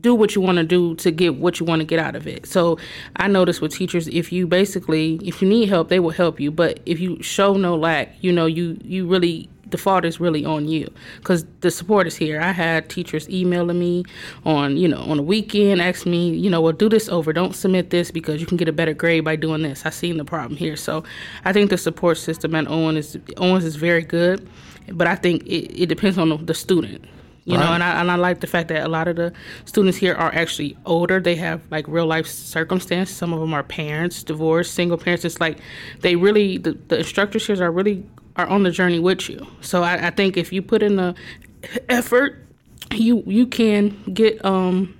do 0.00 0.14
what 0.14 0.34
you 0.34 0.40
want 0.40 0.58
to 0.58 0.64
do 0.64 0.94
to 0.96 1.10
get 1.10 1.36
what 1.36 1.60
you 1.60 1.66
want 1.66 1.80
to 1.80 1.86
get 1.86 1.98
out 1.98 2.16
of 2.16 2.26
it. 2.26 2.46
So 2.46 2.78
I 3.16 3.28
notice 3.28 3.60
with 3.60 3.72
teachers, 3.72 4.08
if 4.08 4.32
you 4.32 4.46
basically, 4.46 5.20
if 5.22 5.42
you 5.42 5.48
need 5.48 5.68
help, 5.68 5.88
they 5.88 6.00
will 6.00 6.10
help 6.10 6.40
you. 6.40 6.50
But 6.50 6.80
if 6.86 7.00
you 7.00 7.22
show 7.22 7.54
no 7.54 7.76
lack, 7.76 8.14
you 8.20 8.32
know, 8.32 8.46
you 8.46 8.78
you 8.82 9.06
really 9.06 9.48
the 9.70 9.78
fault 9.78 10.04
is 10.04 10.20
really 10.20 10.44
on 10.44 10.68
you 10.68 10.92
because 11.18 11.44
the 11.60 11.70
support 11.70 12.06
is 12.06 12.16
here. 12.16 12.40
I 12.40 12.52
had 12.52 12.88
teachers 12.88 13.28
emailing 13.30 13.78
me 13.78 14.04
on, 14.44 14.76
you 14.76 14.88
know, 14.88 15.00
on 15.02 15.18
a 15.18 15.22
weekend, 15.22 15.80
asking 15.80 16.12
me, 16.12 16.34
you 16.34 16.50
know, 16.50 16.60
well, 16.60 16.72
do 16.72 16.88
this 16.88 17.08
over. 17.08 17.32
Don't 17.32 17.54
submit 17.54 17.90
this 17.90 18.10
because 18.10 18.40
you 18.40 18.46
can 18.46 18.56
get 18.56 18.68
a 18.68 18.72
better 18.72 18.94
grade 18.94 19.24
by 19.24 19.36
doing 19.36 19.62
this. 19.62 19.86
I 19.86 19.90
seen 19.90 20.16
the 20.16 20.24
problem 20.24 20.56
here. 20.56 20.76
So 20.76 21.04
I 21.44 21.52
think 21.52 21.70
the 21.70 21.78
support 21.78 22.18
system 22.18 22.54
at 22.54 22.66
Owens 22.68 23.14
is 23.14 23.22
Owens 23.36 23.64
is 23.64 23.76
very 23.76 24.02
good, 24.02 24.48
but 24.92 25.06
I 25.06 25.14
think 25.14 25.44
it, 25.44 25.82
it 25.82 25.86
depends 25.86 26.18
on 26.18 26.30
the, 26.30 26.36
the 26.36 26.54
student 26.54 27.04
you 27.44 27.56
right. 27.56 27.64
know 27.64 27.72
and 27.72 27.82
I, 27.82 28.00
and 28.00 28.10
I 28.10 28.16
like 28.16 28.40
the 28.40 28.46
fact 28.46 28.68
that 28.68 28.84
a 28.84 28.88
lot 28.88 29.08
of 29.08 29.16
the 29.16 29.32
students 29.64 29.96
here 29.96 30.14
are 30.14 30.32
actually 30.34 30.76
older. 30.86 31.20
They 31.20 31.36
have 31.36 31.62
like 31.70 31.86
real 31.88 32.06
life 32.06 32.26
circumstance 32.26 33.10
some 33.10 33.32
of 33.32 33.40
them 33.40 33.54
are 33.54 33.62
parents 33.62 34.22
divorced 34.22 34.74
single 34.74 34.98
parents. 34.98 35.24
It's 35.24 35.40
like 35.40 35.58
they 36.00 36.16
really 36.16 36.58
the, 36.58 36.72
the 36.88 36.98
instructors 36.98 37.46
here 37.46 37.62
are 37.62 37.70
really 37.70 38.04
are 38.36 38.46
on 38.46 38.62
the 38.62 38.70
journey 38.70 38.98
with 38.98 39.28
you. 39.28 39.46
So 39.60 39.82
I, 39.82 40.08
I 40.08 40.10
think 40.10 40.36
if 40.36 40.52
you 40.52 40.62
put 40.62 40.82
in 40.82 40.96
the 40.96 41.14
effort 41.88 42.46
you 42.92 43.22
you 43.26 43.46
can 43.46 43.90
get 44.12 44.42
um 44.44 44.96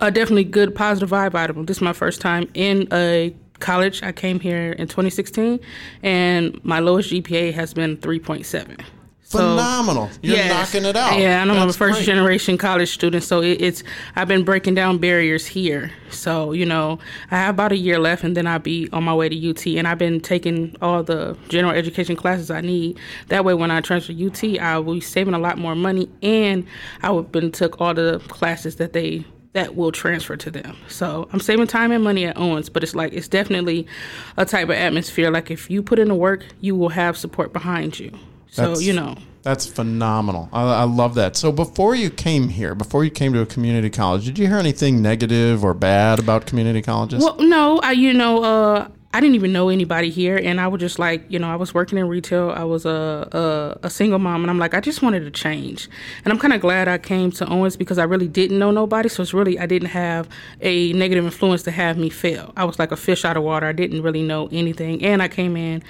a 0.00 0.10
definitely 0.10 0.44
good 0.44 0.74
positive 0.74 1.10
vibe 1.10 1.34
out 1.34 1.48
of 1.48 1.56
them 1.56 1.64
this 1.66 1.78
is 1.78 1.82
my 1.82 1.92
first 1.92 2.20
time 2.20 2.48
in 2.54 2.86
a 2.92 3.34
college. 3.60 4.02
I 4.02 4.12
came 4.12 4.40
here 4.40 4.72
in 4.72 4.86
2016 4.86 5.60
and 6.02 6.64
my 6.64 6.80
lowest 6.80 7.10
gpa 7.10 7.52
has 7.54 7.72
been 7.74 7.96
3.7 7.98 8.84
Phenomenal! 9.28 10.08
You're 10.22 10.36
yes, 10.36 10.72
knocking 10.72 10.88
it 10.88 10.94
out. 10.94 11.18
Yeah, 11.18 11.42
and 11.42 11.50
I'm 11.50 11.68
a 11.68 11.72
first 11.72 11.96
great. 11.96 12.06
generation 12.06 12.56
college 12.56 12.94
student, 12.94 13.24
so 13.24 13.42
it, 13.42 13.60
it's 13.60 13.82
I've 14.14 14.28
been 14.28 14.44
breaking 14.44 14.76
down 14.76 14.98
barriers 14.98 15.46
here. 15.46 15.90
So 16.10 16.52
you 16.52 16.64
know, 16.64 17.00
I 17.32 17.36
have 17.38 17.56
about 17.56 17.72
a 17.72 17.76
year 17.76 17.98
left, 17.98 18.22
and 18.22 18.36
then 18.36 18.46
I'll 18.46 18.60
be 18.60 18.88
on 18.92 19.02
my 19.02 19.12
way 19.12 19.28
to 19.28 19.50
UT. 19.50 19.66
And 19.66 19.88
I've 19.88 19.98
been 19.98 20.20
taking 20.20 20.76
all 20.80 21.02
the 21.02 21.36
general 21.48 21.74
education 21.74 22.14
classes 22.14 22.52
I 22.52 22.60
need. 22.60 23.00
That 23.26 23.44
way, 23.44 23.54
when 23.54 23.72
I 23.72 23.80
transfer 23.80 24.12
to 24.12 24.26
UT, 24.26 24.60
I 24.60 24.78
will 24.78 24.94
be 24.94 25.00
saving 25.00 25.34
a 25.34 25.40
lot 25.40 25.58
more 25.58 25.74
money, 25.74 26.08
and 26.22 26.64
I 27.02 27.10
would 27.10 27.32
been 27.32 27.50
took 27.50 27.80
all 27.80 27.94
the 27.94 28.20
classes 28.28 28.76
that 28.76 28.92
they 28.92 29.24
that 29.54 29.74
will 29.74 29.90
transfer 29.90 30.36
to 30.36 30.50
them. 30.50 30.76
So 30.86 31.28
I'm 31.32 31.40
saving 31.40 31.66
time 31.66 31.90
and 31.90 32.04
money 32.04 32.26
at 32.26 32.36
Owens, 32.36 32.68
but 32.68 32.84
it's 32.84 32.94
like 32.94 33.12
it's 33.12 33.26
definitely 33.26 33.88
a 34.36 34.44
type 34.44 34.68
of 34.68 34.76
atmosphere. 34.76 35.32
Like 35.32 35.50
if 35.50 35.68
you 35.68 35.82
put 35.82 35.98
in 35.98 36.08
the 36.08 36.14
work, 36.14 36.44
you 36.60 36.76
will 36.76 36.90
have 36.90 37.16
support 37.16 37.52
behind 37.52 37.98
you. 37.98 38.16
So 38.56 38.68
that's, 38.68 38.82
you 38.82 38.94
know. 38.94 39.16
That's 39.42 39.66
phenomenal. 39.66 40.48
I, 40.50 40.62
I, 40.62 40.82
love 40.84 41.14
that. 41.16 41.36
So 41.36 41.52
before 41.52 41.94
you 41.94 42.10
came 42.10 42.48
here, 42.48 42.74
before 42.74 43.04
you 43.04 43.10
came 43.10 43.32
to 43.34 43.40
a 43.42 43.46
community 43.46 43.90
college, 43.90 44.24
did 44.24 44.38
you 44.38 44.48
hear 44.48 44.56
anything 44.56 45.02
negative 45.02 45.62
or 45.62 45.74
bad 45.74 46.18
about 46.18 46.46
community 46.46 46.80
colleges? 46.80 47.22
Well, 47.22 47.36
no. 47.38 47.78
I 47.80 47.92
you 47.92 48.14
know 48.14 48.42
uh, 48.42 48.88
I 49.12 49.20
didn't 49.20 49.34
even 49.36 49.52
know 49.52 49.70
anybody 49.70 50.10
here, 50.10 50.36
and 50.36 50.60
I 50.60 50.68
was 50.68 50.80
just 50.80 50.98
like, 50.98 51.24
you 51.28 51.38
know, 51.38 51.50
I 51.50 51.56
was 51.56 51.72
working 51.72 51.98
in 51.98 52.06
retail. 52.08 52.50
I 52.50 52.64
was 52.64 52.84
a 52.84 53.78
a, 53.82 53.86
a 53.86 53.90
single 53.90 54.18
mom, 54.18 54.42
and 54.42 54.50
I'm 54.50 54.58
like, 54.58 54.74
I 54.74 54.80
just 54.80 55.02
wanted 55.02 55.20
to 55.20 55.30
change, 55.30 55.88
and 56.24 56.32
I'm 56.32 56.38
kind 56.38 56.52
of 56.52 56.60
glad 56.60 56.88
I 56.88 56.98
came 56.98 57.30
to 57.32 57.48
Owens 57.48 57.76
because 57.76 57.98
I 57.98 58.04
really 58.04 58.28
didn't 58.28 58.58
know 58.58 58.70
nobody. 58.70 59.08
So 59.08 59.22
it's 59.22 59.32
really 59.32 59.58
I 59.58 59.66
didn't 59.66 59.88
have 59.88 60.28
a 60.60 60.92
negative 60.92 61.24
influence 61.24 61.62
to 61.64 61.70
have 61.70 61.96
me 61.96 62.10
fail. 62.10 62.52
I 62.56 62.64
was 62.64 62.78
like 62.78 62.92
a 62.92 62.96
fish 62.96 63.24
out 63.24 63.36
of 63.36 63.42
water. 63.42 63.66
I 63.66 63.72
didn't 63.72 64.02
really 64.02 64.22
know 64.22 64.48
anything, 64.52 65.02
and 65.02 65.22
I 65.22 65.28
came 65.28 65.56
in 65.56 65.82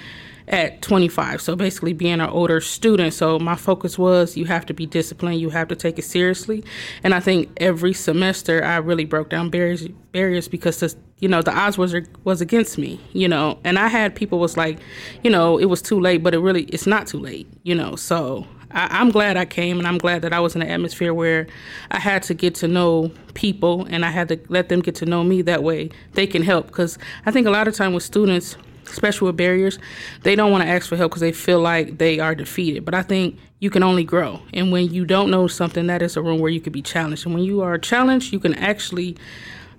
at 0.47 0.81
25. 0.81 1.41
So 1.41 1.55
basically, 1.55 1.93
being 1.93 2.13
an 2.13 2.21
older 2.21 2.61
student. 2.61 3.13
So 3.13 3.39
my 3.39 3.55
focus 3.55 3.97
was 3.97 4.37
you 4.37 4.45
have 4.45 4.65
to 4.67 4.73
be 4.73 4.85
disciplined, 4.85 5.41
you 5.41 5.49
have 5.49 5.67
to 5.67 5.75
take 5.75 5.99
it 5.99 6.05
seriously. 6.05 6.63
And 7.03 7.13
I 7.13 7.19
think 7.19 7.51
every 7.57 7.93
semester 7.93 8.63
I 8.63 8.77
really 8.77 9.05
broke 9.05 9.29
down 9.29 9.49
barriers 9.49 9.87
barriers 10.11 10.47
because 10.47 10.77
you 11.19 11.27
know 11.27 11.41
the 11.41 11.55
odds 11.55 11.77
was 11.77 11.95
was 12.23 12.41
against 12.41 12.77
me. 12.77 12.99
You 13.13 13.27
know, 13.27 13.59
and 13.63 13.79
I 13.79 13.87
had 13.87 14.15
people 14.15 14.39
was 14.39 14.57
like, 14.57 14.79
you 15.23 15.29
know, 15.29 15.57
it 15.57 15.65
was 15.65 15.81
too 15.81 15.99
late, 15.99 16.23
but 16.23 16.33
it 16.33 16.39
really 16.39 16.63
it's 16.63 16.87
not 16.87 17.07
too 17.07 17.19
late. 17.19 17.47
You 17.63 17.75
know, 17.75 17.95
so. 17.95 18.45
I, 18.69 18.99
I'm 18.99 19.11
glad 19.11 19.37
I 19.37 19.45
came, 19.45 19.79
and 19.79 19.87
I'm 19.87 19.97
glad 19.97 20.23
that 20.23 20.33
I 20.33 20.41
was 20.41 20.53
in 20.53 20.61
an 20.61 20.67
atmosphere 20.67 21.13
where 21.13 21.47
I 21.89 21.99
had 21.99 22.21
to 22.23 22.33
get 22.33 22.53
to 22.55 22.67
know 22.67 23.11
people, 23.33 23.85
and 23.89 24.03
I 24.03 24.11
had 24.11 24.27
to 24.27 24.39
let 24.49 24.67
them 24.67 24.81
get 24.81 24.95
to 24.95 25.05
know 25.05 25.23
me. 25.23 25.41
That 25.41 25.63
way, 25.63 25.89
they 26.13 26.27
can 26.27 26.43
help. 26.43 26.67
Because 26.67 26.97
I 27.25 27.31
think 27.31 27.47
a 27.47 27.49
lot 27.49 27.69
of 27.69 27.75
time 27.75 27.93
with 27.93 28.03
students, 28.03 28.57
especially 28.85 29.27
with 29.27 29.37
barriers, 29.37 29.79
they 30.23 30.35
don't 30.35 30.51
want 30.51 30.63
to 30.63 30.69
ask 30.69 30.89
for 30.89 30.97
help 30.97 31.11
because 31.11 31.21
they 31.21 31.31
feel 31.31 31.61
like 31.61 31.97
they 31.97 32.19
are 32.19 32.35
defeated. 32.35 32.83
But 32.83 32.93
I 32.93 33.03
think 33.03 33.39
you 33.59 33.69
can 33.69 33.83
only 33.83 34.03
grow. 34.03 34.41
And 34.53 34.71
when 34.71 34.93
you 34.93 35.05
don't 35.05 35.31
know 35.31 35.47
something, 35.47 35.87
that 35.87 36.01
is 36.01 36.17
a 36.17 36.21
room 36.21 36.39
where 36.39 36.51
you 36.51 36.61
could 36.61 36.73
be 36.73 36.81
challenged. 36.81 37.25
And 37.25 37.33
when 37.33 37.43
you 37.43 37.61
are 37.61 37.77
challenged, 37.77 38.33
you 38.33 38.39
can 38.39 38.53
actually 38.55 39.17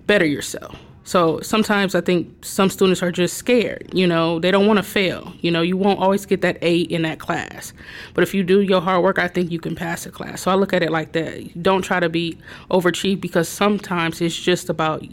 better 0.05 0.25
yourself. 0.25 0.77
So 1.03 1.39
sometimes 1.41 1.95
I 1.95 2.01
think 2.01 2.45
some 2.45 2.69
students 2.69 3.01
are 3.01 3.11
just 3.11 3.37
scared. 3.37 3.89
You 3.93 4.05
know, 4.05 4.39
they 4.39 4.51
don't 4.51 4.67
want 4.67 4.77
to 4.77 4.83
fail. 4.83 5.33
You 5.41 5.49
know, 5.49 5.61
you 5.61 5.75
won't 5.75 5.99
always 5.99 6.25
get 6.25 6.41
that 6.41 6.57
A 6.61 6.81
in 6.81 7.01
that 7.01 7.19
class. 7.19 7.73
But 8.13 8.23
if 8.23 8.33
you 8.33 8.43
do 8.43 8.61
your 8.61 8.81
hard 8.81 9.03
work, 9.03 9.17
I 9.17 9.27
think 9.27 9.51
you 9.51 9.59
can 9.59 9.75
pass 9.75 10.05
a 10.05 10.11
class. 10.11 10.41
So 10.41 10.51
I 10.51 10.55
look 10.55 10.73
at 10.73 10.83
it 10.83 10.91
like 10.91 11.13
that. 11.13 11.63
Don't 11.63 11.81
try 11.81 11.99
to 11.99 12.09
be 12.09 12.37
overachieved 12.69 13.21
because 13.21 13.49
sometimes 13.49 14.21
it's 14.21 14.39
just 14.39 14.69
about 14.69 15.03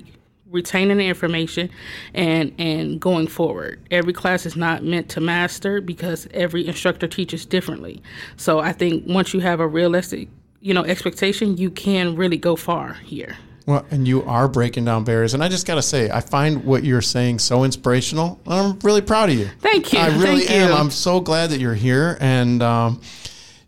retaining 0.50 0.98
the 0.98 1.06
information 1.06 1.68
and 2.14 2.54
and 2.56 3.00
going 3.00 3.26
forward 3.26 3.84
every 3.90 4.12
class 4.12 4.46
is 4.46 4.54
not 4.54 4.84
meant 4.84 5.08
to 5.08 5.20
master 5.20 5.80
because 5.80 6.28
every 6.32 6.66
instructor 6.66 7.08
teaches 7.08 7.44
differently 7.44 8.00
so 8.36 8.60
i 8.60 8.72
think 8.72 9.04
once 9.08 9.34
you 9.34 9.40
have 9.40 9.58
a 9.58 9.66
realistic 9.66 10.28
you 10.60 10.72
know 10.72 10.84
expectation 10.84 11.56
you 11.56 11.68
can 11.68 12.14
really 12.14 12.36
go 12.36 12.54
far 12.54 12.94
here 12.94 13.36
well, 13.66 13.84
and 13.90 14.06
you 14.06 14.22
are 14.22 14.46
breaking 14.46 14.84
down 14.84 15.02
barriers. 15.02 15.34
And 15.34 15.42
I 15.42 15.48
just 15.48 15.66
got 15.66 15.74
to 15.74 15.82
say, 15.82 16.08
I 16.08 16.20
find 16.20 16.64
what 16.64 16.84
you're 16.84 17.02
saying 17.02 17.40
so 17.40 17.64
inspirational. 17.64 18.40
I'm 18.46 18.78
really 18.80 19.00
proud 19.00 19.28
of 19.28 19.34
you. 19.36 19.48
Thank 19.60 19.92
you. 19.92 19.98
I 19.98 20.06
really 20.06 20.44
Thank 20.44 20.50
am. 20.50 20.68
You. 20.70 20.74
I'm 20.76 20.90
so 20.90 21.20
glad 21.20 21.50
that 21.50 21.58
you're 21.58 21.74
here. 21.74 22.16
And 22.20 22.62
um, 22.62 23.00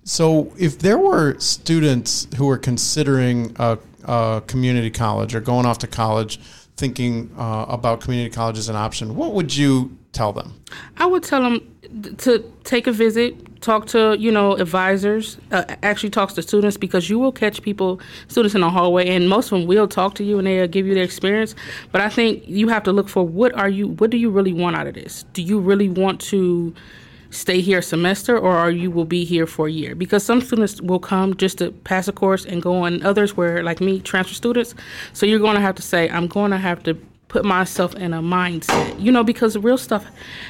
so, 0.05 0.53
if 0.57 0.79
there 0.79 0.99
were 0.99 1.39
students 1.41 2.29
who 2.37 2.47
were 2.47 2.59
considering 2.59 3.55
a, 3.59 3.79
a 4.05 4.43
community 4.47 4.91
college 4.91 5.35
or 5.35 5.41
going 5.41 5.67
off 5.67 5.79
to 5.79 5.89
college, 5.89 6.39
thinking 6.77 7.33
uh, 7.37 7.67
about 7.69 8.01
community 8.01 8.33
college 8.33 8.57
as 8.57 8.69
an 8.69 8.77
option, 8.77 9.17
what 9.17 9.33
would 9.33 9.55
you 9.55 9.99
tell 10.13 10.33
them? 10.33 10.55
I 10.97 11.07
would 11.07 11.25
tell 11.25 11.43
them 11.43 12.15
to 12.19 12.53
take 12.63 12.87
a 12.87 12.93
visit, 12.93 13.48
talk 13.61 13.87
to 13.89 14.17
you 14.19 14.31
know 14.31 14.55
advisors, 14.57 15.39
uh, 15.53 15.65
actually 15.83 16.11
talks 16.11 16.35
to 16.35 16.43
students 16.43 16.77
because 16.77 17.09
you 17.11 17.19
will 17.19 17.33
catch 17.33 17.63
people, 17.63 18.01
students 18.29 18.55
in 18.55 18.61
the 18.61 18.71
hallway, 18.71 19.09
and 19.09 19.29
most 19.29 19.47
of 19.53 19.59
them 19.59 19.67
will 19.67 19.89
talk 19.89 20.15
to 20.17 20.25
you 20.25 20.39
and 20.39 20.47
they'll 20.47 20.69
give 20.69 20.87
you 20.87 20.95
their 20.95 21.05
experience. 21.05 21.55
But 21.93 22.01
I 22.01 22.09
think 22.09 22.47
you 22.47 22.69
have 22.69 22.83
to 22.85 22.93
look 22.93 23.09
for 23.09 23.27
what 23.27 23.55
are 23.55 23.69
you, 23.69 23.89
what 23.89 24.11
do 24.11 24.17
you 24.17 24.31
really 24.31 24.53
want 24.53 24.77
out 24.77 24.87
of 24.87 24.95
this? 24.95 25.25
Do 25.33 25.43
you 25.43 25.59
really 25.59 25.89
want 25.89 26.21
to 26.23 26.75
stay 27.31 27.61
here 27.61 27.79
a 27.79 27.83
semester 27.83 28.39
or 28.39 28.57
are 28.57 28.71
you 28.71 28.91
will 28.91 29.05
be 29.05 29.25
here 29.25 29.47
for 29.47 29.69
a 29.69 29.71
year 29.71 29.95
because 29.95 30.25
some 30.25 30.41
students 30.41 30.81
will 30.81 30.99
come 30.99 31.37
just 31.37 31.59
to 31.59 31.71
pass 31.85 32.09
a 32.09 32.13
course 32.13 32.47
and 32.47 32.63
go 32.63 32.77
on 32.77 33.03
others 33.03 33.37
where 33.37 33.63
like 33.63 33.83
me 33.83 34.01
transfer 34.01 34.35
students 34.35 34.75
so 35.13 35.27
you're 35.27 35.39
going 35.39 35.55
to 35.55 35.61
have 35.61 35.75
to 35.75 35.83
say 35.83 36.09
i'm 36.09 36.27
going 36.27 36.51
to 36.51 36.57
have 36.57 36.83
to 36.83 36.97
put 37.29 37.45
myself 37.45 37.95
in 37.97 38.15
a 38.15 38.23
mindset 38.23 38.99
you 39.01 39.13
know 39.13 39.23
because 39.23 39.57
real 39.59 39.79
stuff 39.79 40.07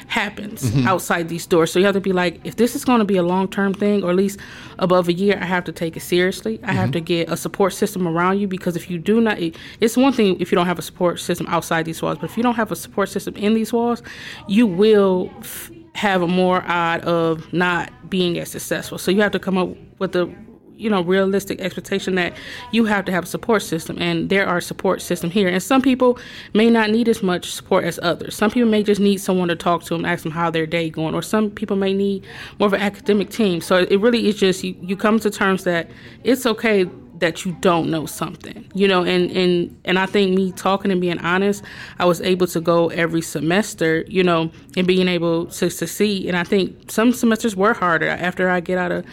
happens 0.07 0.63
mm-hmm. 0.63 0.87
outside 0.87 1.27
these 1.29 1.45
doors 1.45 1.71
so 1.71 1.79
you 1.79 1.85
have 1.85 1.93
to 1.93 2.01
be 2.01 2.13
like 2.13 2.39
if 2.45 2.55
this 2.55 2.75
is 2.75 2.85
going 2.85 2.99
to 2.99 3.05
be 3.05 3.17
a 3.17 3.23
long-term 3.23 3.73
thing 3.73 4.03
or 4.03 4.09
at 4.09 4.15
least 4.15 4.39
above 4.79 5.07
a 5.07 5.13
year 5.13 5.37
i 5.41 5.45
have 5.45 5.63
to 5.63 5.71
take 5.71 5.97
it 5.97 6.01
seriously 6.01 6.59
i 6.63 6.67
mm-hmm. 6.67 6.77
have 6.77 6.91
to 6.91 7.01
get 7.01 7.29
a 7.29 7.37
support 7.37 7.73
system 7.73 8.07
around 8.07 8.39
you 8.39 8.47
because 8.47 8.75
if 8.75 8.89
you 8.89 8.97
do 8.97 9.19
not 9.19 9.37
it's 9.81 9.97
one 9.97 10.13
thing 10.13 10.39
if 10.39 10.51
you 10.51 10.55
don't 10.55 10.67
have 10.67 10.79
a 10.79 10.83
support 10.83 11.19
system 11.19 11.45
outside 11.49 11.85
these 11.85 12.01
walls 12.01 12.17
but 12.17 12.29
if 12.29 12.37
you 12.37 12.43
don't 12.43 12.55
have 12.55 12.71
a 12.71 12.75
support 12.75 13.09
system 13.09 13.35
in 13.35 13.53
these 13.53 13.73
walls 13.73 14.01
you 14.47 14.65
will 14.65 15.29
f- 15.39 15.71
have 15.99 16.21
a 16.21 16.27
more 16.27 16.63
odd 16.65 17.01
of 17.01 17.51
not 17.51 17.91
being 18.09 18.39
as 18.39 18.49
successful. 18.49 18.97
So 18.97 19.11
you 19.11 19.21
have 19.21 19.33
to 19.33 19.39
come 19.39 19.57
up 19.57 19.69
with 19.99 20.13
the 20.13 20.33
you 20.79 20.89
know 20.89 21.01
realistic 21.01 21.59
expectation 21.59 22.15
that 22.15 22.33
you 22.71 22.85
have 22.85 23.05
to 23.05 23.11
have 23.11 23.25
a 23.25 23.27
support 23.27 23.61
system 23.61 23.97
and 23.99 24.29
there 24.29 24.47
are 24.47 24.61
support 24.61 25.01
system 25.01 25.29
here. 25.29 25.47
And 25.47 25.61
some 25.61 25.81
people 25.81 26.17
may 26.53 26.69
not 26.69 26.89
need 26.89 27.07
as 27.09 27.21
much 27.21 27.51
support 27.51 27.83
as 27.83 27.99
others. 28.01 28.35
Some 28.35 28.49
people 28.49 28.69
may 28.69 28.83
just 28.83 29.01
need 29.01 29.17
someone 29.17 29.49
to 29.49 29.55
talk 29.55 29.83
to 29.83 29.95
and 29.95 30.05
ask 30.05 30.23
them 30.23 30.31
how 30.31 30.49
their 30.49 30.65
day 30.65 30.89
going 30.89 31.13
or 31.13 31.21
some 31.21 31.51
people 31.51 31.75
may 31.75 31.93
need 31.93 32.25
more 32.59 32.67
of 32.67 32.73
an 32.73 32.81
academic 32.81 33.29
team. 33.29 33.61
So 33.61 33.85
it 33.89 33.99
really 33.99 34.27
is 34.27 34.37
just 34.37 34.63
you, 34.63 34.75
you 34.81 34.95
come 34.95 35.19
to 35.19 35.29
terms 35.29 35.65
that 35.65 35.89
it's 36.23 36.45
okay 36.45 36.85
that 37.19 37.45
you 37.45 37.51
don't 37.59 37.89
know 37.89 38.05
something 38.05 38.65
you 38.73 38.87
know 38.87 39.03
and 39.03 39.29
and 39.31 39.81
and 39.85 39.99
i 39.99 40.05
think 40.05 40.33
me 40.33 40.51
talking 40.53 40.91
and 40.91 41.01
being 41.01 41.19
honest 41.19 41.63
i 41.99 42.05
was 42.05 42.21
able 42.21 42.47
to 42.47 42.61
go 42.61 42.87
every 42.89 43.21
semester 43.21 44.05
you 44.07 44.23
know 44.23 44.49
and 44.77 44.87
being 44.87 45.07
able 45.07 45.45
to 45.47 45.69
succeed. 45.69 46.25
And 46.27 46.37
i 46.37 46.43
think 46.43 46.89
some 46.89 47.11
semesters 47.11 47.55
were 47.55 47.73
harder 47.73 48.07
after 48.07 48.49
i 48.49 48.59
get 48.59 48.77
out 48.77 48.91
of 48.91 49.05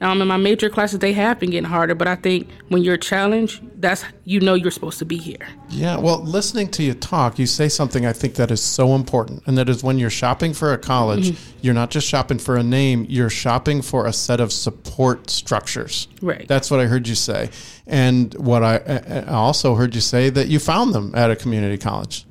um, 0.00 0.20
in 0.20 0.28
my 0.28 0.36
major 0.36 0.68
classes, 0.68 0.98
they 0.98 1.14
have 1.14 1.40
been 1.40 1.50
getting 1.50 1.68
harder, 1.68 1.94
but 1.94 2.06
I 2.06 2.16
think 2.16 2.48
when 2.68 2.82
you're 2.82 2.98
challenged, 2.98 3.62
that's 3.80 4.04
you 4.24 4.40
know 4.40 4.52
you're 4.52 4.70
supposed 4.70 4.98
to 4.98 5.06
be 5.06 5.16
here. 5.16 5.48
Yeah, 5.70 5.96
well, 5.96 6.22
listening 6.22 6.68
to 6.72 6.82
you 6.82 6.92
talk, 6.92 7.38
you 7.38 7.46
say 7.46 7.68
something 7.70 8.04
I 8.04 8.12
think 8.12 8.34
that 8.34 8.50
is 8.50 8.62
so 8.62 8.94
important, 8.94 9.42
and 9.46 9.56
that 9.56 9.70
is 9.70 9.82
when 9.82 9.98
you're 9.98 10.10
shopping 10.10 10.52
for 10.52 10.74
a 10.74 10.78
college, 10.78 11.30
mm-hmm. 11.30 11.58
you're 11.62 11.74
not 11.74 11.90
just 11.90 12.06
shopping 12.06 12.38
for 12.38 12.56
a 12.56 12.62
name, 12.62 13.06
you're 13.08 13.30
shopping 13.30 13.80
for 13.80 14.06
a 14.06 14.12
set 14.12 14.38
of 14.38 14.52
support 14.52 15.30
structures. 15.30 16.08
Right. 16.20 16.46
That's 16.46 16.70
what 16.70 16.80
I 16.80 16.86
heard 16.86 17.08
you 17.08 17.14
say, 17.14 17.48
and 17.86 18.34
what 18.34 18.62
I, 18.62 18.76
I 18.76 19.32
also 19.32 19.76
heard 19.76 19.94
you 19.94 20.02
say 20.02 20.28
that 20.28 20.48
you 20.48 20.58
found 20.58 20.94
them 20.94 21.14
at 21.14 21.30
a 21.30 21.36
community 21.36 21.78
college. 21.78 22.26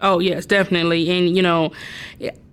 Oh 0.00 0.18
yes, 0.18 0.44
definitely, 0.44 1.08
and 1.10 1.36
you 1.36 1.42
know, 1.42 1.70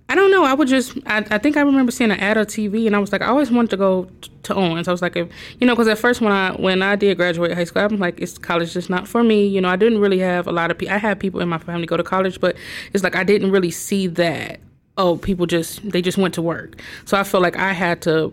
I 0.08 0.14
don't 0.14 0.30
know. 0.30 0.44
I 0.44 0.52
would 0.52 0.68
just, 0.68 0.96
I, 1.06 1.24
I 1.30 1.38
think 1.38 1.56
I 1.56 1.62
remember 1.62 1.90
seeing 1.90 2.10
an 2.10 2.20
ad 2.20 2.36
on 2.36 2.44
TV, 2.44 2.86
and 2.86 2.94
I 2.94 2.98
was 2.98 3.10
like, 3.10 3.22
I 3.22 3.26
always 3.26 3.50
wanted 3.50 3.70
to 3.70 3.76
go 3.78 4.08
to 4.42 4.54
Owens. 4.54 4.86
I 4.86 4.92
was 4.92 5.00
like, 5.00 5.16
if, 5.16 5.28
you 5.58 5.66
know, 5.66 5.74
because 5.74 5.88
at 5.88 5.98
first 5.98 6.20
when 6.20 6.30
I 6.30 6.52
when 6.52 6.82
I 6.82 6.94
did 6.94 7.16
graduate 7.16 7.52
high 7.52 7.64
school, 7.64 7.82
I'm 7.82 7.98
like, 7.98 8.20
it's 8.20 8.36
college 8.36 8.74
just 8.74 8.90
not 8.90 9.08
for 9.08 9.24
me. 9.24 9.46
You 9.46 9.60
know, 9.62 9.68
I 9.68 9.76
didn't 9.76 10.00
really 10.00 10.18
have 10.18 10.46
a 10.46 10.52
lot 10.52 10.70
of 10.70 10.76
people. 10.76 10.94
I 10.94 10.98
had 10.98 11.18
people 11.18 11.40
in 11.40 11.48
my 11.48 11.58
family 11.58 11.86
go 11.86 11.96
to 11.96 12.02
college, 12.02 12.38
but 12.38 12.56
it's 12.92 13.02
like 13.02 13.16
I 13.16 13.24
didn't 13.24 13.50
really 13.50 13.70
see 13.70 14.06
that. 14.08 14.60
Oh, 14.96 15.16
people 15.16 15.46
just 15.46 15.88
they 15.90 16.02
just 16.02 16.18
went 16.18 16.34
to 16.34 16.42
work. 16.42 16.80
So 17.06 17.16
I 17.16 17.24
felt 17.24 17.42
like 17.42 17.56
I 17.56 17.72
had 17.72 18.02
to 18.02 18.32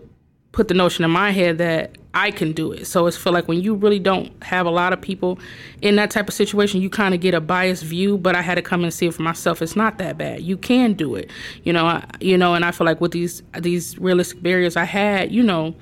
put 0.52 0.68
the 0.68 0.74
notion 0.74 1.04
in 1.04 1.10
my 1.10 1.30
head 1.30 1.58
that 1.58 1.96
I 2.14 2.30
can 2.30 2.52
do 2.52 2.72
it. 2.72 2.86
So 2.86 3.06
it's 3.06 3.16
feel 3.16 3.32
like 3.32 3.48
when 3.48 3.62
you 3.62 3.74
really 3.74 3.98
don't 3.98 4.30
have 4.42 4.66
a 4.66 4.70
lot 4.70 4.92
of 4.92 5.00
people 5.00 5.38
in 5.80 5.96
that 5.96 6.10
type 6.10 6.28
of 6.28 6.34
situation, 6.34 6.82
you 6.82 6.90
kind 6.90 7.14
of 7.14 7.20
get 7.20 7.32
a 7.32 7.40
biased 7.40 7.82
view. 7.82 8.18
But 8.18 8.36
I 8.36 8.42
had 8.42 8.56
to 8.56 8.62
come 8.62 8.84
and 8.84 8.92
see 8.92 9.06
it 9.06 9.14
for 9.14 9.22
myself. 9.22 9.62
It's 9.62 9.76
not 9.76 9.98
that 9.98 10.18
bad. 10.18 10.42
You 10.42 10.58
can 10.58 10.92
do 10.92 11.14
it. 11.14 11.30
You 11.64 11.72
know. 11.72 11.86
I, 11.86 12.04
you 12.20 12.36
know. 12.36 12.54
And 12.54 12.64
I 12.64 12.70
feel 12.70 12.84
like 12.84 13.00
with 13.00 13.12
these 13.12 13.42
these 13.58 13.98
realistic 13.98 14.42
barriers 14.42 14.76
I 14.76 14.84
had, 14.84 15.32
you 15.32 15.42
know, 15.42 15.74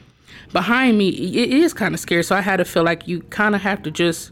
behind 0.52 0.98
me, 0.98 1.08
it 1.08 1.50
is 1.50 1.74
kind 1.74 1.94
of 1.94 2.00
scary. 2.00 2.22
So 2.22 2.36
I 2.36 2.40
had 2.40 2.58
to 2.58 2.64
feel 2.64 2.84
like 2.84 3.08
you 3.08 3.22
kind 3.22 3.54
of 3.54 3.60
have 3.62 3.82
to 3.82 3.90
just 3.90 4.30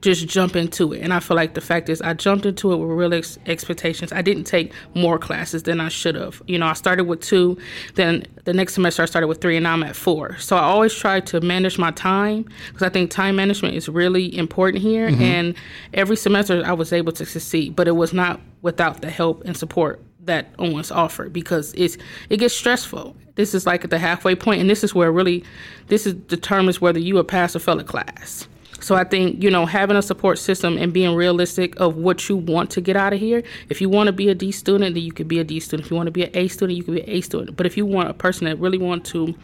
just 0.00 0.26
jump 0.26 0.56
into 0.56 0.92
it. 0.92 1.02
And 1.02 1.12
I 1.12 1.20
feel 1.20 1.36
like 1.36 1.54
the 1.54 1.60
fact 1.60 1.88
is, 1.88 2.00
I 2.00 2.14
jumped 2.14 2.46
into 2.46 2.72
it 2.72 2.76
with 2.76 2.88
real 2.88 3.12
ex- 3.14 3.38
expectations. 3.46 4.12
I 4.12 4.22
didn't 4.22 4.44
take 4.44 4.72
more 4.94 5.18
classes 5.18 5.64
than 5.64 5.80
I 5.80 5.88
should 5.88 6.14
have. 6.14 6.42
You 6.46 6.58
know, 6.58 6.66
I 6.66 6.72
started 6.72 7.04
with 7.04 7.20
two, 7.20 7.58
then 7.94 8.26
the 8.44 8.52
next 8.52 8.74
semester 8.74 9.02
I 9.02 9.06
started 9.06 9.26
with 9.26 9.40
three, 9.40 9.56
and 9.56 9.64
now 9.64 9.74
I'm 9.74 9.82
at 9.82 9.96
four. 9.96 10.38
So 10.38 10.56
I 10.56 10.62
always 10.62 10.94
try 10.94 11.20
to 11.20 11.40
manage 11.40 11.78
my 11.78 11.90
time 11.90 12.48
because 12.68 12.82
I 12.82 12.88
think 12.88 13.10
time 13.10 13.36
management 13.36 13.74
is 13.74 13.88
really 13.88 14.36
important 14.36 14.82
here. 14.82 15.10
Mm-hmm. 15.10 15.22
And 15.22 15.54
every 15.92 16.16
semester 16.16 16.62
I 16.64 16.72
was 16.72 16.92
able 16.92 17.12
to 17.12 17.26
succeed, 17.26 17.76
but 17.76 17.86
it 17.86 17.92
was 17.92 18.12
not 18.12 18.40
without 18.62 19.02
the 19.02 19.10
help 19.10 19.44
and 19.44 19.56
support 19.56 20.00
that 20.24 20.48
Owens 20.58 20.90
offered 20.90 21.32
because 21.32 21.72
it's 21.74 21.96
it 22.28 22.38
gets 22.38 22.54
stressful. 22.54 23.16
This 23.36 23.54
is 23.54 23.66
like 23.66 23.84
at 23.84 23.90
the 23.90 23.98
halfway 23.98 24.34
point, 24.34 24.60
and 24.60 24.68
this 24.68 24.84
is 24.84 24.94
where 24.94 25.10
really 25.10 25.44
this 25.88 26.06
is 26.06 26.14
determines 26.14 26.80
whether 26.80 26.98
you 26.98 27.18
a 27.18 27.24
pass 27.24 27.56
or 27.56 27.58
fail 27.58 27.80
a 27.80 27.84
class. 27.84 28.46
So 28.80 28.94
I 28.94 29.04
think, 29.04 29.42
you 29.42 29.50
know, 29.50 29.66
having 29.66 29.96
a 29.96 30.02
support 30.02 30.38
system 30.38 30.76
and 30.78 30.92
being 30.92 31.14
realistic 31.14 31.78
of 31.78 31.96
what 31.96 32.28
you 32.28 32.36
want 32.36 32.70
to 32.70 32.80
get 32.80 32.96
out 32.96 33.12
of 33.12 33.20
here. 33.20 33.42
If 33.68 33.80
you 33.80 33.88
want 33.88 34.06
to 34.08 34.12
be 34.12 34.28
a 34.28 34.34
D 34.34 34.52
student, 34.52 34.94
then 34.94 35.02
you 35.02 35.12
could 35.12 35.28
be 35.28 35.38
a 35.38 35.44
D 35.44 35.60
student. 35.60 35.86
If 35.86 35.90
you 35.90 35.96
want 35.96 36.06
to 36.06 36.12
be 36.12 36.24
an 36.24 36.30
A 36.34 36.48
student, 36.48 36.76
you 36.76 36.84
could 36.84 36.94
be 36.94 37.02
an 37.02 37.10
A 37.10 37.20
student. 37.20 37.56
But 37.56 37.66
if 37.66 37.76
you 37.76 37.86
want 37.86 38.08
a 38.08 38.14
person 38.14 38.46
that 38.46 38.58
really 38.58 38.78
want 38.78 39.04
to 39.06 39.34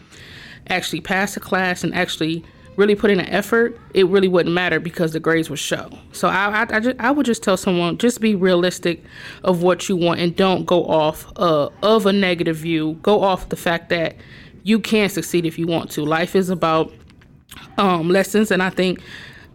actually 0.69 1.01
pass 1.01 1.37
a 1.37 1.41
class 1.41 1.85
and 1.85 1.95
actually 1.95 2.45
really 2.77 2.95
put 2.95 3.11
in 3.11 3.21
an 3.21 3.29
effort, 3.29 3.79
it 3.95 4.07
really 4.09 4.29
wouldn't 4.29 4.55
matter 4.55 4.79
because 4.79 5.13
the 5.13 5.21
grades 5.21 5.49
would 5.49 5.59
show. 5.59 5.91
So 6.13 6.29
I, 6.29 6.63
I, 6.63 6.67
I, 6.77 6.81
just, 6.81 7.01
I 7.01 7.11
would 7.11 7.25
just 7.25 7.43
tell 7.43 7.57
someone 7.57 7.97
just 7.99 8.21
be 8.21 8.35
realistic 8.35 9.03
of 9.45 9.63
what 9.63 9.89
you 9.89 9.97
want 9.97 10.21
and 10.21 10.37
don't 10.37 10.67
go 10.67 10.85
off 10.85 11.33
uh, 11.37 11.71
of 11.83 12.07
a 12.07 12.13
negative 12.13 12.57
view. 12.57 12.99
Go 13.03 13.23
off 13.23 13.49
the 13.49 13.57
fact 13.57 13.89
that 13.91 14.17
you 14.63 14.79
can 14.79 15.09
succeed 15.09 15.47
if 15.47 15.59
you 15.59 15.67
want 15.67 15.91
to. 15.93 16.05
Life 16.05 16.37
is 16.37 16.51
about 16.51 16.93
um, 17.79 18.09
lessons. 18.09 18.51
And 18.51 18.63
I 18.63 18.71
think, 18.71 19.01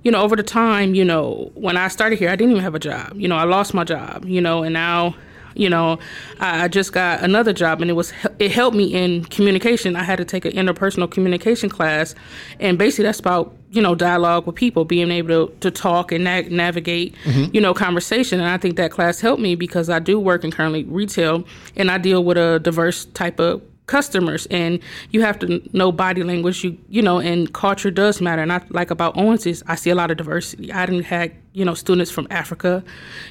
you 0.04 0.12
know, 0.12 0.22
over 0.22 0.36
the 0.36 0.44
time, 0.44 0.96
you 0.96 1.06
know, 1.06 1.52
when 1.56 1.78
I 1.78 1.88
started 1.88 2.20
here, 2.20 2.30
I 2.30 2.36
didn't 2.36 2.52
even 2.52 2.64
have 2.64 2.76
a 2.76 2.80
job. 2.80 3.14
You 3.16 3.28
know, 3.28 3.36
I 3.36 3.44
lost 3.44 3.74
my 3.74 3.84
job, 3.84 4.26
you 4.26 4.42
know, 4.42 4.64
and 4.64 4.74
now, 4.74 5.16
you 5.54 5.70
know, 5.70 6.00
I 6.40 6.70
just 6.70 6.94
got 6.94 7.22
another 7.22 7.54
job 7.54 7.82
and 7.82 7.90
it 7.90 7.94
was, 7.94 8.14
it 8.40 8.52
helped 8.52 8.76
me 8.76 8.94
in 8.94 9.26
communication. 9.26 9.96
I 9.96 10.04
had 10.04 10.18
to 10.18 10.26
take 10.26 10.46
an 10.46 10.54
interpersonal 10.54 11.12
communication 11.12 11.70
class. 11.70 12.16
And 12.60 12.78
basically 12.78 13.04
that's 13.04 13.20
about, 13.20 13.56
you 13.70 13.82
know, 13.82 13.94
dialogue 13.94 14.48
with 14.48 14.56
people, 14.56 14.86
being 14.86 15.12
able 15.12 15.48
to, 15.48 15.54
to 15.60 15.72
talk 15.72 16.12
and 16.12 16.24
na- 16.24 16.44
navigate, 16.50 17.16
mm-hmm. 17.26 17.54
you 17.54 17.62
know, 17.62 17.74
conversation. 17.74 18.40
And 18.40 18.50
I 18.50 18.58
think 18.58 18.78
that 18.78 18.92
class 18.92 19.20
helped 19.20 19.42
me 19.42 19.56
because 19.56 19.90
I 19.90 20.00
do 20.00 20.20
work 20.20 20.44
in 20.44 20.52
currently 20.52 20.86
retail 20.86 21.46
and 21.76 21.92
I 21.92 21.98
deal 21.98 22.24
with 22.24 22.38
a 22.38 22.60
diverse 22.60 23.06
type 23.06 23.40
of 23.40 23.62
customers 23.88 24.48
and 24.52 24.80
you 25.10 25.22
have 25.22 25.38
to 25.40 25.62
know 25.74 25.92
body 25.92 26.24
language 26.24 26.64
you 26.64 26.78
you 26.90 27.02
know 27.02 27.20
and 27.20 27.54
culture 27.54 27.92
does 27.92 28.22
matter. 28.22 28.42
And 28.42 28.54
i 28.54 28.62
like 28.70 28.92
about 28.92 29.18
owens 29.18 29.46
is 29.46 29.64
i 29.68 29.76
see 29.76 29.90
a 29.90 29.96
lot 29.96 30.12
of 30.12 30.18
diversity. 30.18 30.72
I 30.72 30.86
didn't 30.86 31.04
have 31.04 31.32
you 31.54 31.66
know 31.66 31.74
students 31.74 32.10
from 32.10 32.28
africa 32.30 32.84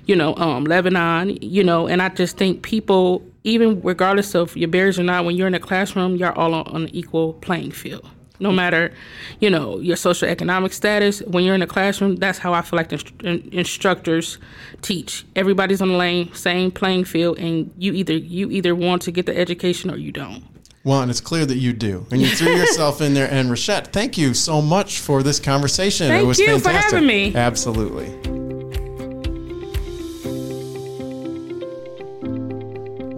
you 0.05 0.15
know 0.15 0.37
um, 0.37 0.65
lebanon 0.65 1.39
you 1.41 1.65
know 1.65 1.87
and 1.87 2.03
i 2.03 2.09
just 2.11 2.37
think 2.37 2.63
people 2.63 3.25
even 3.45 3.81
regardless 3.81 4.35
of 4.35 4.55
your 4.57 4.69
barriers 4.69 4.99
or 4.99 5.03
not 5.03 5.25
when 5.25 5.37
you're 5.37 5.47
in 5.47 5.55
a 5.55 5.61
classroom 5.61 6.17
you're 6.17 6.33
all 6.33 6.55
on 6.55 6.83
an 6.83 6.89
equal 6.95 7.33
playing 7.35 7.71
field 7.71 8.07
no 8.41 8.51
matter 8.51 8.93
you 9.39 9.49
know 9.49 9.79
your 9.79 9.97
social 9.97 10.29
economic 10.29 10.73
status 10.73 11.21
when 11.23 11.45
you're 11.45 11.55
in 11.55 11.63
a 11.63 11.67
classroom 11.67 12.17
that's 12.17 12.39
how 12.39 12.53
i 12.53 12.63
feel 12.63 12.77
like 12.77 12.93
inst- 12.93 13.13
instructors 13.53 14.39
teach 14.83 15.25
everybody's 15.37 15.81
on 15.81 15.89
the 15.89 15.97
lane 15.97 16.33
same 16.35 16.71
playing 16.71 17.05
field 17.05 17.39
and 17.39 17.73
you 17.77 17.93
either 17.93 18.15
you 18.15 18.51
either 18.51 18.75
want 18.75 19.03
to 19.03 19.11
get 19.11 19.27
the 19.27 19.37
education 19.37 19.91
or 19.91 19.97
you 19.97 20.11
don't 20.11 20.45
well, 20.83 21.03
and 21.03 21.11
it's 21.11 21.21
clear 21.21 21.45
that 21.45 21.59
you 21.59 21.75
do, 21.75 22.07
and 22.11 22.23
you 22.23 22.29
threw 22.29 22.53
yourself 22.57 23.03
in 23.03 23.13
there. 23.13 23.31
And 23.31 23.51
Rashette, 23.51 23.89
thank 23.89 24.17
you 24.17 24.33
so 24.33 24.63
much 24.63 25.01
for 25.01 25.23
this 25.23 25.39
conversation. 25.39 26.09
Thank 26.09 26.23
it 26.23 26.27
was 26.27 26.39
you 26.39 26.47
fantastic. 26.47 26.73
for 26.73 26.95
having 26.97 27.07
me. 27.07 27.35
Absolutely. 27.35 28.40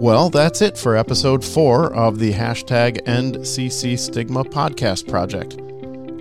Well, 0.03 0.29
that's 0.29 0.61
it 0.61 0.77
for 0.77 0.97
episode 0.97 1.45
four 1.45 1.93
of 1.93 2.19
the 2.19 2.33
hashtag 2.33 3.01
EndCC 3.05 3.97
Stigma 3.97 4.43
podcast 4.43 5.07
project. 5.07 5.57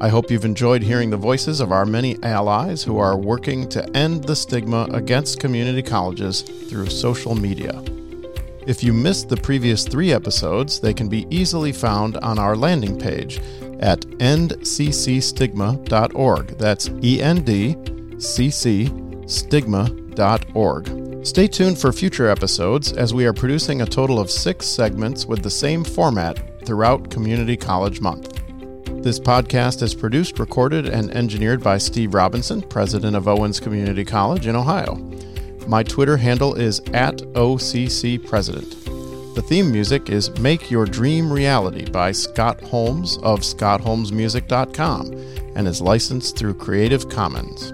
I 0.01 0.09
hope 0.09 0.31
you've 0.31 0.45
enjoyed 0.45 0.85
hearing 0.85 1.11
the 1.11 1.17
voices 1.17 1.59
of 1.59 1.73
our 1.73 1.85
many 1.85 2.17
allies 2.23 2.85
who 2.85 2.99
are 2.99 3.19
working 3.19 3.69
to 3.71 3.85
end 3.97 4.23
the 4.23 4.37
stigma 4.37 4.87
against 4.93 5.41
community 5.41 5.83
colleges 5.83 6.43
through 6.43 6.91
social 6.91 7.35
media. 7.35 7.83
If 8.69 8.85
you 8.85 8.93
missed 8.93 9.29
the 9.29 9.37
previous 9.37 9.85
three 9.85 10.13
episodes, 10.13 10.79
they 10.79 10.95
can 10.95 11.09
be 11.09 11.27
easily 11.29 11.73
found 11.73 12.19
on 12.19 12.39
our 12.39 12.55
landing 12.55 13.01
page 13.01 13.41
at 13.81 14.03
endccstigma.org. 14.03 16.47
That's 16.57 16.89
E 17.03 17.21
N 17.21 17.43
D 17.43 17.77
C 18.21 18.49
C 18.49 18.93
stigma.org. 19.27 20.02
Stay 21.25 21.47
tuned 21.47 21.79
for 21.79 21.93
future 21.93 22.29
episodes 22.29 22.93
as 22.93 23.15
we 23.15 23.27
are 23.27 23.33
producing 23.33 23.83
a 23.83 23.87
total 23.87 24.19
of 24.19 24.31
six 24.31 24.67
segments 24.67 25.25
with 25.25 25.43
the 25.43 25.51
same 25.51 25.85
format 25.85 26.65
throughout 26.67 27.11
Community 27.11 27.57
College 27.57 28.01
Month. 28.01 28.41
This 29.03 29.19
podcast 29.19 29.83
is 29.83 29.95
produced, 29.95 30.39
recorded, 30.39 30.87
and 30.87 31.11
engineered 31.11 31.63
by 31.63 31.79
Steve 31.79 32.15
Robinson, 32.15 32.63
president 32.63 33.17
of 33.17 33.27
Owens 33.27 33.59
Community 33.59 34.05
College 34.05 34.47
in 34.47 34.55
Ohio. 34.55 34.95
My 35.67 35.83
Twitter 35.83 36.17
handle 36.17 36.55
is 36.55 36.81
at 36.93 37.17
OCC 37.35 38.25
President. 38.25 38.71
The 39.35 39.43
theme 39.43 39.73
music 39.73 40.11
is 40.11 40.37
Make 40.39 40.71
Your 40.71 40.85
Dream 40.85 41.33
Reality 41.33 41.91
by 41.91 42.13
Scott 42.13 42.61
Holmes 42.63 43.17
of 43.19 43.41
ScottHolmesMusic.com 43.41 45.13
and 45.57 45.67
is 45.67 45.81
licensed 45.81 46.37
through 46.37 46.55
Creative 46.55 47.09
Commons. 47.09 47.73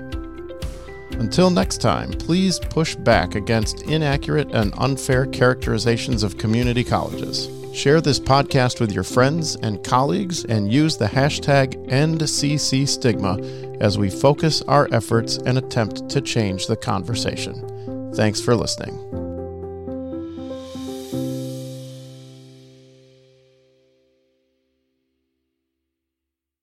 Until 1.19 1.51
next 1.51 1.81
time, 1.81 2.13
please 2.13 2.59
push 2.59 2.95
back 2.95 3.35
against 3.35 3.83
inaccurate 3.83 4.51
and 4.53 4.73
unfair 4.79 5.27
characterizations 5.27 6.23
of 6.23 6.39
community 6.39 6.85
colleges. 6.85 7.49
Share 7.75 8.01
this 8.01 8.21
podcast 8.21 8.81
with 8.81 8.93
your 8.93 9.05
friends 9.05 9.57
and 9.57 9.83
colleagues 9.85 10.45
and 10.45 10.73
use 10.73 10.97
the 10.97 11.07
hashtag 11.07 11.75
EndCCStigma 11.89 13.81
as 13.81 13.99
we 13.99 14.11
focus 14.11 14.63
our 14.63 14.89
efforts 14.93 15.37
and 15.39 15.59
attempt 15.59 16.09
to 16.09 16.21
change 16.21 16.67
the 16.67 16.77
conversation. 16.77 18.13
Thanks 18.15 18.41
for 18.41 18.55
listening. 18.57 19.28